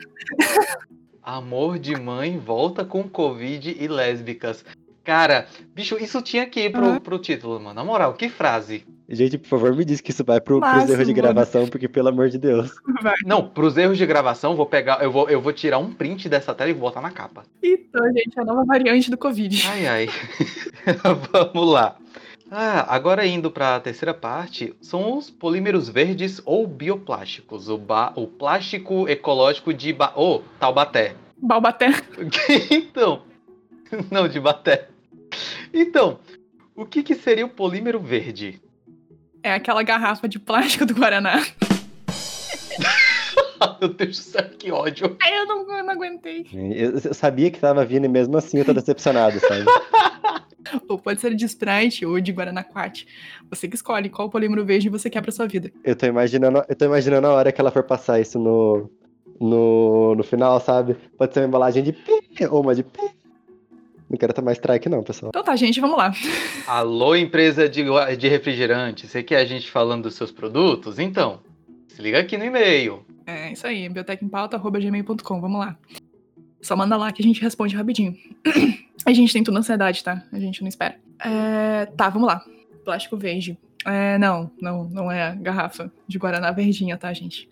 Amor 1.21 1.79
de 1.79 1.95
mãe 1.95 2.37
volta 2.37 2.83
com 2.83 3.03
Covid 3.03 3.77
e 3.79 3.87
lésbicas. 3.87 4.65
Cara, 5.03 5.47
bicho, 5.75 5.97
isso 5.97 6.21
tinha 6.21 6.45
que 6.45 6.61
ir 6.61 6.71
pro, 6.71 6.85
uhum. 6.85 6.99
pro 6.99 7.19
título, 7.19 7.59
mano. 7.59 7.73
Na 7.73 7.83
moral, 7.83 8.13
que 8.13 8.29
frase. 8.29 8.85
Gente, 9.09 9.37
por 9.37 9.49
favor, 9.49 9.75
me 9.75 9.83
diz 9.83 9.99
que 9.99 10.11
isso 10.11 10.23
vai 10.23 10.39
pro, 10.39 10.61
pros 10.61 10.89
erros 10.89 11.05
de 11.05 11.13
gravação, 11.13 11.67
porque 11.67 11.89
pelo 11.89 12.07
amor 12.07 12.29
de 12.29 12.37
Deus. 12.37 12.71
Vai. 13.01 13.15
Não, 13.25 13.45
pros 13.45 13.75
erros 13.77 13.97
de 13.97 14.05
gravação, 14.05 14.55
vou 14.55 14.65
pegar, 14.65 15.03
eu 15.03 15.11
vou, 15.11 15.29
eu 15.29 15.41
vou 15.41 15.51
tirar 15.51 15.77
um 15.77 15.93
print 15.93 16.29
dessa 16.29 16.55
tela 16.55 16.69
e 16.69 16.73
botar 16.73 17.01
na 17.01 17.11
capa. 17.11 17.43
Então, 17.61 18.01
gente, 18.13 18.39
a 18.39 18.45
nova 18.45 18.63
variante 18.63 19.11
do 19.11 19.17
Covid. 19.17 19.67
Ai, 19.67 19.87
ai. 19.87 20.09
Vamos 21.53 21.69
lá. 21.69 21.97
Ah, 22.49 22.95
agora 22.95 23.25
indo 23.25 23.51
para 23.51 23.75
a 23.75 23.79
terceira 23.79 24.13
parte, 24.13 24.73
são 24.79 25.17
os 25.17 25.29
polímeros 25.29 25.89
verdes 25.89 26.41
ou 26.45 26.65
bioplásticos, 26.65 27.67
o, 27.67 27.77
ba 27.77 28.13
o 28.15 28.27
plástico 28.27 29.09
ecológico 29.09 29.73
de 29.73 29.91
ba 29.91 30.13
oh, 30.15 30.41
Taubaté. 30.59 31.15
Balbaté. 31.41 31.87
então, 32.71 33.23
não, 34.11 34.27
de 34.27 34.39
Baté. 34.39 34.87
Então, 35.73 36.19
o 36.75 36.85
que, 36.85 37.01
que 37.01 37.15
seria 37.15 37.45
o 37.45 37.49
polímero 37.49 37.99
verde? 37.99 38.61
É 39.41 39.53
aquela 39.53 39.81
garrafa 39.81 40.29
de 40.29 40.39
plástico 40.39 40.85
do 40.85 40.93
Guaraná. 40.93 41.43
Meu 43.81 43.89
Deus 43.89 44.17
do 44.17 44.23
céu, 44.23 44.49
que 44.57 44.71
ódio. 44.71 45.17
Ai, 45.21 45.39
eu 45.39 45.45
não, 45.45 45.77
eu 45.77 45.83
não 45.83 45.93
aguentei. 45.93 46.45
Eu, 46.53 46.91
eu, 46.91 47.13
sabia 47.13 47.49
que 47.49 47.59
tava 47.59 47.83
vindo 47.83 48.05
e 48.05 48.09
mesmo 48.09 48.37
assim 48.37 48.59
eu 48.59 48.65
tô 48.65 48.73
decepcionado, 48.73 49.39
sabe? 49.39 49.65
ou 50.87 50.97
pode 50.97 51.19
ser 51.19 51.33
de 51.33 51.45
Sprite 51.45 52.05
ou 52.05 52.19
de 52.19 52.31
Guaraná 52.31 52.63
Quat. 52.63 53.05
Você 53.49 53.67
que 53.67 53.75
escolhe 53.75 54.09
qual 54.09 54.29
polímero 54.29 54.65
verde 54.65 54.89
você 54.89 55.09
quer 55.09 55.21
pra 55.21 55.31
sua 55.31 55.47
vida. 55.47 55.71
Eu 55.83 55.95
tô 55.95 56.05
imaginando, 56.05 56.63
eu 56.67 56.75
tô 56.75 56.85
imaginando 56.85 57.27
a 57.27 57.33
hora 57.33 57.51
que 57.51 57.59
ela 57.59 57.71
for 57.71 57.83
passar 57.83 58.19
isso 58.19 58.39
no, 58.39 58.89
no, 59.39 60.15
no 60.15 60.23
final, 60.23 60.59
sabe? 60.59 60.95
Pode 61.17 61.33
ser 61.33 61.41
uma 61.41 61.47
embalagem 61.47 61.83
de 61.83 61.93
pi 61.93 62.45
ou 62.49 62.61
uma 62.61 62.75
de 62.75 62.83
pi 62.83 63.22
não 64.13 64.17
quero 64.17 64.33
tomar 64.33 64.53
strike, 64.53 64.87
não, 64.87 65.01
pessoal. 65.03 65.29
Então 65.29 65.43
tá, 65.43 65.55
gente, 65.55 65.81
vamos 65.81 65.97
lá. 65.97 66.13
Alô, 66.67 67.15
empresa 67.15 67.67
de, 67.67 67.83
de 68.17 68.27
refrigerante. 68.27 69.07
Você 69.07 69.23
quer 69.23 69.37
a 69.37 69.45
gente 69.45 69.71
falando 69.71 70.03
dos 70.03 70.13
seus 70.13 70.31
produtos? 70.31 70.99
Então, 70.99 71.39
se 71.87 71.99
liga 71.99 72.19
aqui 72.19 72.37
no 72.37 72.45
e-mail. 72.45 73.03
É 73.25 73.51
isso 73.51 73.65
aí, 73.65 73.89
biotecempauta.gmail.com, 73.89 75.41
vamos 75.41 75.59
lá. 75.59 75.75
Só 76.61 76.75
manda 76.75 76.95
lá 76.95 77.11
que 77.11 77.23
a 77.23 77.25
gente 77.25 77.41
responde 77.41 77.75
rapidinho. 77.75 78.15
a 79.03 79.11
gente 79.11 79.33
tem 79.33 79.43
tudo 79.43 79.55
na 79.55 79.61
ansiedade, 79.61 80.03
tá? 80.03 80.23
A 80.31 80.39
gente 80.39 80.61
não 80.61 80.69
espera. 80.69 80.95
É, 81.19 81.87
tá, 81.87 82.07
vamos 82.09 82.27
lá. 82.27 82.45
Plástico 82.85 83.17
verde. 83.17 83.57
É, 83.83 84.17
não, 84.19 84.51
não, 84.61 84.83
não 84.85 85.11
é 85.11 85.23
a 85.23 85.35
garrafa 85.35 85.91
de 86.07 86.19
Guaraná 86.19 86.51
verdinha, 86.51 86.97
tá, 86.97 87.11
gente? 87.11 87.49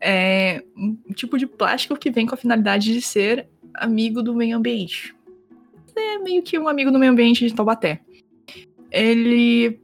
É 0.00 0.64
um 0.74 0.96
tipo 1.14 1.38
de 1.38 1.46
plástico 1.46 1.96
que 1.96 2.10
vem 2.10 2.26
com 2.26 2.34
a 2.34 2.38
finalidade 2.38 2.92
de 2.94 3.02
ser 3.02 3.46
amigo 3.74 4.22
do 4.22 4.34
meio 4.34 4.56
ambiente 4.56 5.14
é 6.02 6.18
meio 6.18 6.42
que 6.42 6.58
um 6.58 6.68
amigo 6.68 6.90
do 6.90 6.98
meio 6.98 7.12
ambiente 7.12 7.46
de 7.46 7.54
Taubaté. 7.54 8.00
Ele. 8.90 9.80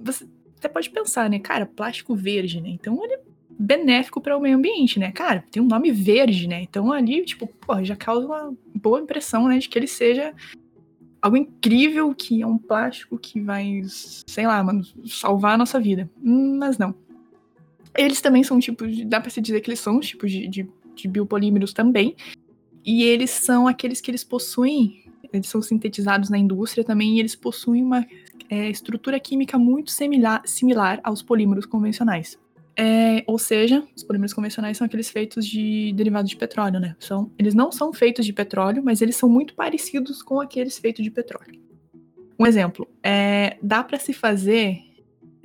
Você 0.00 0.26
até 0.58 0.68
pode 0.68 0.90
pensar, 0.90 1.28
né? 1.28 1.38
Cara, 1.38 1.66
plástico 1.66 2.14
verde, 2.14 2.60
né? 2.60 2.70
Então 2.70 3.02
ele 3.04 3.14
é 3.14 3.20
benéfico 3.58 4.20
para 4.20 4.36
o 4.36 4.40
meio 4.40 4.56
ambiente, 4.56 4.98
né? 4.98 5.10
Cara, 5.10 5.44
tem 5.50 5.62
um 5.62 5.66
nome 5.66 5.90
verde, 5.90 6.46
né? 6.46 6.62
Então 6.62 6.92
ali, 6.92 7.24
tipo, 7.24 7.46
pô, 7.46 7.82
já 7.82 7.96
causa 7.96 8.26
uma 8.26 8.54
boa 8.74 9.00
impressão, 9.00 9.48
né? 9.48 9.58
De 9.58 9.68
que 9.68 9.78
ele 9.78 9.88
seja 9.88 10.34
algo 11.20 11.36
incrível 11.36 12.14
que 12.14 12.42
é 12.42 12.46
um 12.46 12.58
plástico 12.58 13.18
que 13.18 13.40
vai, 13.40 13.82
sei 13.84 14.46
lá, 14.46 14.62
mano, 14.62 14.82
salvar 15.06 15.54
a 15.54 15.58
nossa 15.58 15.80
vida. 15.80 16.08
Mas 16.22 16.78
não. 16.78 16.94
Eles 17.96 18.20
também 18.20 18.44
são 18.44 18.60
tipos 18.60 18.94
de. 18.96 19.04
Dá 19.04 19.20
pra 19.20 19.30
se 19.30 19.40
dizer 19.40 19.60
que 19.60 19.70
eles 19.70 19.80
são 19.80 19.98
tipos 19.98 20.30
de, 20.30 20.46
de, 20.46 20.68
de 20.94 21.08
biopolímeros 21.08 21.72
também. 21.72 22.14
E 22.84 23.02
eles 23.02 23.30
são 23.30 23.66
aqueles 23.66 24.00
que 24.00 24.10
eles 24.10 24.22
possuem. 24.22 25.04
Eles 25.32 25.48
são 25.48 25.60
sintetizados 25.60 26.30
na 26.30 26.38
indústria 26.38 26.84
também, 26.84 27.16
e 27.16 27.20
eles 27.20 27.36
possuem 27.36 27.82
uma 27.82 28.06
é, 28.48 28.70
estrutura 28.70 29.18
química 29.20 29.58
muito 29.58 29.90
similar, 29.90 30.42
similar 30.44 31.00
aos 31.02 31.22
polímeros 31.22 31.66
convencionais. 31.66 32.38
É, 32.80 33.24
ou 33.26 33.38
seja, 33.38 33.82
os 33.96 34.04
polímeros 34.04 34.32
convencionais 34.32 34.76
são 34.76 34.86
aqueles 34.86 35.10
feitos 35.10 35.44
de 35.44 35.92
derivados 35.94 36.30
de 36.30 36.36
petróleo, 36.36 36.78
né? 36.78 36.94
São, 37.00 37.28
eles 37.36 37.52
não 37.52 37.72
são 37.72 37.92
feitos 37.92 38.24
de 38.24 38.32
petróleo, 38.32 38.82
mas 38.84 39.02
eles 39.02 39.16
são 39.16 39.28
muito 39.28 39.54
parecidos 39.54 40.22
com 40.22 40.40
aqueles 40.40 40.78
feitos 40.78 41.02
de 41.02 41.10
petróleo. 41.10 41.60
Um 42.38 42.46
exemplo, 42.46 42.86
é, 43.02 43.56
dá 43.60 43.82
para 43.82 43.98
se 43.98 44.12
fazer 44.12 44.80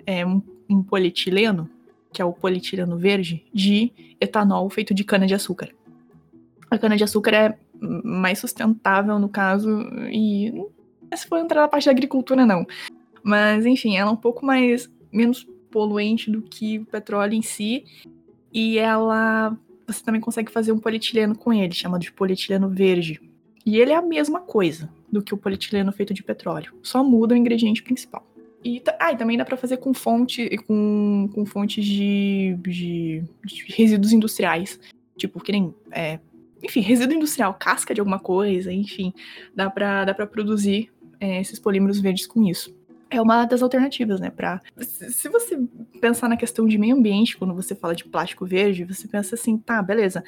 é, 0.05 0.23
um, 0.23 0.43
um 0.69 0.83
polietileno, 0.83 1.67
que 2.11 2.21
é 2.21 2.25
o 2.25 2.31
polietileno 2.31 2.97
verde, 2.97 3.43
de 3.51 3.91
etanol 4.21 4.69
feito 4.69 4.93
de 4.93 5.03
cana-de-açúcar. 5.03 5.69
A 6.69 6.77
cana-de-açúcar 6.77 7.33
é 7.33 7.57
mais 8.03 8.39
sustentável 8.39 9.19
no 9.19 9.29
caso, 9.29 9.69
e 10.11 10.53
se 11.15 11.27
for 11.27 11.37
entrar 11.37 11.61
na 11.61 11.67
parte 11.67 11.85
da 11.85 11.91
agricultura, 11.91 12.45
não. 12.45 12.65
Mas, 13.23 13.65
enfim, 13.65 13.95
ela 13.95 14.09
é 14.09 14.13
um 14.13 14.17
pouco 14.17 14.45
mais 14.45 14.91
menos 15.11 15.47
poluente 15.71 16.29
do 16.29 16.41
que 16.41 16.79
o 16.79 16.85
petróleo 16.85 17.33
em 17.33 17.41
si. 17.41 17.85
E 18.53 18.77
ela. 18.77 19.57
Você 19.87 20.03
também 20.03 20.21
consegue 20.21 20.51
fazer 20.51 20.71
um 20.71 20.79
polietileno 20.79 21.35
com 21.35 21.51
ele, 21.51 21.73
chamado 21.73 22.01
de 22.01 22.11
polietileno 22.11 22.69
verde. 22.69 23.19
E 23.65 23.77
ele 23.77 23.91
é 23.91 23.95
a 23.95 24.01
mesma 24.01 24.39
coisa 24.39 24.89
do 25.11 25.21
que 25.21 25.33
o 25.33 25.37
polietileno 25.37 25.91
feito 25.91 26.13
de 26.13 26.23
petróleo. 26.23 26.73
Só 26.81 27.03
muda 27.03 27.33
o 27.33 27.37
ingrediente 27.37 27.83
principal. 27.83 28.25
E, 28.63 28.81
ah, 28.99 29.11
e 29.11 29.17
também 29.17 29.37
dá 29.37 29.43
para 29.43 29.57
fazer 29.57 29.77
com 29.77 29.93
fonte, 29.93 30.49
com, 30.65 31.29
com 31.33 31.45
fontes 31.45 31.85
de, 31.85 32.57
de, 32.61 33.23
de, 33.43 33.65
resíduos 33.73 34.13
industriais. 34.13 34.79
Tipo, 35.17 35.41
que 35.41 35.51
nem. 35.51 35.73
É, 35.91 36.19
enfim, 36.63 36.79
resíduo 36.79 37.15
industrial, 37.15 37.53
casca 37.53 37.93
de 37.93 37.99
alguma 37.99 38.19
coisa, 38.19 38.71
enfim. 38.71 39.13
Dá 39.53 39.69
pra, 39.69 40.05
dá 40.05 40.13
pra 40.13 40.25
produzir 40.25 40.91
é, 41.19 41.41
esses 41.41 41.59
polímeros 41.59 41.99
verdes 41.99 42.25
com 42.25 42.43
isso 42.43 42.73
é 43.13 43.21
uma 43.21 43.45
das 43.45 43.61
alternativas, 43.61 44.19
né? 44.19 44.31
Pra... 44.31 44.59
Se 44.77 45.29
você 45.29 45.59
pensar 46.01 46.27
na 46.27 46.35
questão 46.35 46.67
de 46.67 46.77
meio 46.77 46.95
ambiente, 46.95 47.37
quando 47.37 47.53
você 47.53 47.75
fala 47.75 47.95
de 47.95 48.03
plástico 48.05 48.45
verde, 48.45 48.83
você 48.83 49.07
pensa 49.07 49.35
assim, 49.35 49.57
tá, 49.57 49.81
beleza. 49.83 50.23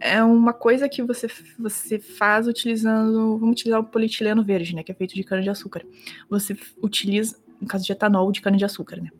É 0.00 0.22
uma 0.24 0.52
coisa 0.52 0.88
que 0.88 1.02
você, 1.02 1.28
você 1.58 1.98
faz 1.98 2.48
utilizando. 2.48 3.38
Vamos 3.38 3.52
utilizar 3.52 3.80
o 3.80 3.84
polietileno 3.84 4.42
verde, 4.42 4.74
né? 4.74 4.82
Que 4.82 4.92
é 4.92 4.94
feito 4.94 5.14
de 5.14 5.22
cana-de-açúcar. 5.22 5.84
Você 6.30 6.56
utiliza, 6.82 7.36
no 7.60 7.68
caso 7.68 7.84
de 7.84 7.92
etanol, 7.92 8.32
de 8.32 8.40
cana-de-açúcar, 8.40 9.00
né? 9.02 9.10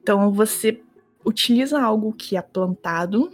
Então 0.00 0.32
você 0.32 0.80
utiliza 1.24 1.80
algo 1.80 2.12
que 2.12 2.36
é 2.36 2.42
plantado, 2.42 3.30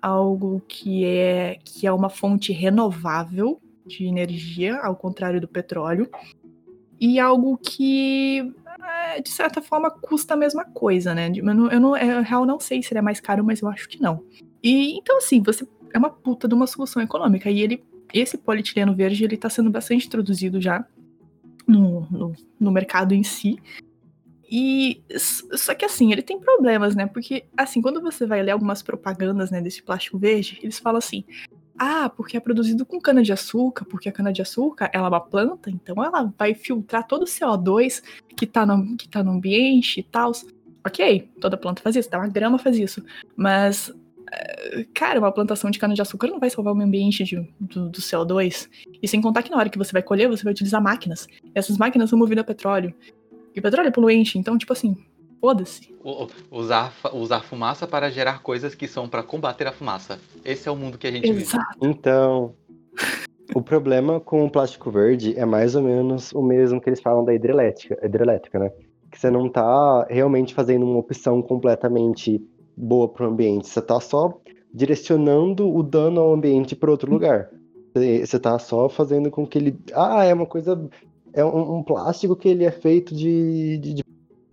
algo 0.00 0.62
que 0.66 1.04
é, 1.04 1.58
que 1.64 1.86
é 1.86 1.92
uma 1.92 2.08
fonte 2.08 2.52
renovável 2.52 3.60
de 3.86 4.04
energia, 4.04 4.76
ao 4.76 4.94
contrário 4.94 5.40
do 5.40 5.48
petróleo, 5.48 6.08
e 7.00 7.18
algo 7.18 7.56
que, 7.56 8.52
é, 8.82 9.20
de 9.20 9.30
certa 9.30 9.62
forma, 9.62 9.90
custa 9.90 10.34
a 10.34 10.36
mesma 10.36 10.64
coisa, 10.64 11.14
né? 11.14 11.30
Eu, 11.34 11.44
não, 11.44 11.70
eu, 11.70 11.80
não, 11.80 11.96
eu 11.96 12.22
real 12.22 12.44
não 12.44 12.58
sei 12.58 12.82
se 12.82 12.92
ele 12.92 12.98
é 12.98 13.02
mais 13.02 13.20
caro, 13.20 13.44
mas 13.44 13.60
eu 13.60 13.68
acho 13.68 13.88
que 13.88 14.02
não. 14.02 14.22
E 14.62 14.98
então, 14.98 15.18
assim, 15.18 15.40
você 15.40 15.66
é 15.94 15.98
uma 15.98 16.10
puta 16.10 16.48
de 16.48 16.54
uma 16.54 16.66
solução 16.66 17.00
econômica. 17.02 17.50
E 17.50 17.60
ele, 17.60 17.84
esse 18.12 18.36
polietileno 18.36 18.94
verde, 18.94 19.24
ele 19.24 19.36
tá 19.36 19.48
sendo 19.48 19.70
bastante 19.70 20.06
introduzido 20.06 20.60
já 20.60 20.84
no, 21.66 22.06
no, 22.10 22.32
no 22.58 22.70
mercado 22.72 23.14
em 23.14 23.22
si. 23.22 23.58
E 24.50 25.02
só 25.56 25.74
que 25.74 25.84
assim, 25.84 26.10
ele 26.10 26.22
tem 26.22 26.40
problemas, 26.40 26.94
né? 26.94 27.06
Porque 27.06 27.44
assim, 27.56 27.82
quando 27.82 28.00
você 28.00 28.26
vai 28.26 28.42
ler 28.42 28.52
algumas 28.52 28.82
propagandas, 28.82 29.50
né, 29.50 29.60
desse 29.60 29.82
plástico 29.82 30.18
verde, 30.18 30.58
eles 30.62 30.78
falam 30.78 30.98
assim: 30.98 31.22
ah, 31.78 32.08
porque 32.08 32.36
é 32.36 32.40
produzido 32.40 32.84
com 32.84 33.00
cana-de-açúcar, 33.00 33.84
porque 33.84 34.08
a 34.08 34.12
cana-de-açúcar 34.12 34.90
ela 34.92 35.06
é 35.06 35.10
uma 35.10 35.20
planta, 35.20 35.70
então 35.70 36.02
ela 36.02 36.32
vai 36.36 36.52
filtrar 36.52 37.06
todo 37.06 37.22
o 37.22 37.26
CO2 37.26 38.02
que 38.36 38.46
tá 38.46 38.66
no, 38.66 38.96
que 38.96 39.08
tá 39.08 39.22
no 39.22 39.32
ambiente 39.32 40.00
e 40.00 40.02
tal. 40.02 40.32
Ok, 40.84 41.28
toda 41.40 41.56
planta 41.56 41.82
faz 41.82 41.94
isso, 41.94 42.08
até 42.08 42.16
uma 42.16 42.28
grama 42.28 42.58
faz 42.58 42.76
isso. 42.78 43.04
Mas, 43.36 43.92
eh, 44.32 44.86
cara, 44.94 45.20
uma 45.20 45.30
plantação 45.30 45.70
de 45.70 45.78
cana-de-açúcar 45.78 46.28
não 46.28 46.40
vai 46.40 46.50
salvar 46.50 46.72
o 46.72 46.76
meio 46.76 46.88
ambiente 46.88 47.22
de, 47.22 47.36
do, 47.60 47.90
do, 47.90 48.00
CO2. 48.00 48.68
E 49.02 49.06
sem 49.06 49.20
contar 49.20 49.42
que 49.42 49.50
na 49.50 49.58
hora 49.58 49.68
que 49.68 49.78
você 49.78 49.92
vai 49.92 50.02
colher, 50.02 50.28
você 50.28 50.42
vai 50.42 50.52
utilizar 50.52 50.82
máquinas. 50.82 51.28
Essas 51.54 51.76
máquinas 51.76 52.10
são 52.10 52.18
movidas 52.18 52.42
a 52.42 52.46
petróleo. 52.46 52.94
E 53.58 53.60
o 53.60 53.62
petróleo 53.62 53.88
é 53.88 53.90
poluente, 53.90 54.38
então, 54.38 54.56
tipo 54.56 54.72
assim, 54.72 54.96
Foda-se. 55.40 55.94
Usar, 56.50 56.92
usar 57.12 57.40
fumaça 57.42 57.86
para 57.86 58.10
gerar 58.10 58.42
coisas 58.42 58.74
que 58.74 58.88
são 58.88 59.08
para 59.08 59.22
combater 59.22 59.66
a 59.66 59.72
fumaça. 59.72 60.18
Esse 60.44 60.68
é 60.68 60.72
o 60.72 60.76
mundo 60.76 60.98
que 60.98 61.06
a 61.06 61.12
gente 61.12 61.30
Exato. 61.30 61.64
vive. 61.80 61.92
Então, 61.92 62.54
o 63.54 63.62
problema 63.62 64.18
com 64.18 64.44
o 64.44 64.50
plástico 64.50 64.90
verde 64.90 65.38
é 65.38 65.44
mais 65.44 65.76
ou 65.76 65.82
menos 65.82 66.32
o 66.32 66.42
mesmo 66.42 66.80
que 66.80 66.88
eles 66.88 67.00
falam 67.00 67.24
da 67.24 67.32
hidrelétrica, 67.32 67.98
hidrelétrica 68.04 68.58
né? 68.58 68.72
Que 69.10 69.18
você 69.18 69.30
não 69.30 69.48
tá 69.48 70.06
realmente 70.10 70.54
fazendo 70.54 70.84
uma 70.84 70.98
opção 70.98 71.40
completamente 71.40 72.42
boa 72.76 73.08
para 73.08 73.26
o 73.26 73.30
ambiente. 73.30 73.68
Você 73.68 73.80
tá 73.80 74.00
só 74.00 74.40
direcionando 74.74 75.72
o 75.72 75.84
dano 75.84 76.20
ao 76.20 76.34
ambiente 76.34 76.74
para 76.74 76.90
outro 76.90 77.10
lugar. 77.10 77.48
Você 77.94 78.38
tá 78.38 78.58
só 78.58 78.88
fazendo 78.88 79.30
com 79.30 79.46
que 79.46 79.58
ele. 79.58 79.78
Ah, 79.94 80.24
é 80.24 80.34
uma 80.34 80.46
coisa. 80.46 80.78
É 81.32 81.44
um, 81.44 81.78
um 81.78 81.82
plástico 81.82 82.36
que 82.36 82.48
ele 82.48 82.64
é 82.64 82.70
feito 82.70 83.14
de, 83.14 83.78
de, 83.78 83.94
de 83.94 84.04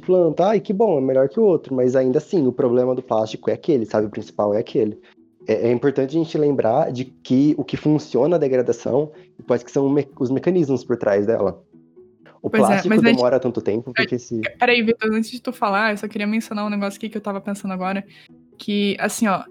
planta, 0.06 0.48
ai 0.48 0.60
que 0.60 0.72
bom, 0.72 0.98
é 0.98 1.02
melhor 1.02 1.28
que 1.28 1.40
o 1.40 1.44
outro, 1.44 1.74
mas 1.74 1.96
ainda 1.96 2.20
assim, 2.20 2.46
o 2.46 2.52
problema 2.52 2.94
do 2.94 3.02
plástico 3.02 3.50
é 3.50 3.54
aquele, 3.54 3.86
sabe? 3.86 4.08
O 4.08 4.12
principal 4.12 4.54
é 4.54 4.60
aquele. 4.60 5.00
É, 5.48 5.68
é 5.68 5.72
importante 5.72 6.16
a 6.16 6.20
gente 6.20 6.38
lembrar 6.38 6.92
de 6.92 7.06
que 7.06 7.56
o 7.58 7.64
que 7.64 7.78
funciona 7.78 8.36
a 8.36 8.40
degradação, 8.40 9.12
quais 9.48 9.64
que 9.64 9.72
são 9.72 9.90
me 9.90 10.08
os 10.20 10.32
mecanismos 10.32 10.84
por 10.84 10.98
trás 10.98 11.26
dela. 11.26 11.64
O 12.42 12.50
pois 12.50 12.64
é, 12.64 12.68
plástico 12.68 12.94
é, 12.94 12.98
demora 13.00 13.36
gente... 13.36 13.44
tanto 13.44 13.62
tempo 13.62 13.92
porque 13.94 14.20
se. 14.20 14.42
Peraí, 14.60 14.84
Vitor, 14.84 15.12
antes 15.12 15.32
de 15.32 15.42
tu 15.42 15.52
falar, 15.52 15.92
eu 15.92 15.98
só 15.98 16.08
queria 16.08 16.28
mencionar 16.28 16.66
um 16.66 16.70
negócio 16.70 16.98
aqui 16.98 17.10
que 17.10 17.18
eu 17.18 17.22
tava 17.22 17.42
pensando 17.42 17.74
agora. 17.74 18.06
Que, 18.58 18.96
assim, 19.00 19.28
ó. 19.28 19.44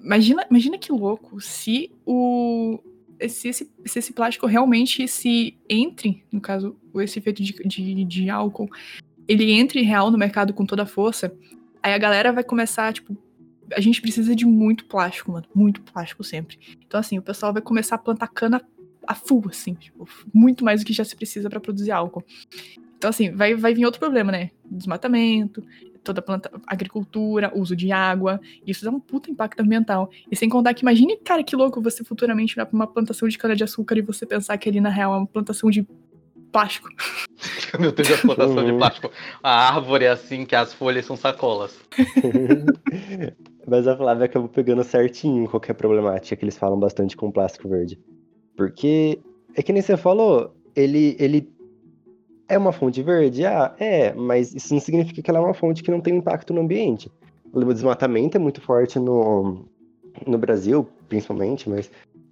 Imagina, 0.00 0.46
imagina 0.48 0.78
que 0.78 0.90
louco 0.90 1.40
se 1.40 1.90
o. 2.06 2.78
Se 3.26 3.48
esse, 3.48 3.70
se 3.84 3.98
esse 3.98 4.12
plástico 4.12 4.46
realmente 4.46 5.08
se 5.08 5.56
entre, 5.68 6.22
no 6.30 6.40
caso, 6.40 6.76
esse 6.96 7.18
efeito 7.18 7.42
de, 7.42 7.52
de, 7.52 8.04
de 8.04 8.30
álcool, 8.30 8.68
ele 9.26 9.50
entre 9.50 9.82
real 9.82 10.10
no 10.10 10.18
mercado 10.18 10.54
com 10.54 10.64
toda 10.64 10.84
a 10.84 10.86
força, 10.86 11.32
aí 11.82 11.92
a 11.92 11.98
galera 11.98 12.32
vai 12.32 12.44
começar, 12.44 12.92
tipo, 12.92 13.16
a 13.74 13.80
gente 13.80 14.00
precisa 14.00 14.34
de 14.34 14.46
muito 14.46 14.84
plástico, 14.86 15.32
mano. 15.32 15.46
Muito 15.54 15.82
plástico 15.82 16.24
sempre. 16.24 16.58
Então, 16.86 16.98
assim, 17.00 17.18
o 17.18 17.22
pessoal 17.22 17.52
vai 17.52 17.62
começar 17.62 17.96
a 17.96 17.98
plantar 17.98 18.28
cana 18.28 18.62
a 19.06 19.14
full, 19.14 19.44
assim, 19.48 19.74
tipo, 19.74 20.06
muito 20.34 20.64
mais 20.64 20.80
do 20.80 20.86
que 20.86 20.92
já 20.92 21.04
se 21.04 21.16
precisa 21.16 21.48
para 21.48 21.60
produzir 21.60 21.90
álcool. 21.90 22.24
Então, 22.96 23.10
assim, 23.10 23.30
vai, 23.30 23.54
vai 23.54 23.72
vir 23.72 23.84
outro 23.84 24.00
problema, 24.00 24.32
né? 24.32 24.50
Desmatamento, 24.64 25.62
toda 26.02 26.20
a 26.20 26.22
planta, 26.22 26.50
agricultura, 26.66 27.52
uso 27.54 27.74
de 27.74 27.92
água. 27.92 28.40
Isso 28.66 28.84
dá 28.84 28.90
um 28.90 29.00
puta 29.00 29.30
impacto 29.30 29.60
ambiental. 29.60 30.10
E 30.30 30.36
sem 30.36 30.48
contar 30.48 30.74
que, 30.74 30.82
imagine, 30.82 31.16
cara, 31.16 31.42
que 31.42 31.56
louco 31.56 31.80
você 31.80 32.04
futuramente 32.04 32.52
ir 32.52 32.64
pra 32.64 32.74
uma 32.74 32.86
plantação 32.86 33.28
de 33.28 33.36
cana-de-açúcar 33.38 33.98
e 33.98 34.02
você 34.02 34.26
pensar 34.26 34.56
que 34.58 34.68
ali, 34.68 34.80
na 34.80 34.88
real, 34.88 35.14
é 35.14 35.18
uma 35.18 35.26
plantação 35.26 35.70
de 35.70 35.86
plástico. 36.52 36.88
Meu 37.78 37.92
Deus, 37.92 38.10
a 38.10 38.18
plantação 38.18 38.64
de 38.64 38.72
plástico. 38.72 39.10
A 39.42 39.74
árvore 39.74 40.04
é 40.04 40.10
assim 40.10 40.44
que 40.44 40.56
as 40.56 40.72
folhas 40.72 41.04
são 41.04 41.16
sacolas. 41.16 41.78
Mas 43.66 43.86
a 43.86 43.96
Flávia 43.96 44.24
acabou 44.24 44.48
pegando 44.48 44.82
certinho 44.82 45.48
qualquer 45.48 45.74
problemática 45.74 46.34
que 46.34 46.44
eles 46.44 46.56
falam 46.56 46.78
bastante 46.78 47.16
com 47.16 47.30
plástico 47.30 47.68
verde. 47.68 47.98
Porque 48.56 49.20
é 49.54 49.62
que 49.62 49.72
nem 49.72 49.82
você 49.82 49.96
falou, 49.96 50.56
ele, 50.74 51.16
ele 51.18 51.48
é 52.48 52.56
uma 52.56 52.72
fonte 52.72 53.02
verde? 53.02 53.44
Ah, 53.44 53.74
é, 53.78 54.12
mas 54.14 54.54
isso 54.54 54.72
não 54.72 54.80
significa 54.80 55.22
que 55.22 55.30
ela 55.30 55.38
é 55.38 55.42
uma 55.42 55.54
fonte 55.54 55.82
que 55.82 55.90
não 55.90 56.00
tem 56.00 56.16
impacto 56.16 56.54
no 56.54 56.62
ambiente. 56.62 57.10
O 57.52 57.72
desmatamento 57.72 58.36
é 58.36 58.40
muito 58.40 58.60
forte 58.60 58.98
no, 58.98 59.66
no 60.26 60.38
Brasil, 60.38 60.88
principalmente, 61.08 61.68
mas 61.68 61.90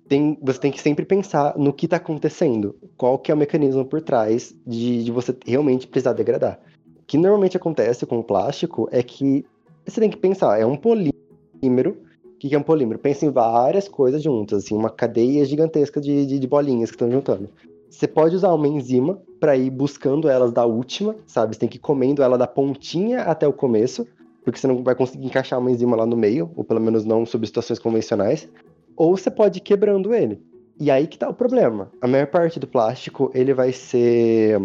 tem, 0.08 0.38
você 0.40 0.58
tem 0.58 0.72
que 0.72 0.80
sempre 0.80 1.04
pensar 1.04 1.56
no 1.58 1.72
que 1.72 1.86
está 1.86 1.96
acontecendo, 1.96 2.76
qual 2.96 3.18
que 3.18 3.30
é 3.30 3.34
o 3.34 3.38
mecanismo 3.38 3.84
por 3.84 4.00
trás 4.00 4.54
de, 4.66 5.04
de, 5.04 5.12
você 5.12 5.36
realmente 5.44 5.86
precisar 5.86 6.12
degradar. 6.12 6.60
O 6.98 7.04
que 7.06 7.18
normalmente 7.18 7.56
acontece 7.56 8.06
com 8.06 8.18
o 8.18 8.24
plástico 8.24 8.88
é 8.90 9.02
que 9.02 9.44
você 9.84 10.00
tem 10.00 10.10
que 10.10 10.16
pensar, 10.16 10.58
é 10.58 10.66
um 10.66 10.76
polímero. 10.76 11.98
O 12.24 12.38
que 12.38 12.54
é 12.54 12.58
um 12.58 12.62
polímero? 12.62 12.98
Pensa 12.98 13.24
em 13.24 13.30
várias 13.30 13.88
coisas 13.88 14.22
juntas, 14.22 14.64
assim, 14.64 14.74
uma 14.74 14.90
cadeia 14.90 15.44
gigantesca 15.44 16.00
de, 16.00 16.26
de, 16.26 16.38
de 16.38 16.46
bolinhas 16.46 16.90
que 16.90 16.96
estão 16.96 17.10
juntando. 17.10 17.48
Você 17.88 18.06
pode 18.06 18.36
usar 18.36 18.52
uma 18.52 18.68
enzima 18.68 19.20
para 19.38 19.56
ir 19.56 19.70
buscando 19.70 20.28
elas 20.28 20.52
da 20.52 20.64
última, 20.64 21.16
sabe? 21.26 21.54
Você 21.54 21.60
tem 21.60 21.68
que 21.68 21.76
ir 21.76 21.80
comendo 21.80 22.22
ela 22.22 22.36
da 22.36 22.46
pontinha 22.46 23.22
até 23.22 23.46
o 23.46 23.52
começo, 23.52 24.06
porque 24.44 24.58
você 24.58 24.66
não 24.66 24.82
vai 24.82 24.94
conseguir 24.94 25.26
encaixar 25.26 25.58
uma 25.58 25.70
enzima 25.70 25.96
lá 25.96 26.06
no 26.06 26.16
meio, 26.16 26.50
ou 26.56 26.64
pelo 26.64 26.80
menos 26.80 27.04
não 27.04 27.24
sob 27.26 27.46
situações 27.46 27.78
convencionais 27.78 28.48
ou 28.96 29.16
você 29.16 29.30
pode 29.30 29.58
ir 29.58 29.60
quebrando 29.60 30.14
ele. 30.14 30.40
E 30.80 30.90
aí 30.90 31.06
que 31.06 31.18
tá 31.18 31.28
o 31.28 31.34
problema. 31.34 31.90
A 32.00 32.08
maior 32.08 32.26
parte 32.26 32.58
do 32.58 32.66
plástico, 32.66 33.30
ele 33.34 33.52
vai 33.52 33.72
ser. 33.72 34.58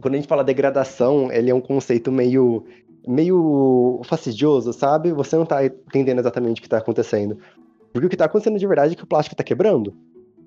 Quando 0.00 0.14
a 0.14 0.16
gente 0.16 0.28
fala 0.28 0.44
degradação, 0.44 1.30
ele 1.32 1.50
é 1.50 1.54
um 1.54 1.60
conceito 1.60 2.12
meio 2.12 2.64
meio 3.06 4.00
fastidioso, 4.04 4.72
sabe? 4.72 5.12
Você 5.12 5.34
não 5.34 5.46
tá 5.46 5.64
entendendo 5.64 6.18
exatamente 6.18 6.60
o 6.60 6.62
que 6.62 6.68
tá 6.68 6.76
acontecendo. 6.76 7.38
Porque 7.92 8.06
o 8.06 8.10
que 8.10 8.16
tá 8.16 8.26
acontecendo 8.26 8.58
de 8.58 8.66
verdade 8.66 8.92
é 8.92 8.96
que 8.96 9.04
o 9.04 9.06
plástico 9.06 9.34
tá 9.34 9.42
quebrando. 9.42 9.94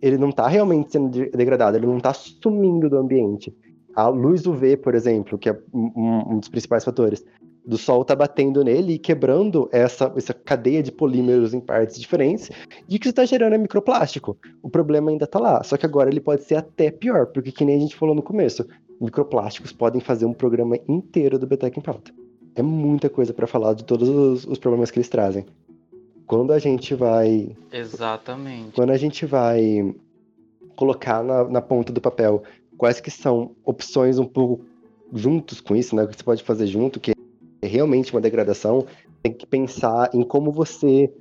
Ele 0.02 0.18
não 0.18 0.32
tá 0.32 0.48
realmente 0.48 0.92
sendo 0.92 1.10
degradado, 1.32 1.78
ele 1.78 1.86
não 1.86 2.00
tá 2.00 2.14
sumindo 2.14 2.90
do 2.90 2.98
ambiente. 2.98 3.56
A 3.94 4.08
luz 4.08 4.46
UV, 4.46 4.78
por 4.78 4.96
exemplo, 4.96 5.38
que 5.38 5.50
é 5.50 5.60
um, 5.74 6.34
um 6.34 6.40
dos 6.40 6.50
principais 6.50 6.84
fatores, 6.84 7.24
do 7.66 7.78
sol 7.78 8.04
tá 8.04 8.16
batendo 8.16 8.64
nele 8.64 8.94
e 8.94 9.00
quebrando 9.00 9.70
essa, 9.72 10.12
essa 10.16 10.34
cadeia 10.34 10.82
de 10.82 10.92
polímeros 10.92 11.54
em 11.54 11.60
partes 11.60 12.00
diferentes, 12.00 12.50
e 12.90 12.96
o 12.96 13.00
que 13.00 13.10
está 13.10 13.26
gerando 13.26 13.54
é 13.54 13.58
microplástico. 13.58 14.38
O 14.62 14.70
problema 14.70 15.12
ainda 15.12 15.28
tá 15.28 15.40
lá, 15.40 15.64
só 15.64 15.78
que 15.78 15.86
agora 15.86 16.10
ele 16.10 16.20
pode 16.20 16.44
ser 16.44 16.56
até 16.56 16.90
pior, 16.90 17.28
porque 17.28 17.52
que 17.52 17.66
nem 17.66 17.76
a 17.76 17.80
gente 17.80 17.96
falou 17.96 18.16
no 18.16 18.24
começo, 18.24 18.66
microplásticos 19.00 19.72
podem 19.72 20.02
fazer 20.02 20.26
um 20.26 20.34
programa 20.34 20.78
inteiro 20.88 21.38
do 21.38 21.48
Betec 21.48 21.78
em 21.78 21.82
pauta. 21.82 22.12
É 22.56 22.62
muita 22.62 23.10
coisa 23.10 23.34
para 23.34 23.48
falar 23.48 23.74
de 23.74 23.86
todos 23.86 24.10
os, 24.10 24.46
os 24.46 24.58
problemas 24.58 24.92
que 24.92 24.98
eles 24.98 25.10
trazem. 25.10 25.46
Quando 26.32 26.54
a 26.54 26.60
gente 26.60 26.96
vai. 26.96 27.54
Exatamente. 27.74 28.72
Quando 28.72 28.92
a 28.92 28.98
gente 28.98 29.26
vai 29.26 29.94
colocar 30.78 31.22
na, 31.22 31.44
na 31.44 31.62
ponta 31.62 31.92
do 31.92 32.00
papel 32.00 32.42
quais 32.78 33.02
que 33.02 33.12
são 33.12 33.54
opções 33.66 34.18
um 34.18 34.24
pouco 34.24 34.64
juntos 35.12 35.60
com 35.60 35.76
isso, 35.76 35.94
né? 35.94 36.08
Que 36.08 36.16
você 36.16 36.24
pode 36.24 36.42
fazer 36.42 36.68
junto, 36.68 37.02
que 37.02 37.12
é 37.12 37.68
realmente 37.68 38.14
uma 38.14 38.22
degradação, 38.22 38.88
tem 39.22 39.34
que 39.34 39.46
pensar 39.46 40.10
em 40.14 40.24
como 40.24 40.54
você 40.54 41.14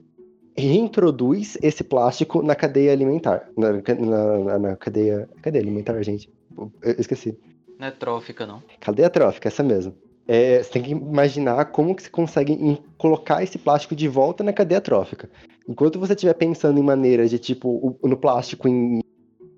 reintroduz 0.56 1.58
esse 1.60 1.82
plástico 1.82 2.40
na 2.40 2.54
cadeia 2.54 2.92
alimentar. 2.92 3.50
Na, 3.56 3.72
na, 3.72 4.58
na 4.60 4.76
cadeia. 4.76 5.28
Cadeia 5.42 5.64
alimentar, 5.64 6.00
gente? 6.04 6.30
Eu 6.56 6.94
esqueci. 7.00 7.36
Não 7.76 7.88
é 7.88 7.90
trófica, 7.90 8.46
não. 8.46 8.62
Cadeia 8.78 9.10
trófica, 9.10 9.48
essa 9.48 9.64
mesmo. 9.64 9.92
É, 10.32 10.62
você 10.62 10.70
tem 10.70 10.82
que 10.82 10.90
imaginar 10.92 11.64
como 11.72 11.92
que 11.92 12.04
você 12.04 12.08
consegue 12.08 12.80
colocar 12.96 13.42
esse 13.42 13.58
plástico 13.58 13.96
de 13.96 14.06
volta 14.06 14.44
na 14.44 14.52
cadeia 14.52 14.80
trófica. 14.80 15.28
Enquanto 15.68 15.98
você 15.98 16.12
estiver 16.12 16.34
pensando 16.34 16.78
em 16.78 16.84
maneiras 16.84 17.30
de 17.30 17.38
tipo 17.40 17.98
no 18.00 18.16
plástico 18.16 18.68
em, 18.68 19.00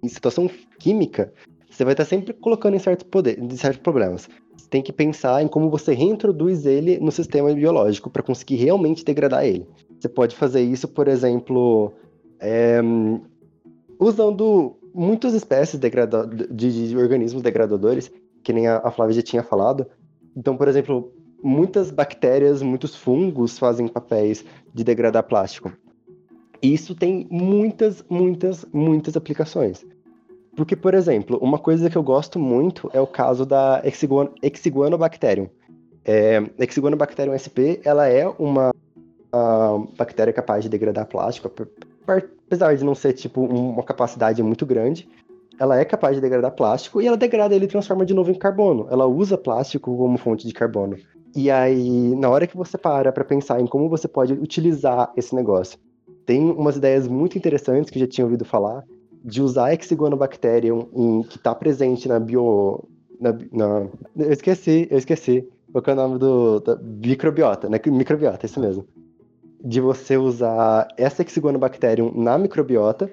em 0.02 0.08
situação 0.08 0.48
química, 0.78 1.30
você 1.70 1.84
vai 1.84 1.92
estar 1.92 2.06
sempre 2.06 2.32
colocando 2.32 2.74
em 2.74 2.78
certos, 2.78 3.06
poder, 3.06 3.38
em 3.38 3.50
certos 3.54 3.82
problemas. 3.82 4.30
Você 4.56 4.66
tem 4.70 4.80
que 4.80 4.94
pensar 4.94 5.42
em 5.42 5.46
como 5.46 5.68
você 5.68 5.92
reintroduz 5.92 6.64
ele 6.64 6.98
no 7.00 7.12
sistema 7.12 7.52
biológico 7.52 8.08
para 8.08 8.22
conseguir 8.22 8.56
realmente 8.56 9.04
degradar 9.04 9.44
ele. 9.44 9.66
Você 10.00 10.08
pode 10.08 10.34
fazer 10.34 10.62
isso, 10.62 10.88
por 10.88 11.06
exemplo, 11.06 11.92
é, 12.40 12.80
usando 13.98 14.74
muitas 14.94 15.34
espécies 15.34 15.78
de, 15.78 15.90
de, 16.50 16.96
organismos 16.96 17.42
degradadores, 17.42 18.10
que 18.42 18.54
nem 18.54 18.68
a, 18.68 18.78
a 18.78 18.90
Flávia 18.90 19.16
já 19.16 19.22
tinha 19.22 19.42
falado. 19.42 19.86
Então, 20.36 20.56
por 20.56 20.68
exemplo, 20.68 21.12
muitas 21.42 21.90
bactérias, 21.90 22.62
muitos 22.62 22.94
fungos 22.94 23.58
fazem 23.58 23.88
papéis 23.88 24.44
de 24.72 24.84
degradar 24.84 25.24
plástico. 25.24 25.72
E 26.62 26.72
isso 26.72 26.94
tem 26.94 27.26
muitas, 27.30 28.04
muitas, 28.08 28.64
muitas 28.72 29.16
aplicações. 29.16 29.84
Porque, 30.54 30.76
por 30.76 30.94
exemplo, 30.94 31.38
uma 31.38 31.58
coisa 31.58 31.90
que 31.90 31.96
eu 31.96 32.02
gosto 32.02 32.38
muito 32.38 32.88
é 32.92 33.00
o 33.00 33.06
caso 33.06 33.44
da 33.44 33.82
Exiguanobacterium. 34.42 35.48
É, 36.04 36.42
Exiguanobacterium 36.58 37.34
sp, 37.34 37.80
ela 37.84 38.06
é 38.06 38.28
uma, 38.38 38.70
uma, 39.32 39.88
bactéria 39.96 40.32
capaz 40.32 40.62
de 40.62 40.68
degradar 40.68 41.06
plástico, 41.06 41.50
apesar 42.06 42.76
de 42.76 42.84
não 42.84 42.94
ser 42.94 43.14
tipo 43.14 43.40
uma 43.44 43.82
capacidade 43.82 44.42
muito 44.42 44.66
grande, 44.66 45.08
ela 45.62 45.78
é 45.78 45.84
capaz 45.84 46.16
de 46.16 46.20
degradar 46.20 46.50
plástico 46.50 47.00
e 47.00 47.06
ela 47.06 47.16
degrada 47.16 47.54
ele 47.54 47.66
e 47.66 47.68
transforma 47.68 48.04
de 48.04 48.12
novo 48.12 48.32
em 48.32 48.34
carbono. 48.34 48.88
Ela 48.90 49.06
usa 49.06 49.38
plástico 49.38 49.96
como 49.96 50.18
fonte 50.18 50.44
de 50.44 50.52
carbono. 50.52 50.96
E 51.36 51.52
aí, 51.52 52.16
na 52.16 52.28
hora 52.28 52.48
que 52.48 52.56
você 52.56 52.76
para 52.76 53.12
para 53.12 53.22
pensar 53.22 53.60
em 53.60 53.66
como 53.68 53.88
você 53.88 54.08
pode 54.08 54.32
utilizar 54.32 55.12
esse 55.16 55.32
negócio, 55.32 55.78
tem 56.26 56.50
umas 56.50 56.74
ideias 56.74 57.06
muito 57.06 57.38
interessantes 57.38 57.90
que 57.90 57.98
eu 57.98 58.00
já 58.00 58.08
tinha 58.08 58.24
ouvido 58.24 58.44
falar, 58.44 58.82
de 59.24 59.40
usar 59.40 59.66
a 59.66 59.74
Exiguanobacterium 59.74 60.88
em, 60.92 61.22
que 61.22 61.36
está 61.36 61.54
presente 61.54 62.08
na 62.08 62.18
bio. 62.18 62.82
Na, 63.20 63.32
na, 63.52 63.86
eu 64.16 64.32
esqueci, 64.32 64.88
eu 64.90 64.98
esqueci. 64.98 65.48
Qual 65.70 65.84
é 65.86 65.92
o 65.92 65.94
nome 65.94 66.18
do. 66.18 66.58
Da 66.58 66.76
microbiota, 66.76 67.68
né? 67.68 67.78
Microbiota, 67.86 68.46
isso 68.46 68.58
mesmo. 68.58 68.84
De 69.64 69.80
você 69.80 70.16
usar 70.16 70.88
essa 70.98 71.22
Exiguanobacterium 71.22 72.12
na 72.16 72.36
microbiota 72.36 73.08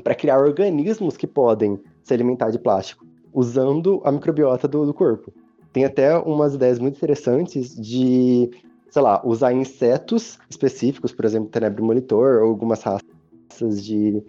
para 0.00 0.14
criar 0.14 0.38
organismos 0.38 1.16
que 1.16 1.26
podem 1.26 1.78
se 2.02 2.14
alimentar 2.14 2.50
de 2.50 2.58
plástico, 2.58 3.06
usando 3.32 4.00
a 4.04 4.10
microbiota 4.10 4.66
do, 4.66 4.86
do 4.86 4.94
corpo. 4.94 5.32
Tem 5.72 5.84
até 5.84 6.16
umas 6.18 6.54
ideias 6.54 6.78
muito 6.78 6.96
interessantes 6.96 7.76
de, 7.76 8.50
sei 8.90 9.02
lá, 9.02 9.22
usar 9.24 9.52
insetos 9.52 10.38
específicos, 10.48 11.12
por 11.12 11.24
exemplo, 11.24 11.48
Tenebre 11.48 11.82
monitor, 11.82 12.42
ou 12.42 12.48
algumas 12.48 12.82
raças 12.82 13.84
de 13.84 14.22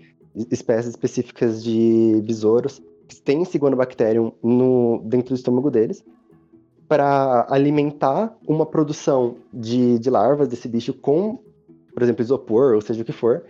espécies 0.49 0.91
específicas 0.91 1.63
de 1.63 2.21
besouros 2.23 2.81
que 3.07 3.21
têm 3.21 3.43
cianobacterium 3.43 4.31
no, 4.41 5.01
dentro 5.03 5.29
do 5.29 5.35
estômago 5.35 5.69
deles 5.69 6.03
para 6.87 7.47
alimentar 7.49 8.37
uma 8.47 8.65
produção 8.65 9.37
de, 9.53 9.97
de 9.99 10.09
larvas 10.09 10.47
desse 10.47 10.67
bicho 10.67 10.93
com, 10.93 11.39
por 11.93 12.03
exemplo, 12.03 12.21
isopor, 12.21 12.75
ou 12.75 12.81
seja 12.81 13.01
o 13.01 13.05
que 13.05 13.13
for, 13.13 13.45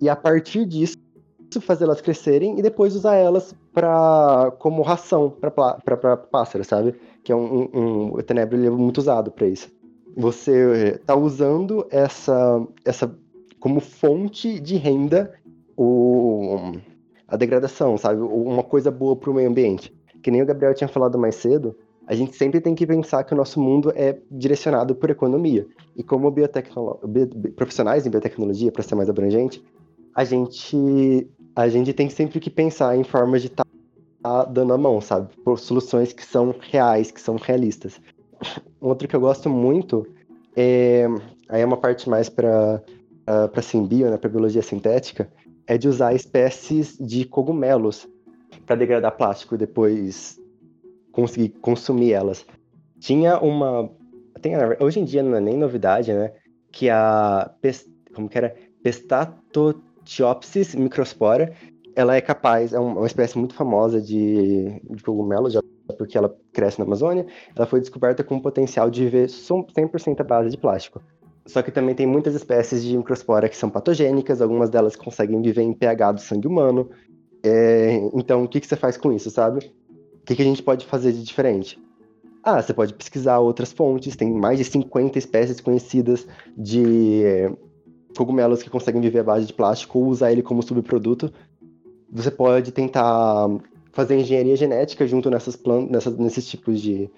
e 0.00 0.08
a 0.08 0.14
partir 0.14 0.64
disso 0.64 0.95
fazer 1.60 1.84
elas 1.84 2.00
crescerem 2.00 2.58
e 2.58 2.62
depois 2.62 2.94
usar 2.94 3.16
elas 3.16 3.54
para 3.72 4.52
como 4.58 4.82
ração 4.82 5.30
para 5.30 6.16
pássaros, 6.16 6.66
sabe? 6.66 6.94
Que 7.22 7.32
é 7.32 7.36
um, 7.36 7.68
um, 7.72 8.22
tenebro 8.22 8.64
é 8.64 8.70
muito 8.70 8.98
usado 8.98 9.30
para 9.30 9.46
isso. 9.46 9.70
Você 10.16 10.98
está 11.00 11.14
usando 11.14 11.86
essa, 11.90 12.66
essa 12.84 13.14
como 13.60 13.80
fonte 13.80 14.58
de 14.60 14.76
renda 14.76 15.32
o, 15.76 16.72
a 17.28 17.36
degradação, 17.36 17.98
sabe? 17.98 18.20
Uma 18.20 18.62
coisa 18.62 18.90
boa 18.90 19.14
para 19.16 19.30
o 19.30 19.34
meio 19.34 19.48
ambiente. 19.48 19.94
Que 20.22 20.30
nem 20.30 20.42
o 20.42 20.46
Gabriel 20.46 20.74
tinha 20.74 20.88
falado 20.88 21.18
mais 21.18 21.36
cedo, 21.36 21.76
a 22.06 22.14
gente 22.14 22.36
sempre 22.36 22.60
tem 22.60 22.74
que 22.74 22.86
pensar 22.86 23.24
que 23.24 23.34
o 23.34 23.36
nosso 23.36 23.60
mundo 23.60 23.92
é 23.94 24.16
direcionado 24.30 24.94
por 24.94 25.10
economia. 25.10 25.66
E 25.96 26.02
como 26.02 26.30
biotecnolo... 26.30 27.00
profissionais 27.56 28.06
em 28.06 28.10
biotecnologia, 28.10 28.70
para 28.70 28.82
ser 28.82 28.94
mais 28.94 29.10
abrangente, 29.10 29.62
a 30.14 30.24
gente, 30.24 31.28
a 31.56 31.68
gente 31.68 31.94
tem 31.94 32.10
sempre 32.10 32.38
que 32.38 32.50
pensar 32.50 32.94
em 32.96 33.02
formas 33.02 33.40
de 33.40 33.48
estar 33.48 33.64
tá 34.22 34.44
dando 34.44 34.74
a 34.74 34.78
mão, 34.78 35.00
sabe? 35.00 35.34
Por 35.42 35.58
soluções 35.58 36.12
que 36.12 36.24
são 36.24 36.54
reais, 36.60 37.10
que 37.10 37.20
são 37.20 37.36
realistas. 37.36 37.98
Outro 38.78 39.08
que 39.08 39.16
eu 39.16 39.20
gosto 39.20 39.48
muito 39.48 40.06
é. 40.54 41.06
Aí 41.48 41.62
é 41.62 41.64
uma 41.64 41.78
parte 41.78 42.08
mais 42.08 42.28
para 42.28 42.82
para 43.26 43.60
simbio, 43.60 44.08
né, 44.08 44.16
para 44.16 44.30
biologia 44.30 44.62
sintética, 44.62 45.28
é 45.66 45.76
de 45.76 45.88
usar 45.88 46.14
espécies 46.14 46.96
de 46.96 47.24
cogumelos 47.24 48.06
para 48.64 48.76
degradar 48.76 49.16
plástico 49.16 49.56
e 49.56 49.58
depois 49.58 50.40
conseguir 51.10 51.48
consumir 51.60 52.12
elas. 52.12 52.46
Tinha 53.00 53.40
uma. 53.40 53.90
Tem, 54.40 54.52
hoje 54.78 55.00
em 55.00 55.04
dia 55.04 55.24
não 55.24 55.34
é 55.34 55.40
nem 55.40 55.56
novidade, 55.56 56.12
né? 56.12 56.32
Que 56.70 56.88
a. 56.88 57.50
Como 58.14 58.28
que 58.28 58.38
era? 58.38 58.54
Pestatotiopsis 60.06 60.74
microspora. 60.74 61.52
Ela 61.94 62.14
é 62.14 62.20
capaz, 62.20 62.72
é 62.72 62.78
uma 62.78 63.06
espécie 63.06 63.36
muito 63.38 63.54
famosa 63.54 64.00
de, 64.00 64.80
de 64.90 65.02
cogumelo, 65.02 65.50
já 65.50 65.60
porque 65.98 66.16
ela 66.16 66.34
cresce 66.52 66.78
na 66.78 66.84
Amazônia. 66.84 67.26
Ela 67.54 67.66
foi 67.66 67.80
descoberta 67.80 68.22
com 68.22 68.36
o 68.36 68.42
potencial 68.42 68.90
de 68.90 69.04
viver 69.04 69.28
100% 69.28 70.20
à 70.20 70.24
base 70.24 70.50
de 70.50 70.58
plástico. 70.58 71.02
Só 71.46 71.62
que 71.62 71.70
também 71.70 71.94
tem 71.94 72.06
muitas 72.06 72.34
espécies 72.34 72.84
de 72.84 72.96
microspora 72.96 73.48
que 73.48 73.56
são 73.56 73.70
patogênicas, 73.70 74.42
algumas 74.42 74.68
delas 74.68 74.96
conseguem 74.96 75.40
viver 75.40 75.62
em 75.62 75.72
pH 75.72 76.12
do 76.12 76.20
sangue 76.20 76.46
humano. 76.46 76.90
É, 77.42 77.94
então, 78.14 78.44
o 78.44 78.48
que, 78.48 78.60
que 78.60 78.66
você 78.66 78.76
faz 78.76 78.96
com 78.96 79.12
isso, 79.12 79.30
sabe? 79.30 79.60
O 79.60 80.26
que, 80.26 80.34
que 80.34 80.42
a 80.42 80.44
gente 80.44 80.62
pode 80.62 80.84
fazer 80.84 81.12
de 81.12 81.22
diferente? 81.22 81.80
Ah, 82.42 82.60
você 82.60 82.74
pode 82.74 82.94
pesquisar 82.94 83.38
outras 83.38 83.72
fontes, 83.72 84.16
tem 84.16 84.32
mais 84.32 84.58
de 84.58 84.64
50 84.64 85.18
espécies 85.18 85.60
conhecidas 85.60 86.26
de 86.56 87.22
é, 87.24 87.52
cogumelos 88.16 88.62
que 88.62 88.70
conseguem 88.70 89.00
viver 89.00 89.20
à 89.20 89.24
base 89.24 89.46
de 89.46 89.52
plástico 89.52 89.98
ou 89.98 90.06
usar 90.06 90.32
ele 90.32 90.42
como 90.42 90.62
subproduto. 90.62 91.32
Você 92.10 92.30
pode 92.30 92.72
tentar 92.72 93.48
fazer 93.92 94.18
engenharia 94.18 94.56
genética 94.56 95.06
junto 95.06 95.30
nessas 95.30 95.56
plantas, 95.56 96.06
nesses 96.18 96.46
tipos 96.46 96.80
de. 96.80 97.10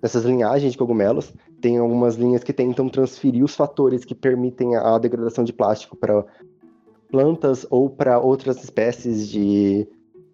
nessas 0.00 0.24
linhagens 0.24 0.72
de 0.72 0.78
cogumelos 0.78 1.32
tem 1.62 1.78
algumas 1.78 2.16
linhas 2.16 2.42
que 2.42 2.52
tentam 2.52 2.88
transferir 2.88 3.42
os 3.42 3.54
fatores 3.54 4.04
que 4.04 4.14
permitem 4.14 4.74
a 4.74 4.98
degradação 4.98 5.44
de 5.44 5.52
plástico 5.52 5.96
para 5.96 6.26
plantas 7.08 7.64
ou 7.70 7.88
para 7.88 8.18
outras 8.18 8.62
espécies 8.64 9.28
de, 9.28 9.86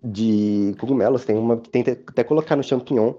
de 0.02 0.74
cogumelos. 0.80 1.24
Tem 1.24 1.36
uma 1.36 1.58
que 1.58 1.68
tenta 1.68 1.92
até 1.92 2.24
colocar 2.24 2.56
no 2.56 2.62
champignon 2.62 3.12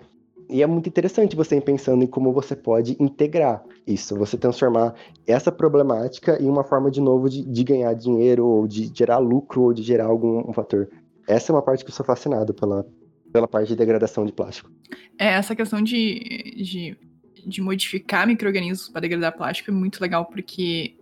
e 0.49 0.63
é 0.63 0.67
muito 0.67 0.89
interessante 0.89 1.35
você 1.35 1.57
ir 1.57 1.61
pensando 1.61 2.03
em 2.03 2.07
como 2.07 2.33
você 2.33 2.55
pode 2.55 2.97
integrar 2.99 3.63
isso, 3.85 4.15
você 4.15 4.35
transformar 4.35 4.95
essa 5.27 5.51
problemática 5.51 6.41
em 6.41 6.47
uma 6.47 6.63
forma 6.63 6.89
de 6.89 6.99
novo 6.99 7.29
de, 7.29 7.43
de 7.45 7.63
ganhar 7.63 7.93
dinheiro, 7.93 8.45
ou 8.45 8.67
de 8.67 8.91
gerar 8.93 9.19
lucro, 9.19 9.61
ou 9.61 9.73
de 9.73 9.83
gerar 9.83 10.05
algum 10.05 10.49
um 10.49 10.53
fator. 10.53 10.89
Essa 11.27 11.51
é 11.51 11.55
uma 11.55 11.61
parte 11.61 11.85
que 11.85 11.91
eu 11.91 11.95
sou 11.95 12.05
fascinado 12.05 12.53
pela, 12.53 12.83
pela 13.31 13.47
parte 13.47 13.67
de 13.67 13.75
degradação 13.75 14.25
de 14.25 14.31
plástico. 14.31 14.71
É, 15.19 15.33
essa 15.33 15.55
questão 15.55 15.83
de, 15.83 16.55
de, 16.57 16.97
de 17.45 17.61
modificar 17.61 18.25
micro-organismos 18.25 18.89
para 18.89 19.01
degradar 19.01 19.37
plástico 19.37 19.69
é 19.69 19.73
muito 19.73 20.01
legal, 20.01 20.25
porque 20.25 20.95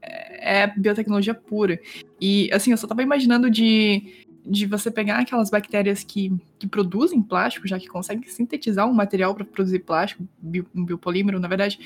é, 0.00 0.62
é 0.62 0.66
biotecnologia 0.76 1.34
pura. 1.34 1.80
E, 2.20 2.48
assim, 2.52 2.70
eu 2.70 2.76
só 2.76 2.86
tava 2.86 3.02
imaginando 3.02 3.50
de 3.50 4.25
de 4.46 4.66
você 4.66 4.90
pegar 4.90 5.18
aquelas 5.18 5.50
bactérias 5.50 6.04
que, 6.04 6.32
que 6.58 6.66
produzem 6.66 7.20
plástico, 7.20 7.66
já 7.66 7.78
que 7.78 7.88
conseguem 7.88 8.28
sintetizar 8.28 8.88
um 8.88 8.92
material 8.92 9.34
para 9.34 9.44
produzir 9.44 9.80
plástico, 9.80 10.26
um 10.74 10.84
biopolímero, 10.84 11.40
na 11.40 11.48
verdade, 11.48 11.78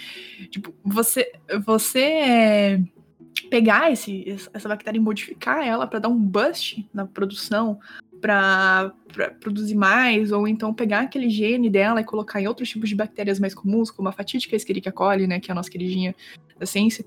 tipo, 0.50 0.74
você, 0.84 1.32
você 1.64 2.02
é, 2.02 2.82
pegar 3.48 3.90
esse, 3.90 4.36
essa 4.52 4.68
bactéria 4.68 4.98
e 4.98 5.00
modificar 5.00 5.66
ela 5.66 5.86
para 5.86 6.00
dar 6.00 6.08
um 6.08 6.18
bust 6.18 6.86
na 6.92 7.06
produção, 7.06 7.78
para 8.20 8.92
produzir 9.40 9.74
mais, 9.74 10.30
ou 10.30 10.46
então 10.46 10.74
pegar 10.74 11.00
aquele 11.00 11.30
gene 11.30 11.70
dela 11.70 12.02
e 12.02 12.04
colocar 12.04 12.40
em 12.40 12.46
outros 12.46 12.68
tipos 12.68 12.88
de 12.88 12.94
bactérias 12.94 13.40
mais 13.40 13.54
comuns, 13.54 13.90
como 13.90 14.08
a 14.08 14.12
fatídica 14.12 14.54
Escherichia 14.54 14.92
coli, 14.92 15.26
né, 15.26 15.40
que 15.40 15.50
é 15.50 15.52
a 15.52 15.54
nossa 15.54 15.70
queridinha 15.70 16.14
da 16.58 16.66
ciência, 16.66 17.04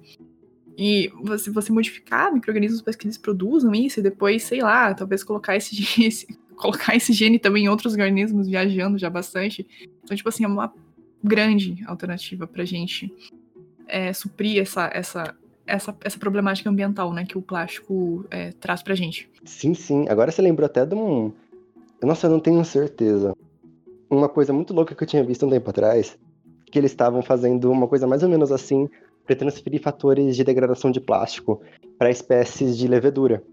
e 0.78 1.12
você, 1.22 1.52
você 1.52 1.72
modificar 1.72 2.34
micro-organismos 2.34 2.82
para 2.82 2.94
que 2.94 3.06
eles 3.06 3.18
produzam 3.18 3.74
isso, 3.74 4.00
e 4.00 4.04
depois, 4.04 4.44
sei 4.44 4.62
lá, 4.62 4.94
talvez 4.94 5.24
colocar 5.24 5.56
esse, 5.56 5.76
esse, 6.04 6.28
colocar 6.56 6.96
esse 6.96 7.14
gene 7.14 7.38
também 7.38 7.66
em 7.66 7.70
outros 7.70 7.94
organismos, 7.94 8.48
viajando 8.48 8.98
já 8.98 9.10
bastante. 9.10 9.68
Então, 10.04 10.16
tipo 10.16 10.30
assim, 10.30 10.44
é 10.44 10.48
uma 10.48 10.74
grande 11.24 11.84
alternativa 11.86 12.48
pra 12.48 12.66
gente 12.66 13.14
é, 13.88 14.12
suprir 14.14 14.62
essa, 14.62 14.90
essa, 14.94 15.36
essa, 15.66 15.96
essa 16.04 16.20
problemática 16.20 16.70
ambiental, 16.70 17.14
né, 17.14 17.26
que 17.26 17.38
o 17.38 17.42
plástico 17.42 18.26
é, 18.30 18.52
traz 18.54 18.82
pra 18.82 18.96
gente. 18.96 19.30
Sim, 19.46 19.74
sim. 19.74 20.06
Agora 20.10 20.32
você 20.32 20.42
lembrou 20.42 20.66
até 20.66 20.86
de 20.86 20.96
um. 20.96 21.32
Nossa, 22.02 22.28
eu 22.28 22.32
não 22.32 22.40
tenho 22.40 22.64
certeza. 22.66 23.34
Uma 24.10 24.28
coisa 24.28 24.52
muito 24.52 24.74
louca 24.74 24.94
que 24.94 25.04
eu 25.04 25.08
tinha 25.08 25.24
visto 25.24 25.46
um 25.46 25.50
tempo 25.50 25.70
atrás, 25.70 26.18
que 26.66 26.78
eles 26.78 26.92
estavam 26.92 27.22
fazendo 27.22 27.72
uma 27.72 27.88
coisa 27.88 28.06
mais 28.06 28.24
ou 28.24 28.30
menos 28.30 28.52
assim 28.52 28.90
para 29.26 29.36
transferir 29.36 29.82
fatores 29.82 30.36
de 30.36 30.44
degradação 30.44 30.92
de 30.92 31.00
plástico 31.00 31.62
para 31.98 32.10
espécies 32.10 32.78
de 32.78 32.88
levedura. 32.88 33.44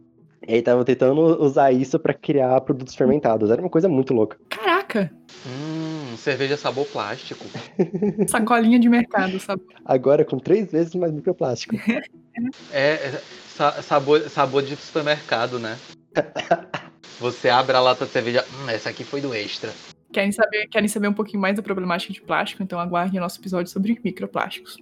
E 0.46 0.54
aí 0.54 0.58
estavam 0.58 0.82
tentando 0.84 1.20
usar 1.42 1.70
isso 1.70 1.98
para 1.98 2.14
criar 2.14 2.60
produtos 2.62 2.94
fermentados. 2.94 3.50
Era 3.50 3.60
uma 3.60 3.68
coisa 3.68 3.88
muito 3.88 4.14
louca. 4.14 4.38
Caraca! 4.48 5.12
Hum, 5.46 6.16
cerveja 6.16 6.56
sabor 6.56 6.86
plástico. 6.86 7.44
Sacolinha 8.26 8.78
de 8.78 8.88
mercado, 8.88 9.38
sabe? 9.38 9.62
Agora 9.84 10.24
com 10.24 10.38
três 10.38 10.72
vezes 10.72 10.94
mais 10.94 11.12
microplástico. 11.12 11.76
é, 12.72 12.92
é 12.92 13.20
sabor, 13.82 14.22
sabor 14.28 14.62
de 14.62 14.74
supermercado, 14.76 15.58
né? 15.58 15.78
Você 17.20 17.50
abre 17.50 17.76
a 17.76 17.80
lata 17.80 18.06
de 18.06 18.10
cerveja. 18.10 18.44
Hum, 18.50 18.70
essa 18.70 18.88
aqui 18.88 19.04
foi 19.04 19.20
do 19.20 19.34
extra. 19.34 19.70
Querem 20.10 20.32
saber, 20.32 20.66
querem 20.68 20.88
saber 20.88 21.08
um 21.08 21.12
pouquinho 21.12 21.40
mais 21.40 21.54
da 21.54 21.62
problemática 21.62 22.12
de 22.12 22.22
plástico? 22.22 22.62
Então 22.62 22.80
aguardem 22.80 23.20
nosso 23.20 23.38
episódio 23.38 23.70
sobre 23.70 24.00
microplásticos. 24.02 24.78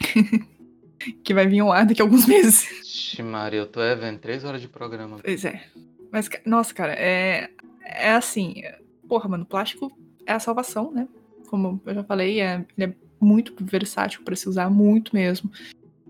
que 1.22 1.34
vai 1.34 1.46
vir 1.46 1.60
ao 1.60 1.72
ar 1.72 1.86
daqui 1.86 2.02
a 2.02 2.04
alguns 2.04 2.26
meses. 2.26 2.64
Ixi, 2.82 3.22
Maria, 3.22 3.60
eu 3.60 3.66
tô 3.66 3.80
é 3.80 3.94
vendo 3.94 4.18
três 4.18 4.44
horas 4.44 4.60
de 4.60 4.68
programa. 4.68 5.18
Pois 5.22 5.44
é. 5.44 5.64
Mas, 6.10 6.28
nossa, 6.44 6.74
cara, 6.74 6.94
é, 6.94 7.50
é 7.84 8.12
assim. 8.12 8.62
Porra, 9.08 9.28
mano, 9.28 9.44
plástico 9.44 9.90
é 10.26 10.32
a 10.32 10.40
salvação, 10.40 10.92
né? 10.92 11.08
Como 11.48 11.80
eu 11.84 11.94
já 11.94 12.04
falei, 12.04 12.40
é, 12.40 12.64
ele 12.76 12.92
é 12.92 12.94
muito 13.20 13.54
versátil 13.60 14.22
para 14.22 14.36
se 14.36 14.48
usar, 14.48 14.70
muito 14.70 15.14
mesmo. 15.14 15.50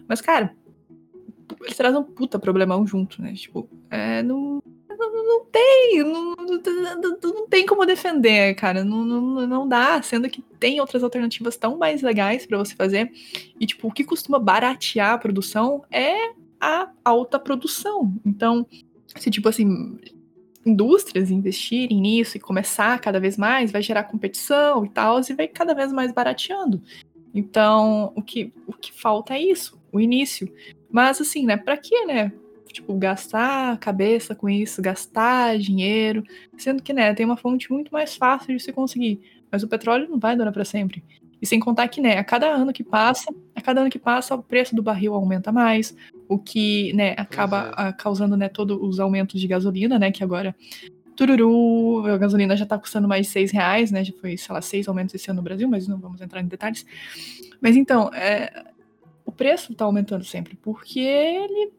Mas, 0.06 0.20
cara, 0.20 0.54
ele 1.62 1.74
traz 1.74 1.94
um 1.94 2.02
puta 2.02 2.38
problemão 2.38 2.86
junto, 2.86 3.20
né? 3.22 3.32
Tipo, 3.34 3.68
é, 3.90 4.22
não, 4.22 4.62
não, 5.00 5.24
não 5.24 5.44
tem, 5.46 6.04
não, 6.04 6.34
não, 7.22 7.48
tem 7.48 7.64
como 7.66 7.86
defender, 7.86 8.54
cara. 8.54 8.84
Não, 8.84 9.04
não, 9.04 9.46
não 9.46 9.68
dá, 9.68 10.00
sendo 10.02 10.28
que 10.28 10.42
tem 10.58 10.80
outras 10.80 11.02
alternativas 11.02 11.56
tão 11.56 11.78
mais 11.78 12.02
legais 12.02 12.46
para 12.46 12.58
você 12.58 12.74
fazer. 12.74 13.10
E, 13.58 13.66
tipo, 13.66 13.88
o 13.88 13.92
que 13.92 14.04
costuma 14.04 14.38
baratear 14.38 15.14
a 15.14 15.18
produção 15.18 15.82
é 15.90 16.32
a 16.60 16.90
alta 17.04 17.38
produção. 17.38 18.14
Então, 18.24 18.66
se, 19.16 19.30
tipo 19.30 19.48
assim, 19.48 19.98
indústrias 20.64 21.30
investirem 21.30 22.00
nisso 22.00 22.36
e 22.36 22.40
começar 22.40 23.00
cada 23.00 23.18
vez 23.18 23.36
mais, 23.36 23.72
vai 23.72 23.82
gerar 23.82 24.04
competição 24.04 24.84
e 24.84 24.88
tal, 24.90 25.20
e 25.20 25.32
vai 25.32 25.48
cada 25.48 25.74
vez 25.74 25.92
mais 25.92 26.12
barateando. 26.12 26.82
Então, 27.34 28.12
o 28.14 28.22
que, 28.22 28.52
o 28.66 28.72
que 28.72 28.92
falta 28.92 29.34
é 29.34 29.42
isso, 29.42 29.80
o 29.92 30.00
início. 30.00 30.52
Mas, 30.90 31.20
assim, 31.20 31.46
né, 31.46 31.56
pra 31.56 31.76
quê, 31.76 32.04
né? 32.04 32.32
Tipo, 32.72 32.94
gastar 32.94 33.72
a 33.72 33.76
cabeça 33.76 34.34
com 34.34 34.48
isso, 34.48 34.82
gastar 34.82 35.58
dinheiro, 35.58 36.22
sendo 36.56 36.82
que, 36.82 36.92
né, 36.92 37.14
tem 37.14 37.26
uma 37.26 37.36
fonte 37.36 37.70
muito 37.72 37.92
mais 37.92 38.16
fácil 38.16 38.56
de 38.56 38.62
se 38.62 38.72
conseguir. 38.72 39.20
Mas 39.50 39.62
o 39.62 39.68
petróleo 39.68 40.08
não 40.08 40.18
vai 40.18 40.36
durar 40.36 40.52
para 40.52 40.64
sempre. 40.64 41.02
E 41.42 41.46
sem 41.46 41.58
contar 41.58 41.88
que, 41.88 42.00
né, 42.00 42.18
a 42.18 42.24
cada 42.24 42.48
ano 42.48 42.72
que 42.72 42.84
passa, 42.84 43.32
a 43.54 43.60
cada 43.60 43.80
ano 43.80 43.90
que 43.90 43.98
passa, 43.98 44.34
o 44.34 44.42
preço 44.42 44.74
do 44.74 44.82
barril 44.82 45.14
aumenta 45.14 45.50
mais, 45.50 45.96
o 46.28 46.38
que, 46.38 46.92
né, 46.92 47.14
acaba 47.16 47.74
é. 47.78 47.92
causando, 47.92 48.36
né, 48.36 48.48
todos 48.48 48.78
os 48.80 49.00
aumentos 49.00 49.40
de 49.40 49.46
gasolina, 49.46 49.98
né, 49.98 50.12
que 50.12 50.22
agora, 50.22 50.54
tururu, 51.16 52.06
a 52.06 52.18
gasolina 52.18 52.56
já 52.56 52.66
tá 52.66 52.78
custando 52.78 53.08
mais 53.08 53.26
de 53.26 53.32
seis 53.32 53.50
reais, 53.50 53.90
né, 53.90 54.04
já 54.04 54.12
foi, 54.20 54.36
sei 54.36 54.54
lá, 54.54 54.60
seis 54.60 54.86
aumentos 54.86 55.14
esse 55.14 55.30
ano 55.30 55.38
no 55.38 55.44
Brasil, 55.44 55.68
mas 55.68 55.88
não 55.88 55.98
vamos 55.98 56.20
entrar 56.20 56.40
em 56.40 56.46
detalhes. 56.46 56.84
Mas 57.60 57.74
então, 57.74 58.12
é, 58.12 58.64
o 59.24 59.32
preço 59.32 59.74
tá 59.74 59.86
aumentando 59.86 60.24
sempre, 60.24 60.56
porque 60.62 61.00
ele 61.00 61.72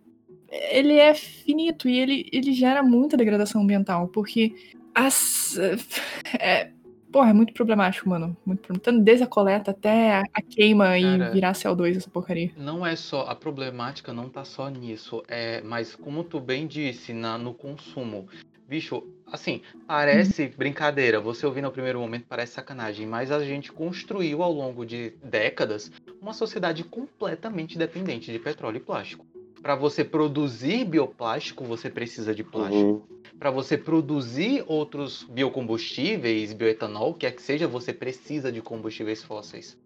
ele 0.52 0.98
é 0.98 1.14
finito 1.14 1.88
e 1.88 1.98
ele, 1.98 2.30
ele 2.32 2.52
gera 2.52 2.84
muita 2.84 3.16
degradação 3.16 3.62
ambiental, 3.62 4.08
porque 4.10 4.54
as. 4.94 5.58
É, 6.40 6.70
porra, 7.12 7.32
é 7.32 7.34
muito 7.34 7.54
problemático, 7.54 8.10
mano. 8.10 8.36
Muito 8.46 8.74
Tanto 8.80 9.02
desde 9.02 9.24
a 9.24 9.28
coleta 9.28 9.72
até 9.72 10.16
a, 10.16 10.24
a 10.34 10.42
queima 10.42 10.86
Cara, 10.86 10.98
e 10.98 11.32
virar 11.32 11.52
CO2, 11.54 11.98
essa 11.98 12.10
porcaria. 12.10 12.52
Não 12.56 12.86
é 12.86 12.96
só. 12.96 13.24
A 13.24 13.36
problemática 13.36 14.14
não 14.14 14.30
tá 14.30 14.46
só 14.46 14.70
nisso. 14.70 15.22
É, 15.28 15.62
mas 15.62 15.94
como 15.94 16.24
tu 16.24 16.40
bem 16.40 16.68
disse, 16.68 17.14
na, 17.14 17.38
no 17.38 17.54
consumo. 17.54 18.28
Bicho, 18.68 19.04
assim, 19.30 19.62
parece 19.86 20.44
uhum. 20.44 20.52
brincadeira. 20.58 21.20
Você 21.20 21.46
ouvir 21.46 21.62
no 21.62 21.72
primeiro 21.72 22.00
momento 22.00 22.26
parece 22.30 22.54
sacanagem, 22.54 23.06
mas 23.06 23.30
a 23.30 23.44
gente 23.44 23.70
construiu 23.72 24.42
ao 24.42 24.54
longo 24.54 24.86
de 24.86 25.14
décadas 25.22 25.92
uma 26.22 26.34
sociedade 26.34 26.82
completamente 26.86 27.78
dependente 27.78 28.32
de 28.32 28.40
petróleo 28.40 28.78
e 28.78 28.80
plástico. 28.80 29.26
Para 29.62 29.76
você 29.76 30.04
produzir 30.04 30.86
bioplástico, 30.86 31.64
você 31.64 31.90
precisa 31.90 32.34
de 32.34 32.44
plástico. 32.44 32.84
Uhum. 32.84 33.02
Para 33.38 33.52
você 33.52 33.78
produzir 33.78 34.64
outros 34.68 35.24
biocombustíveis, 35.30 36.54
bioetanol, 36.54 37.14
quer 37.14 37.32
que 37.32 37.42
seja, 37.42 37.68
você 37.68 37.94
precisa 37.94 38.52
de 38.52 38.62
combustíveis 38.62 39.24
fósseis. 39.24 39.78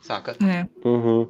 Saca? 0.00 0.36
É. 0.44 0.66
Uhum. 0.86 1.28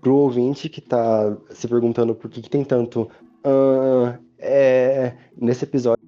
Pro 0.00 0.14
ouvinte 0.14 0.68
que 0.68 0.80
tá 0.80 1.36
se 1.50 1.68
perguntando 1.68 2.14
por 2.14 2.30
que, 2.30 2.40
que 2.42 2.50
tem 2.50 2.64
tanto. 2.64 3.10
Uh, 3.44 4.18
é, 4.38 5.14
nesse 5.36 5.64
episódio 5.64 5.99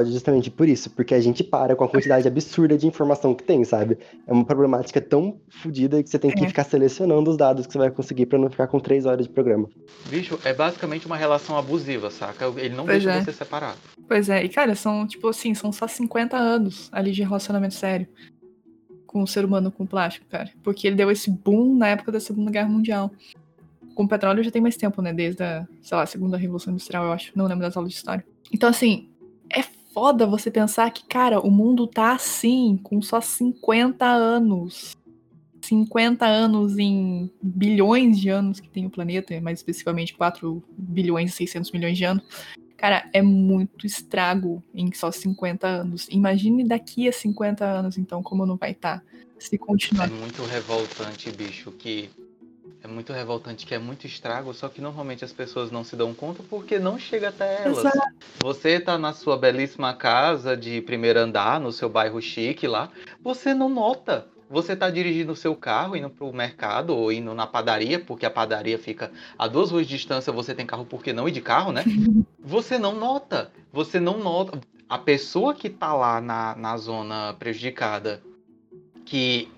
justamente 0.00 0.50
por 0.50 0.68
isso, 0.68 0.90
porque 0.90 1.14
a 1.14 1.20
gente 1.20 1.44
para 1.44 1.76
com 1.76 1.84
a 1.84 1.88
quantidade 1.88 2.26
absurda 2.26 2.76
de 2.76 2.86
informação 2.86 3.34
que 3.34 3.44
tem, 3.44 3.62
sabe? 3.64 3.98
É 4.26 4.32
uma 4.32 4.44
problemática 4.44 5.00
tão 5.00 5.40
fodida 5.48 6.02
que 6.02 6.08
você 6.08 6.18
tem 6.18 6.30
que 6.30 6.44
é. 6.44 6.48
ficar 6.48 6.64
selecionando 6.64 7.30
os 7.30 7.36
dados 7.36 7.66
que 7.66 7.72
você 7.72 7.78
vai 7.78 7.90
conseguir 7.90 8.26
para 8.26 8.38
não 8.38 8.50
ficar 8.50 8.66
com 8.66 8.80
três 8.80 9.06
horas 9.06 9.26
de 9.26 9.32
programa. 9.32 9.68
Bicho, 10.08 10.38
é 10.44 10.54
basicamente 10.54 11.06
uma 11.06 11.16
relação 11.16 11.56
abusiva, 11.56 12.10
saca? 12.10 12.46
Ele 12.56 12.74
não 12.74 12.86
pois 12.86 13.02
deixa 13.02 13.18
é. 13.18 13.24
você 13.24 13.32
separar. 13.32 13.76
Pois 14.08 14.28
é, 14.28 14.42
e 14.42 14.48
cara, 14.48 14.74
são, 14.74 15.06
tipo 15.06 15.28
assim, 15.28 15.54
são 15.54 15.70
só 15.70 15.86
50 15.86 16.36
anos 16.36 16.88
ali 16.92 17.12
de 17.12 17.22
relacionamento 17.22 17.74
sério 17.74 18.08
com 19.06 19.22
o 19.22 19.26
ser 19.26 19.44
humano 19.44 19.70
com 19.70 19.84
o 19.84 19.86
plástico, 19.86 20.26
cara. 20.26 20.50
Porque 20.62 20.86
ele 20.86 20.96
deu 20.96 21.10
esse 21.10 21.30
boom 21.30 21.76
na 21.76 21.88
época 21.88 22.10
da 22.10 22.18
Segunda 22.18 22.50
Guerra 22.50 22.68
Mundial. 22.68 23.10
Com 23.94 24.04
o 24.04 24.08
petróleo 24.08 24.42
já 24.42 24.50
tem 24.50 24.62
mais 24.62 24.76
tempo, 24.76 25.02
né? 25.02 25.12
Desde 25.12 25.42
a, 25.42 25.68
sei 25.82 25.98
lá, 25.98 26.06
Segunda 26.06 26.38
Revolução 26.38 26.72
Industrial, 26.72 27.04
eu 27.04 27.12
acho. 27.12 27.30
Não 27.36 27.44
lembro 27.44 27.62
das 27.62 27.76
aulas 27.76 27.92
de 27.92 27.98
história. 27.98 28.24
Então, 28.50 28.70
assim, 28.70 29.10
é 29.50 29.62
foda 29.92 30.26
você 30.26 30.50
pensar 30.50 30.90
que, 30.90 31.04
cara, 31.04 31.40
o 31.40 31.50
mundo 31.50 31.86
tá 31.86 32.12
assim, 32.12 32.78
com 32.82 33.00
só 33.00 33.20
50 33.20 34.04
anos. 34.04 34.96
50 35.62 36.26
anos 36.26 36.76
em 36.76 37.30
bilhões 37.40 38.18
de 38.18 38.28
anos 38.28 38.58
que 38.58 38.68
tem 38.68 38.84
o 38.84 38.90
planeta, 38.90 39.40
mais 39.40 39.60
especificamente 39.60 40.14
4 40.14 40.62
bilhões 40.76 41.32
e 41.32 41.36
600 41.36 41.70
milhões 41.70 41.96
de 41.96 42.04
anos. 42.04 42.24
Cara, 42.76 43.08
é 43.12 43.22
muito 43.22 43.86
estrago 43.86 44.60
em 44.74 44.92
só 44.92 45.12
50 45.12 45.68
anos. 45.68 46.08
Imagine 46.10 46.64
daqui 46.64 47.06
a 47.06 47.12
50 47.12 47.64
anos, 47.64 47.96
então, 47.96 48.24
como 48.24 48.44
não 48.44 48.56
vai 48.56 48.72
estar 48.72 48.98
tá, 48.98 49.04
se 49.38 49.56
continuar. 49.56 50.08
É 50.08 50.10
muito 50.10 50.42
revoltante, 50.44 51.30
bicho, 51.30 51.70
que 51.70 52.10
é 52.82 52.88
muito 52.88 53.12
revoltante, 53.12 53.64
que 53.64 53.74
é 53.74 53.78
muito 53.78 54.06
estrago, 54.06 54.52
só 54.52 54.68
que 54.68 54.80
normalmente 54.80 55.24
as 55.24 55.32
pessoas 55.32 55.70
não 55.70 55.84
se 55.84 55.94
dão 55.94 56.12
conta 56.12 56.42
porque 56.50 56.80
não 56.80 56.98
chega 56.98 57.28
até 57.28 57.62
elas. 57.62 57.78
Exato. 57.78 58.14
Você 58.42 58.80
tá 58.80 58.98
na 58.98 59.12
sua 59.12 59.36
belíssima 59.36 59.94
casa 59.94 60.56
de 60.56 60.80
primeiro 60.80 61.20
andar, 61.20 61.60
no 61.60 61.70
seu 61.70 61.88
bairro 61.88 62.20
chique 62.20 62.66
lá, 62.66 62.90
você 63.22 63.54
não 63.54 63.68
nota. 63.68 64.26
Você 64.50 64.76
tá 64.76 64.90
dirigindo 64.90 65.32
o 65.32 65.36
seu 65.36 65.54
carro, 65.54 65.96
indo 65.96 66.10
pro 66.10 66.30
mercado 66.32 66.94
ou 66.94 67.10
indo 67.10 67.32
na 67.34 67.46
padaria, 67.46 67.98
porque 67.98 68.26
a 68.26 68.30
padaria 68.30 68.78
fica 68.78 69.10
a 69.38 69.46
duas 69.46 69.70
ruas 69.70 69.86
de 69.86 69.96
distância, 69.96 70.32
você 70.32 70.54
tem 70.54 70.66
carro, 70.66 70.84
por 70.84 71.02
que 71.02 71.12
não 71.12 71.26
ir 71.26 71.32
de 71.32 71.40
carro, 71.40 71.72
né? 71.72 71.84
Você 72.44 72.76
não 72.76 72.92
nota. 72.92 73.52
Você 73.72 74.00
não 74.00 74.18
nota. 74.18 74.60
A 74.88 74.98
pessoa 74.98 75.54
que 75.54 75.70
tá 75.70 75.94
lá 75.94 76.20
na, 76.20 76.56
na 76.56 76.76
zona 76.76 77.34
prejudicada, 77.38 78.20
que 79.06 79.48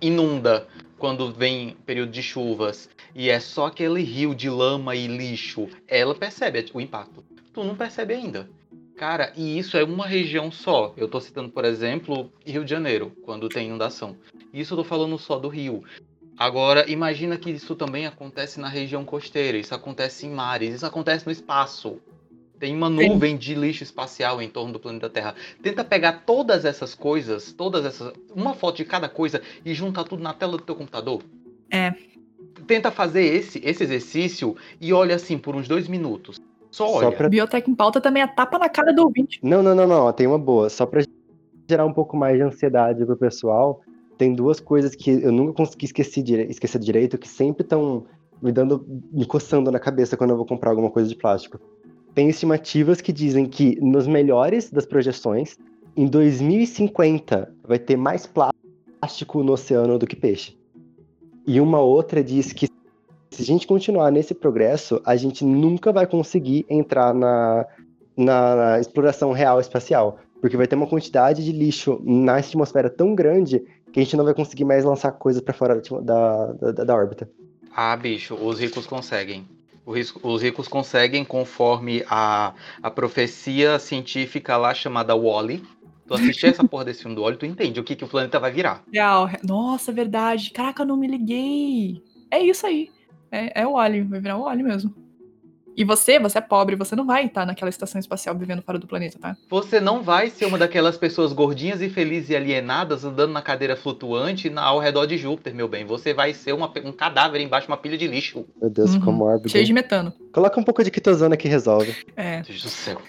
inunda 0.00 0.66
quando 1.04 1.30
vem 1.30 1.76
período 1.84 2.12
de 2.12 2.22
chuvas 2.22 2.88
e 3.14 3.28
é 3.28 3.38
só 3.38 3.66
aquele 3.66 4.02
rio 4.02 4.34
de 4.34 4.48
lama 4.48 4.96
e 4.96 5.06
lixo, 5.06 5.68
ela 5.86 6.14
percebe 6.14 6.64
o 6.72 6.80
impacto. 6.80 7.22
Tu 7.52 7.62
não 7.62 7.76
percebe 7.76 8.14
ainda. 8.14 8.48
Cara, 8.96 9.30
e 9.36 9.58
isso 9.58 9.76
é 9.76 9.84
uma 9.84 10.06
região 10.06 10.50
só. 10.50 10.94
Eu 10.96 11.06
tô 11.06 11.20
citando, 11.20 11.50
por 11.50 11.66
exemplo, 11.66 12.32
Rio 12.42 12.64
de 12.64 12.70
Janeiro, 12.70 13.12
quando 13.22 13.50
tem 13.50 13.66
inundação. 13.66 14.16
Isso 14.50 14.72
eu 14.72 14.78
tô 14.78 14.84
falando 14.84 15.18
só 15.18 15.38
do 15.38 15.48
Rio. 15.48 15.84
Agora, 16.38 16.90
imagina 16.90 17.36
que 17.36 17.50
isso 17.50 17.74
também 17.74 18.06
acontece 18.06 18.58
na 18.58 18.68
região 18.68 19.04
costeira, 19.04 19.58
isso 19.58 19.74
acontece 19.74 20.24
em 20.24 20.30
mares, 20.30 20.76
isso 20.76 20.86
acontece 20.86 21.26
no 21.26 21.32
espaço. 21.32 22.00
Tem 22.64 22.74
uma 22.74 22.88
nuvem 22.88 23.36
de 23.36 23.54
lixo 23.54 23.82
espacial 23.82 24.40
em 24.40 24.48
torno 24.48 24.72
do 24.72 24.80
planeta 24.80 25.10
Terra. 25.10 25.34
Tenta 25.62 25.84
pegar 25.84 26.22
todas 26.24 26.64
essas 26.64 26.94
coisas, 26.94 27.52
todas 27.52 27.84
essas. 27.84 28.10
Uma 28.34 28.54
foto 28.54 28.78
de 28.78 28.86
cada 28.86 29.06
coisa 29.06 29.42
e 29.62 29.74
juntar 29.74 30.04
tudo 30.04 30.22
na 30.22 30.32
tela 30.32 30.52
do 30.52 30.62
teu 30.62 30.74
computador. 30.74 31.20
É. 31.70 31.92
Tenta 32.66 32.90
fazer 32.90 33.22
esse, 33.22 33.60
esse 33.62 33.84
exercício 33.84 34.56
e 34.80 34.94
olha 34.94 35.14
assim 35.14 35.36
por 35.36 35.54
uns 35.54 35.68
dois 35.68 35.88
minutos. 35.88 36.40
Só 36.70 36.86
Só 36.88 36.94
olha. 37.08 37.12
pra- 37.12 37.28
Biotech 37.28 37.70
em 37.70 37.74
pauta 37.74 38.00
também 38.00 38.22
é 38.22 38.26
tapa 38.26 38.58
na 38.58 38.70
cara 38.70 38.94
do 38.94 39.02
ouvinte. 39.02 39.38
Não, 39.42 39.62
não, 39.62 39.74
não, 39.74 39.86
não. 39.86 40.10
Tem 40.14 40.26
uma 40.26 40.38
boa. 40.38 40.70
Só 40.70 40.86
pra 40.86 41.02
gerar 41.68 41.84
um 41.84 41.92
pouco 41.92 42.16
mais 42.16 42.38
de 42.38 42.44
ansiedade 42.44 43.04
pro 43.04 43.14
pessoal, 43.14 43.82
tem 44.16 44.34
duas 44.34 44.58
coisas 44.58 44.94
que 44.94 45.10
eu 45.10 45.30
nunca 45.30 45.52
consegui 45.52 45.84
esquecer, 45.84 46.22
dire... 46.22 46.46
esquecer 46.48 46.78
direito, 46.78 47.18
que 47.18 47.28
sempre 47.28 47.62
estão 47.62 48.06
me 48.40 48.50
dando, 48.50 48.86
me 49.12 49.26
coçando 49.26 49.70
na 49.70 49.78
cabeça 49.78 50.16
quando 50.16 50.30
eu 50.30 50.36
vou 50.38 50.46
comprar 50.46 50.70
alguma 50.70 50.90
coisa 50.90 51.10
de 51.10 51.14
plástico. 51.14 51.60
Tem 52.14 52.28
estimativas 52.28 53.00
que 53.00 53.12
dizem 53.12 53.46
que 53.46 53.78
nos 53.80 54.06
melhores 54.06 54.70
das 54.70 54.86
projeções, 54.86 55.56
em 55.96 56.06
2050 56.06 57.52
vai 57.66 57.78
ter 57.78 57.96
mais 57.96 58.26
plástico 58.26 59.42
no 59.42 59.52
oceano 59.52 59.98
do 59.98 60.06
que 60.06 60.14
peixe. 60.14 60.56
E 61.46 61.60
uma 61.60 61.80
outra 61.80 62.22
diz 62.22 62.52
que 62.52 62.68
se 63.30 63.42
a 63.42 63.44
gente 63.44 63.66
continuar 63.66 64.12
nesse 64.12 64.32
progresso, 64.32 65.00
a 65.04 65.16
gente 65.16 65.44
nunca 65.44 65.92
vai 65.92 66.06
conseguir 66.06 66.64
entrar 66.70 67.12
na, 67.12 67.66
na, 68.16 68.54
na 68.54 68.80
exploração 68.80 69.32
real 69.32 69.60
espacial. 69.60 70.20
Porque 70.40 70.56
vai 70.56 70.68
ter 70.68 70.76
uma 70.76 70.86
quantidade 70.86 71.44
de 71.44 71.50
lixo 71.50 72.00
na 72.04 72.36
atmosfera 72.36 72.88
tão 72.88 73.14
grande 73.14 73.60
que 73.92 73.98
a 73.98 74.02
gente 74.04 74.16
não 74.16 74.24
vai 74.24 74.34
conseguir 74.34 74.64
mais 74.64 74.84
lançar 74.84 75.10
coisas 75.12 75.42
para 75.42 75.54
fora 75.54 75.80
da, 75.80 76.00
da, 76.00 76.72
da, 76.72 76.84
da 76.84 76.94
órbita. 76.94 77.28
Ah, 77.74 77.96
bicho, 77.96 78.34
os 78.36 78.60
ricos 78.60 78.86
conseguem. 78.86 79.46
Os 79.86 80.42
ricos 80.42 80.66
conseguem 80.66 81.24
conforme 81.24 82.04
a, 82.08 82.54
a 82.82 82.90
profecia 82.90 83.78
científica 83.78 84.56
lá 84.56 84.74
chamada 84.74 85.14
Wally. 85.14 85.62
Tu 86.06 86.14
assistir 86.14 86.46
essa 86.46 86.64
porra 86.64 86.86
desse 86.86 87.02
filme 87.02 87.14
do 87.14 87.22
Wally, 87.22 87.36
tu 87.36 87.46
entende 87.46 87.80
o 87.80 87.84
que, 87.84 87.96
que 87.96 88.04
o 88.04 88.08
planeta 88.08 88.40
vai 88.40 88.50
virar. 88.50 88.82
Real. 88.92 89.28
Nossa, 89.42 89.92
verdade. 89.92 90.50
Caraca, 90.50 90.82
eu 90.82 90.86
não 90.86 90.96
me 90.96 91.06
liguei. 91.06 92.02
É 92.30 92.40
isso 92.42 92.66
aí. 92.66 92.90
É, 93.30 93.62
é 93.62 93.66
o 93.66 93.72
Wally, 93.72 94.02
vai 94.02 94.20
virar 94.20 94.36
o 94.36 94.44
Wally 94.44 94.62
mesmo. 94.62 95.03
E 95.76 95.82
você, 95.84 96.18
você 96.20 96.38
é 96.38 96.40
pobre, 96.40 96.76
você 96.76 96.94
não 96.94 97.04
vai 97.04 97.26
estar 97.26 97.44
naquela 97.44 97.68
estação 97.68 97.98
espacial 97.98 98.36
vivendo 98.36 98.62
fora 98.62 98.78
do 98.78 98.86
planeta, 98.86 99.18
tá? 99.18 99.36
Você 99.50 99.80
não 99.80 100.02
vai 100.02 100.30
ser 100.30 100.46
uma 100.46 100.56
daquelas 100.56 100.96
pessoas 100.96 101.32
gordinhas 101.32 101.82
e 101.82 101.88
felizes 101.88 102.30
e 102.30 102.36
alienadas 102.36 103.04
andando 103.04 103.32
na 103.32 103.42
cadeira 103.42 103.74
flutuante 103.76 104.48
na, 104.48 104.62
ao 104.62 104.78
redor 104.78 105.06
de 105.06 105.16
Júpiter, 105.18 105.54
meu 105.54 105.66
bem. 105.66 105.84
Você 105.84 106.14
vai 106.14 106.32
ser 106.32 106.52
uma 106.52 106.72
um 106.84 106.92
cadáver 106.92 107.40
embaixo 107.40 107.66
de 107.66 107.72
uma 107.72 107.76
pilha 107.76 107.98
de 107.98 108.06
lixo. 108.06 108.44
Meu 108.60 108.70
Deus, 108.70 108.90
Uhum. 108.92 108.98
ficou 109.00 109.12
mórbido. 109.12 109.48
Cheio 109.48 109.64
de 109.64 109.72
metano. 109.72 110.12
Coloca 110.32 110.60
um 110.60 110.64
pouco 110.64 110.84
de 110.84 110.90
quitosana 110.90 111.36
que 111.36 111.48
resolve. 111.48 111.94
É, 112.16 112.42
Deus 112.42 112.62
do 112.62 112.68
céu. 112.68 113.00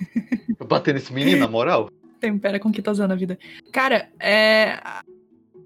Eu 0.59 0.65
bater 0.65 0.93
nesse 0.93 1.13
menino, 1.13 1.39
na 1.41 1.47
moral. 1.47 1.89
tempera 2.19 2.59
com 2.59 2.71
quitosana 2.71 3.13
a 3.13 3.17
vida. 3.17 3.37
Cara, 3.71 4.09
é. 4.19 4.79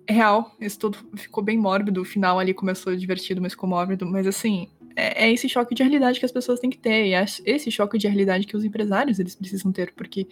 Real, 0.07 0.51
isso 0.59 0.79
tudo 0.79 0.97
ficou 1.15 1.43
bem 1.43 1.57
mórbido. 1.57 2.01
O 2.01 2.05
final 2.05 2.39
ali 2.39 2.51
começou 2.53 2.95
divertido, 2.95 3.39
mas 3.39 3.53
ficou 3.53 3.69
mórbido. 3.69 4.05
Mas 4.07 4.25
assim, 4.25 4.67
é, 4.95 5.25
é 5.25 5.31
esse 5.31 5.47
choque 5.47 5.75
de 5.75 5.83
realidade 5.83 6.19
que 6.19 6.25
as 6.25 6.31
pessoas 6.31 6.59
têm 6.59 6.69
que 6.69 6.77
ter. 6.77 7.07
E 7.07 7.13
é 7.13 7.25
esse 7.45 7.71
choque 7.71 7.97
de 7.97 8.07
realidade 8.07 8.45
que 8.45 8.55
os 8.55 8.63
empresários 8.63 9.19
eles 9.19 9.35
precisam 9.35 9.71
ter. 9.71 9.93
Porque. 9.93 10.27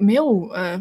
Meu. 0.00 0.50
ah, 0.52 0.80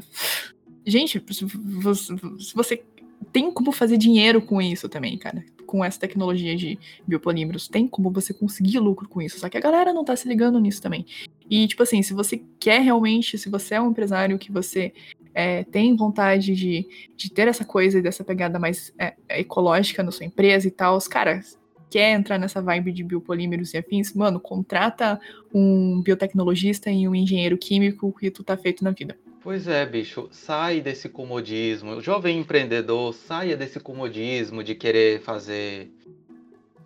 gente, 0.85 1.23
se 1.29 2.55
você 2.55 2.83
tem 3.31 3.51
como 3.51 3.71
fazer 3.71 3.97
dinheiro 3.97 4.41
com 4.41 4.61
isso 4.61 4.89
também, 4.89 5.17
cara. 5.17 5.43
Com 5.65 5.85
essa 5.85 5.99
tecnologia 5.99 6.55
de 6.55 6.77
biopolímeros. 7.07 7.67
Tem 7.67 7.87
como 7.87 8.11
você 8.11 8.33
conseguir 8.33 8.79
lucro 8.79 9.07
com 9.07 9.21
isso. 9.21 9.39
Só 9.39 9.47
que 9.47 9.57
a 9.57 9.61
galera 9.61 9.93
não 9.93 10.03
tá 10.03 10.15
se 10.15 10.27
ligando 10.27 10.59
nisso 10.59 10.81
também. 10.81 11.05
E, 11.49 11.67
tipo 11.67 11.83
assim, 11.83 12.01
se 12.01 12.13
você 12.13 12.41
quer 12.59 12.81
realmente, 12.81 13.37
se 13.37 13.49
você 13.49 13.75
é 13.75 13.81
um 13.81 13.91
empresário 13.91 14.39
que 14.39 14.51
você 14.51 14.93
é, 15.33 15.63
tem 15.63 15.95
vontade 15.95 16.55
de, 16.55 16.87
de 17.15 17.31
ter 17.31 17.47
essa 17.47 17.63
coisa 17.63 17.99
e 17.99 18.01
dessa 18.01 18.23
pegada 18.23 18.59
mais 18.59 18.93
é, 18.97 19.15
ecológica 19.29 20.03
na 20.03 20.11
sua 20.11 20.25
empresa 20.25 20.67
e 20.67 20.71
tal, 20.71 20.97
os 20.97 21.07
caras 21.07 21.57
quer 21.91 22.13
entrar 22.13 22.37
nessa 22.37 22.61
vibe 22.61 22.93
de 22.93 23.03
biopolímeros 23.03 23.73
e 23.73 23.77
afins, 23.77 24.13
mano, 24.13 24.39
contrata 24.39 25.19
um 25.53 26.01
biotecnologista 26.01 26.89
e 26.89 27.05
um 27.05 27.13
engenheiro 27.13 27.57
químico 27.57 28.15
que 28.17 28.31
tu 28.31 28.43
tá 28.43 28.55
feito 28.55 28.81
na 28.81 28.91
vida. 28.91 29.17
Pois 29.43 29.67
é, 29.67 29.85
bicho, 29.85 30.29
sai 30.31 30.79
desse 30.79 31.09
comodismo. 31.09 31.95
O 31.95 32.01
jovem 32.01 32.39
empreendedor, 32.39 33.13
saia 33.13 33.57
desse 33.57 33.79
comodismo 33.79 34.63
de 34.63 34.73
querer 34.73 35.19
fazer. 35.21 35.91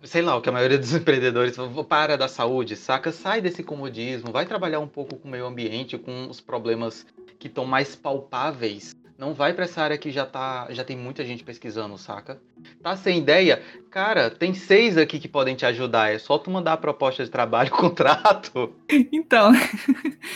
Sei 0.02 0.22
lá, 0.22 0.36
o 0.36 0.40
que 0.40 0.48
a 0.48 0.52
maioria 0.52 0.78
dos 0.78 0.92
empreendedores 0.94 1.56
para 1.88 2.16
da 2.16 2.26
saúde, 2.26 2.74
saca? 2.74 3.12
Sai 3.12 3.40
desse 3.40 3.62
comodismo, 3.62 4.32
vai 4.32 4.44
trabalhar 4.44 4.80
um 4.80 4.88
pouco 4.88 5.16
com 5.16 5.28
o 5.28 5.30
meio 5.30 5.46
ambiente, 5.46 5.96
com 5.96 6.28
os 6.28 6.40
problemas 6.40 7.06
que 7.38 7.46
estão 7.46 7.64
mais 7.64 7.94
palpáveis. 7.94 8.95
Não 9.18 9.32
vai 9.32 9.54
pra 9.54 9.64
essa 9.64 9.80
área 9.82 9.96
que 9.96 10.10
já 10.10 10.26
tá, 10.26 10.66
já 10.70 10.84
tem 10.84 10.96
muita 10.96 11.24
gente 11.24 11.42
pesquisando, 11.42 11.96
saca? 11.96 12.38
Tá 12.82 12.94
sem 12.96 13.18
ideia? 13.18 13.62
Cara, 13.90 14.30
tem 14.30 14.52
seis 14.52 14.98
aqui 14.98 15.18
que 15.18 15.26
podem 15.26 15.54
te 15.56 15.64
ajudar. 15.64 16.12
É 16.12 16.18
só 16.18 16.36
tu 16.36 16.50
mandar 16.50 16.74
a 16.74 16.76
proposta 16.76 17.24
de 17.24 17.30
trabalho, 17.30 17.70
contrato. 17.72 18.74
Então, 19.10 19.52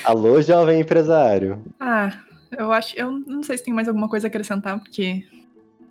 Alô, 0.05 0.41
jovem 0.41 0.81
empresário. 0.81 1.62
ah, 1.78 2.11
eu 2.57 2.72
acho, 2.72 2.97
eu 2.99 3.11
não 3.11 3.43
sei 3.43 3.59
se 3.59 3.64
tem 3.64 3.74
mais 3.74 3.87
alguma 3.87 4.09
coisa 4.09 4.26
a 4.26 4.28
acrescentar, 4.28 4.78
porque 4.81 5.24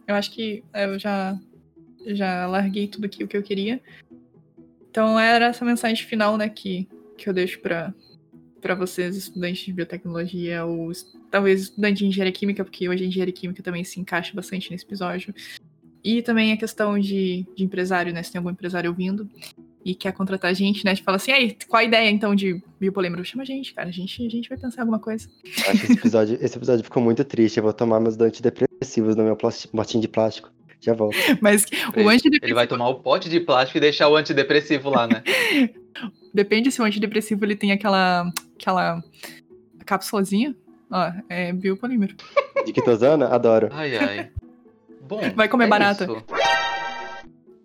eu 0.07 0.15
acho 0.15 0.31
que 0.31 0.63
eu 0.73 0.97
já 0.97 1.37
já 2.07 2.47
larguei 2.47 2.87
tudo 2.87 3.05
aqui 3.05 3.23
o 3.23 3.27
que 3.27 3.37
eu 3.37 3.43
queria. 3.43 3.79
Então 4.89 5.19
era 5.19 5.45
essa 5.45 5.63
mensagem 5.63 6.03
final, 6.05 6.37
né, 6.37 6.49
que, 6.49 6.87
que 7.17 7.29
eu 7.29 7.33
deixo 7.33 7.59
para 7.59 7.93
para 8.59 8.75
vocês, 8.75 9.15
estudantes 9.15 9.65
de 9.65 9.73
biotecnologia, 9.73 10.65
ou 10.65 10.91
talvez 11.31 11.63
estudantes 11.63 11.99
de 11.99 12.05
engenharia 12.05 12.33
química, 12.33 12.63
porque 12.63 12.87
hoje 12.87 13.03
a 13.03 13.07
engenharia 13.07 13.33
química 13.33 13.63
também 13.63 13.83
se 13.83 13.99
encaixa 13.99 14.31
bastante 14.33 14.71
nesse 14.71 14.85
episódio. 14.85 15.33
E 16.03 16.21
também 16.21 16.53
a 16.53 16.57
questão 16.57 16.97
de, 16.97 17.45
de 17.55 17.63
empresário, 17.63 18.13
né? 18.13 18.23
Se 18.23 18.31
tem 18.31 18.39
algum 18.39 18.49
empresário 18.49 18.89
ouvindo 18.89 19.29
e 19.83 19.95
quer 19.95 20.13
contratar 20.13 20.51
a 20.51 20.53
gente, 20.53 20.85
né? 20.85 20.93
De 20.93 21.01
fala 21.01 21.17
assim, 21.17 21.31
aí, 21.31 21.57
qual 21.67 21.81
a 21.81 21.83
ideia 21.83 22.09
então 22.09 22.35
de 22.35 22.61
biopolímero? 22.79 23.23
Chama 23.25 23.43
a 23.43 23.45
gente, 23.45 23.73
cara. 23.73 23.89
A 23.89 23.91
gente, 23.91 24.25
a 24.25 24.29
gente 24.29 24.49
vai 24.49 24.57
pensar 24.57 24.77
em 24.77 24.81
alguma 24.81 24.99
coisa. 24.99 25.27
Acho 25.67 25.83
esse 25.83 25.93
episódio, 25.93 26.37
esse 26.41 26.57
episódio 26.57 26.83
ficou 26.83 27.03
muito 27.03 27.23
triste. 27.23 27.57
Eu 27.57 27.63
vou 27.63 27.73
tomar 27.73 27.99
meus 27.99 28.19
antidepressivos 28.19 29.15
no 29.15 29.23
meu 29.23 29.35
potinho 29.35 30.01
de 30.01 30.07
plástico. 30.07 30.51
Já 30.81 30.93
volto. 30.93 31.17
Mas 31.41 31.65
o 31.95 32.07
antidepressivo. 32.07 32.45
Ele 32.45 32.53
vai 32.53 32.67
tomar 32.67 32.89
o 32.89 32.95
pote 32.95 33.29
de 33.29 33.39
plástico 33.39 33.77
e 33.77 33.81
deixar 33.81 34.07
o 34.07 34.15
antidepressivo 34.15 34.89
lá, 34.89 35.07
né? 35.07 35.23
Depende 36.33 36.71
se 36.71 36.81
o 36.81 36.85
antidepressivo 36.85 37.45
ele 37.45 37.55
tem 37.55 37.71
aquela. 37.71 38.31
aquela 38.55 39.03
cápsulazinha. 39.85 40.55
Ó, 40.91 41.11
é 41.29 41.51
biopolímero. 41.53 42.15
De 42.65 42.73
quitosana? 42.73 43.27
Adoro. 43.27 43.69
Ai, 43.71 43.97
ai. 43.97 44.31
Bom. 45.01 45.21
Vai 45.35 45.47
comer 45.47 45.65
é 45.65 45.67
barata. 45.67 46.03
isso. 46.03 46.23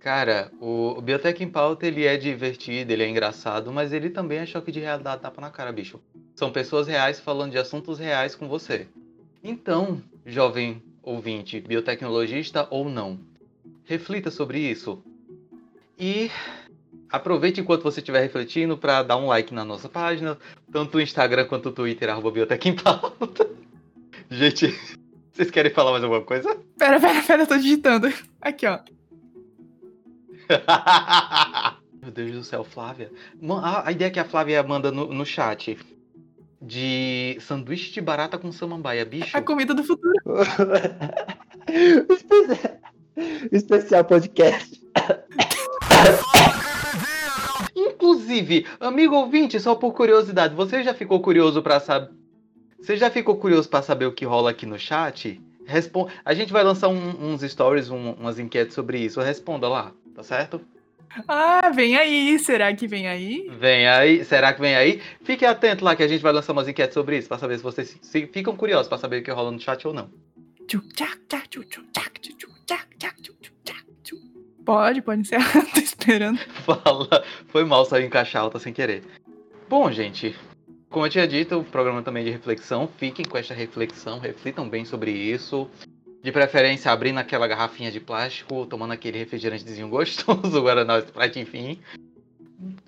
Cara, 0.01 0.51
o 0.61 0.95
o 0.97 1.01
Biotech 1.01 1.43
em 1.43 1.49
Pauta 1.49 1.87
ele 1.87 2.05
é 2.05 2.17
divertido, 2.17 2.93
ele 2.93 3.03
é 3.03 3.09
engraçado, 3.09 3.73
mas 3.73 3.93
ele 3.93 4.11
também 4.11 4.39
é 4.39 4.47
choque 4.47 4.71
de 4.71 4.79
realidade 4.79 5.23
tapa 5.23 5.41
na 5.41 5.51
cara, 5.51 5.73
bicho. 5.73 5.99
São 6.37 6.53
pessoas 6.53 6.87
reais 6.87 7.19
falando 7.19 7.53
de 7.53 7.59
assuntos 7.59 7.99
reais 7.99 8.35
com 8.35 8.47
você. 8.47 8.87
Então, 9.43 10.03
jovem 10.25 10.83
ouvinte, 11.03 11.61
biotecnologista 11.61 12.67
ou 12.71 12.89
não, 12.89 13.19
reflita 13.85 14.31
sobre 14.31 14.59
isso. 14.59 15.03
E 15.99 16.31
aproveite 17.15 17.61
enquanto 17.61 17.83
você 17.83 18.01
estiver 18.01 18.21
refletindo 18.21 18.77
para 18.77 19.03
dar 19.03 19.17
um 19.17 19.27
like 19.27 19.55
na 19.55 19.65
nossa 19.65 19.89
página, 19.89 20.37
tanto 20.71 20.99
o 20.99 21.01
Instagram 21.01 21.47
quanto 21.47 21.69
o 21.69 21.73
Twitter, 21.73 22.11
arroba 22.11 22.31
Biotech 22.31 22.69
em 22.69 22.75
Pauta. 22.75 23.49
Gente, 24.31 24.75
vocês 25.33 25.51
querem 25.51 25.73
falar 25.73 25.93
mais 25.93 26.03
alguma 26.03 26.23
coisa? 26.23 26.57
Pera, 26.79 27.01
pera, 27.01 27.23
pera, 27.23 27.43
eu 27.43 27.47
tô 27.47 27.57
digitando. 27.57 28.13
Aqui, 28.41 28.67
ó. 28.67 28.81
Meu 32.03 32.11
Deus 32.11 32.33
do 32.33 32.45
céu, 32.45 32.65
Flávia. 32.65 33.11
A, 33.63 33.91
ideia 33.91 34.11
que 34.11 34.21
a 34.21 34.25
Flávia 34.25 34.63
manda 34.63 34.93
no, 34.93 35.07
no 35.07 35.25
chat 35.25 35.79
de 36.61 37.39
sanduíche 37.41 37.93
de 37.93 38.01
barata 38.01 38.37
com 38.37 38.53
samambaia, 38.53 39.05
bicho. 39.05 39.37
A 39.37 39.41
comida 39.41 39.73
do 39.73 39.85
futuro. 39.85 40.13
Espe- 42.11 42.81
Especial 43.53 44.05
podcast. 44.05 44.81
Inclusive, 48.09 48.67
amigo 48.81 49.17
ouvinte, 49.17 49.59
só 49.59 49.75
por 49.75 49.95
curiosidade, 49.95 50.55
você 50.55 50.83
já 50.83 50.93
ficou 50.93 51.21
curioso 51.21 51.63
pra 51.63 51.81
saber? 51.81 52.11
Você 52.79 52.99
já 52.99 53.09
ficou 53.11 53.35
curioso 53.39 53.67
pra 53.67 53.81
saber 53.81 54.05
o 54.05 54.13
que 54.13 54.27
rola 54.27 54.51
aqui 54.51 54.67
no 54.67 54.79
chat? 54.79 55.41
Respon... 55.65 56.07
A 56.23 56.35
gente 56.35 56.53
vai 56.53 56.63
lançar 56.63 56.89
um- 56.89 57.33
uns 57.33 57.41
stories, 57.41 57.89
um- 57.89 58.13
umas 58.13 58.39
enquetes 58.39 58.75
sobre 58.75 58.99
isso. 58.99 59.23
Responda 59.23 59.67
lá, 59.71 59.91
tá 60.15 60.23
certo? 60.23 60.61
Ah, 61.27 61.71
vem 61.75 61.97
aí. 61.97 62.39
Será 62.39 62.75
que 62.75 62.87
vem 62.87 63.09
aí? 63.09 63.49
Vem 63.59 63.89
aí, 63.89 64.23
será 64.23 64.53
que 64.53 64.61
vem 64.61 64.77
aí? 64.77 65.01
Fique 65.23 65.47
atento 65.47 65.83
lá 65.83 65.97
que 65.97 66.03
a 66.03 66.09
gente 66.09 66.21
vai 66.21 66.33
lançar 66.33 66.53
umas 66.53 66.69
enquetes 66.69 66.93
sobre 66.93 67.17
isso, 67.17 67.29
pra 67.29 67.39
saber 67.39 67.57
se 67.57 67.63
vocês 67.65 67.97
se- 68.03 68.27
ficam 68.27 68.55
curiosos 68.55 68.87
pra 68.87 68.99
saber 68.99 69.23
o 69.23 69.25
que 69.25 69.31
rola 69.31 69.51
no 69.51 69.59
chat 69.59 69.87
ou 69.89 69.95
não. 69.95 70.11
Tchu, 70.69 70.83
tchac, 70.95 71.19
tchac, 71.27 71.49
tchu, 71.49 71.65
tchu, 71.65 71.83
tchac, 71.91 72.21
tchu, 72.21 72.37
tchu, 72.37 72.49
tchac, 72.67 72.87
Pode, 74.65 75.03
pode 75.03 75.21
encerrar. 75.21 75.53
Tô 75.73 75.81
esperando. 75.81 76.39
Fala, 76.39 77.25
foi 77.49 77.65
mal 77.65 77.85
saiu 77.85 78.07
em 78.07 78.11
caixa 78.11 78.39
alta 78.39 78.59
sem 78.59 78.73
querer. 78.73 79.03
Bom, 79.69 79.91
gente, 79.91 80.35
como 80.89 81.07
eu 81.07 81.11
tinha 81.11 81.27
dito, 81.27 81.59
o 81.59 81.65
programa 81.65 82.03
também 82.03 82.23
é 82.23 82.27
de 82.27 82.31
reflexão. 82.31 82.89
Fiquem 82.99 83.25
com 83.25 83.37
esta 83.37 83.53
reflexão, 83.53 84.19
reflitam 84.19 84.69
bem 84.69 84.85
sobre 84.85 85.11
isso. 85.11 85.69
De 86.23 86.33
preferência, 86.33 86.91
abrindo 86.91 87.19
aquela 87.19 87.47
garrafinha 87.47 87.91
de 87.91 88.01
plástico, 88.01 88.65
tomando 88.67 88.93
aquele 88.93 89.19
refrigerantezinho 89.19 89.89
gostoso, 89.89 90.39
Guaraná 90.63 91.01
Sprite, 91.01 91.41
enfim. 91.41 91.79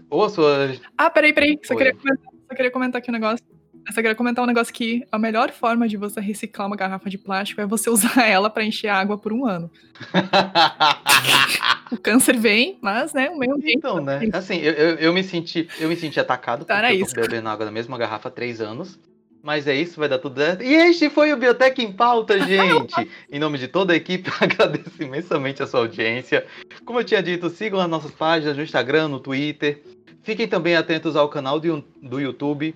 Ou 0.08 0.24
a 0.24 0.30
sua. 0.30 0.72
Ah, 0.96 1.10
peraí, 1.10 1.32
peraí. 1.32 1.58
Só 1.62 1.74
Oi. 1.74 1.78
queria, 1.78 1.94
comentar, 1.94 2.32
só 2.48 2.54
queria 2.54 2.70
comentar 2.70 2.98
aqui 3.00 3.10
um 3.10 3.14
negócio. 3.14 3.44
Eu 3.86 3.92
só 3.92 4.00
queria 4.00 4.14
comentar 4.16 4.42
um 4.42 4.46
negócio 4.48 4.74
que 4.74 5.06
a 5.12 5.18
melhor 5.18 5.52
forma 5.52 5.86
de 5.86 5.96
você 5.96 6.20
reciclar 6.20 6.66
uma 6.66 6.76
garrafa 6.76 7.08
de 7.08 7.16
plástico 7.16 7.60
é 7.60 7.66
você 7.66 7.88
usar 7.90 8.26
ela 8.26 8.50
pra 8.50 8.64
encher 8.64 8.88
água 8.88 9.16
por 9.16 9.32
um 9.32 9.46
ano. 9.46 9.70
O 11.92 11.96
câncer 11.96 12.36
vem, 12.36 12.78
mas, 12.82 13.12
né, 13.12 13.30
o 13.30 13.38
meio 13.38 13.54
ambiente. 13.54 13.76
então, 13.78 14.00
né? 14.04 14.20
Assim, 14.32 14.56
eu, 14.58 14.72
eu, 14.72 14.94
eu 14.96 15.12
me 15.12 15.22
senti, 15.22 15.68
eu 15.78 15.88
me 15.88 15.94
senti 15.94 16.18
atacado 16.18 16.64
Tá, 16.64 16.74
porque 16.74 16.86
era 16.86 16.92
eu 16.94 16.98
tô 16.98 17.06
isso. 17.06 17.14
bebendo 17.14 17.48
água 17.48 17.64
da 17.64 17.70
mesma 17.70 17.96
garrafa 17.96 18.28
há 18.28 18.30
três 18.32 18.60
anos. 18.60 18.98
Mas 19.40 19.68
é 19.68 19.74
isso, 19.76 20.00
vai 20.00 20.08
dar 20.08 20.18
tudo 20.18 20.40
certo. 20.40 20.64
E 20.64 20.74
este 20.74 21.08
foi 21.08 21.32
o 21.32 21.36
Biotech 21.36 21.80
em 21.80 21.92
Pauta, 21.92 22.40
gente! 22.44 23.08
em 23.30 23.38
nome 23.38 23.56
de 23.58 23.68
toda 23.68 23.92
a 23.92 23.96
equipe, 23.96 24.28
agradeço 24.40 25.00
imensamente 25.00 25.62
a 25.62 25.66
sua 25.68 25.78
audiência. 25.80 26.44
Como 26.84 26.98
eu 26.98 27.04
tinha 27.04 27.22
dito, 27.22 27.48
sigam 27.48 27.78
as 27.80 27.88
nossas 27.88 28.10
páginas 28.10 28.56
no 28.56 28.64
Instagram, 28.64 29.06
no 29.06 29.20
Twitter. 29.20 29.80
Fiquem 30.24 30.48
também 30.48 30.74
atentos 30.74 31.14
ao 31.14 31.28
canal 31.28 31.60
do 31.60 32.20
YouTube, 32.20 32.74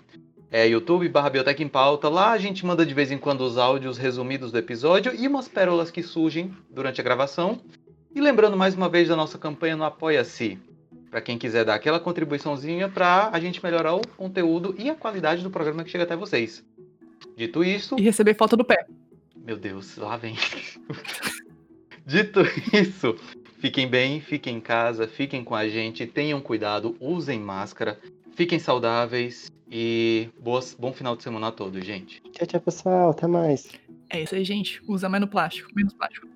é 0.51 0.67
YouTube 0.67 1.09
barra 1.09 1.31
Biotech 1.31 1.63
em 1.63 1.69
Pauta. 1.69 2.09
Lá 2.09 2.33
a 2.33 2.39
gente 2.39 2.67
manda 2.67 2.85
de 2.85 2.93
vez 2.93 3.13
em 3.13 3.19
quando 3.19 3.43
os 3.43 3.57
áudios 3.57 3.97
resumidos 3.97 4.51
do 4.51 4.59
episódio 4.59 5.15
e 5.15 5.29
umas 5.29 5.47
pérolas 5.47 5.91
que 5.93 6.03
surgem 6.03 6.53
durante 6.69 7.01
a 7.01 7.05
gravação. 7.05 7.61
E 8.13 8.21
lembrando 8.21 8.57
mais 8.57 8.75
uma 8.75 8.89
vez 8.89 9.09
da 9.09 9.15
nossa 9.15 9.39
campanha 9.39 9.77
no 9.77 9.85
Apoia-se. 9.85 10.59
Para 11.09 11.21
quem 11.21 11.39
quiser 11.39 11.65
dar 11.65 11.75
aquela 11.75 12.01
contribuiçãozinha 12.01 12.89
para 12.89 13.31
a 13.33 13.39
gente 13.39 13.63
melhorar 13.63 13.95
o 13.95 14.07
conteúdo 14.17 14.75
e 14.77 14.91
a 14.91 14.95
qualidade 14.95 15.43
do 15.43 15.51
programa 15.51 15.85
que 15.85 15.91
chega 15.91 16.03
até 16.03 16.17
vocês. 16.17 16.65
Dito 17.37 17.63
isso, 17.63 17.97
E 17.99 18.03
receber 18.03 18.35
foto 18.35 18.57
do 18.57 18.65
pé. 18.65 18.85
meu 19.37 19.57
Deus, 19.57 19.97
lá 19.97 20.17
vem. 20.17 20.37
Dito 22.05 22.41
isso, 22.73 23.15
fiquem 23.61 23.87
bem, 23.87 24.21
fiquem 24.21 24.57
em 24.57 24.61
casa, 24.61 25.07
fiquem 25.07 25.45
com 25.45 25.55
a 25.55 25.69
gente, 25.69 26.07
tenham 26.07 26.41
cuidado, 26.41 26.97
usem 26.99 27.39
máscara, 27.39 28.01
fiquem 28.35 28.59
saudáveis 28.59 29.51
e 29.71 30.29
boas, 30.41 30.77
bom 30.79 30.93
final 30.93 31.15
de 31.17 31.23
semana 31.23 31.49
a 31.49 31.53
todos, 31.53 31.85
gente. 31.85 32.21
Tchau, 32.33 32.47
tchau, 32.47 32.61
pessoal. 32.61 33.11
Até 33.11 33.27
mais. 33.27 33.69
É 34.09 34.23
isso 34.23 34.35
aí, 34.35 34.45
gente. 34.45 34.83
Usa 34.89 35.09
menos 35.09 35.31
plástico. 35.31 35.71
Menos 35.75 35.95
plástico. 35.95 36.27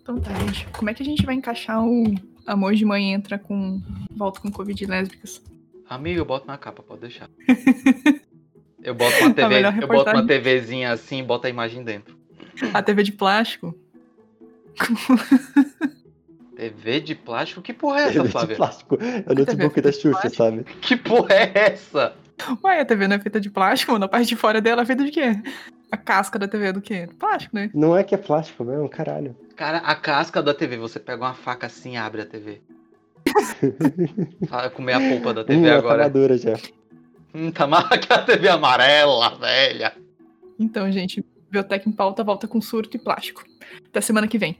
Então 0.00 0.18
tá, 0.18 0.32
gente. 0.40 0.66
Como 0.68 0.88
é 0.88 0.94
que 0.94 1.02
a 1.02 1.06
gente 1.06 1.26
vai 1.26 1.34
encaixar 1.34 1.84
o 1.84 2.14
amor 2.46 2.74
de 2.74 2.84
mãe 2.84 3.12
entra 3.12 3.38
com. 3.38 3.82
volta 4.10 4.40
com 4.40 4.50
Covid 4.50 4.86
lésbicas? 4.86 5.42
Amigo, 5.88 6.20
eu 6.20 6.24
boto 6.24 6.46
na 6.46 6.56
capa, 6.56 6.82
pode 6.82 7.02
deixar. 7.02 7.28
Eu 8.82 8.94
boto 8.94 9.16
uma 9.18 9.34
TV, 9.34 9.48
melhor 9.48 9.76
eu 9.76 9.88
boto 9.88 10.10
uma. 10.10 10.24
TVzinha 10.24 10.92
assim 10.92 11.18
e 11.18 11.22
boto 11.22 11.46
a 11.46 11.50
imagem 11.50 11.82
dentro. 11.82 12.16
A 12.72 12.80
TV 12.80 13.02
de 13.02 13.12
plástico? 13.12 13.76
TV 16.56 17.00
de 17.00 17.14
plástico? 17.14 17.60
Que 17.60 17.72
porra 17.72 18.00
é 18.00 18.02
essa, 18.04 18.12
TV 18.12 18.24
de 18.24 18.32
Flávia? 18.32 18.56
plástico. 18.56 18.98
É 19.00 19.32
o 19.32 19.34
notebook 19.34 19.80
da 19.80 19.90
de 19.90 19.96
Xuxa, 19.96 20.30
sabe? 20.30 20.64
Que 20.80 20.96
porra 20.96 21.34
é 21.34 21.52
essa? 21.54 22.16
Ué, 22.64 22.80
a 22.80 22.84
TV 22.84 23.08
não 23.08 23.16
é 23.16 23.18
feita 23.18 23.40
de 23.40 23.50
plástico, 23.50 23.92
mano. 23.92 24.04
A 24.04 24.08
parte 24.08 24.28
de 24.28 24.36
fora 24.36 24.60
dela 24.60 24.82
é 24.82 24.84
feita 24.86 25.04
de 25.04 25.10
quê? 25.10 25.40
A 25.90 25.96
casca 25.96 26.38
da 26.38 26.46
TV 26.46 26.66
é 26.68 26.72
do 26.72 26.80
quê? 26.80 27.08
Plástico, 27.18 27.54
né? 27.56 27.70
Não 27.74 27.96
é 27.96 28.04
que 28.04 28.14
é 28.14 28.18
plástico 28.18 28.64
mesmo, 28.64 28.88
caralho. 28.88 29.34
Cara, 29.56 29.78
a 29.78 29.94
casca 29.94 30.42
da 30.42 30.54
TV, 30.54 30.76
você 30.76 31.00
pega 31.00 31.24
uma 31.24 31.34
faca 31.34 31.66
assim 31.66 31.94
e 31.94 31.96
abre 31.96 32.22
a 32.22 32.26
TV. 32.26 32.60
Vai 34.48 34.70
comer 34.70 34.92
a 34.94 35.00
polpa 35.00 35.34
da 35.34 35.44
TV 35.44 35.60
Hum, 35.60 35.66
ela 35.66 35.72
tá 35.82 35.88
agora. 35.88 36.02
madura 36.04 36.38
já. 36.38 36.54
Hum, 37.34 37.50
tá 37.50 37.66
mais 37.66 37.86
que 38.06 38.12
a 38.12 38.18
TV 38.22 38.48
amarela, 38.48 39.36
velha. 39.38 39.92
Então, 40.58 40.90
gente, 40.90 41.24
Biotech 41.50 41.88
em 41.88 41.92
pauta 41.92 42.22
volta 42.24 42.46
com 42.46 42.60
surto 42.60 42.96
e 42.96 43.00
plástico. 43.00 43.44
Até 43.88 44.00
semana 44.00 44.26
que 44.28 44.38
vem. 44.38 44.58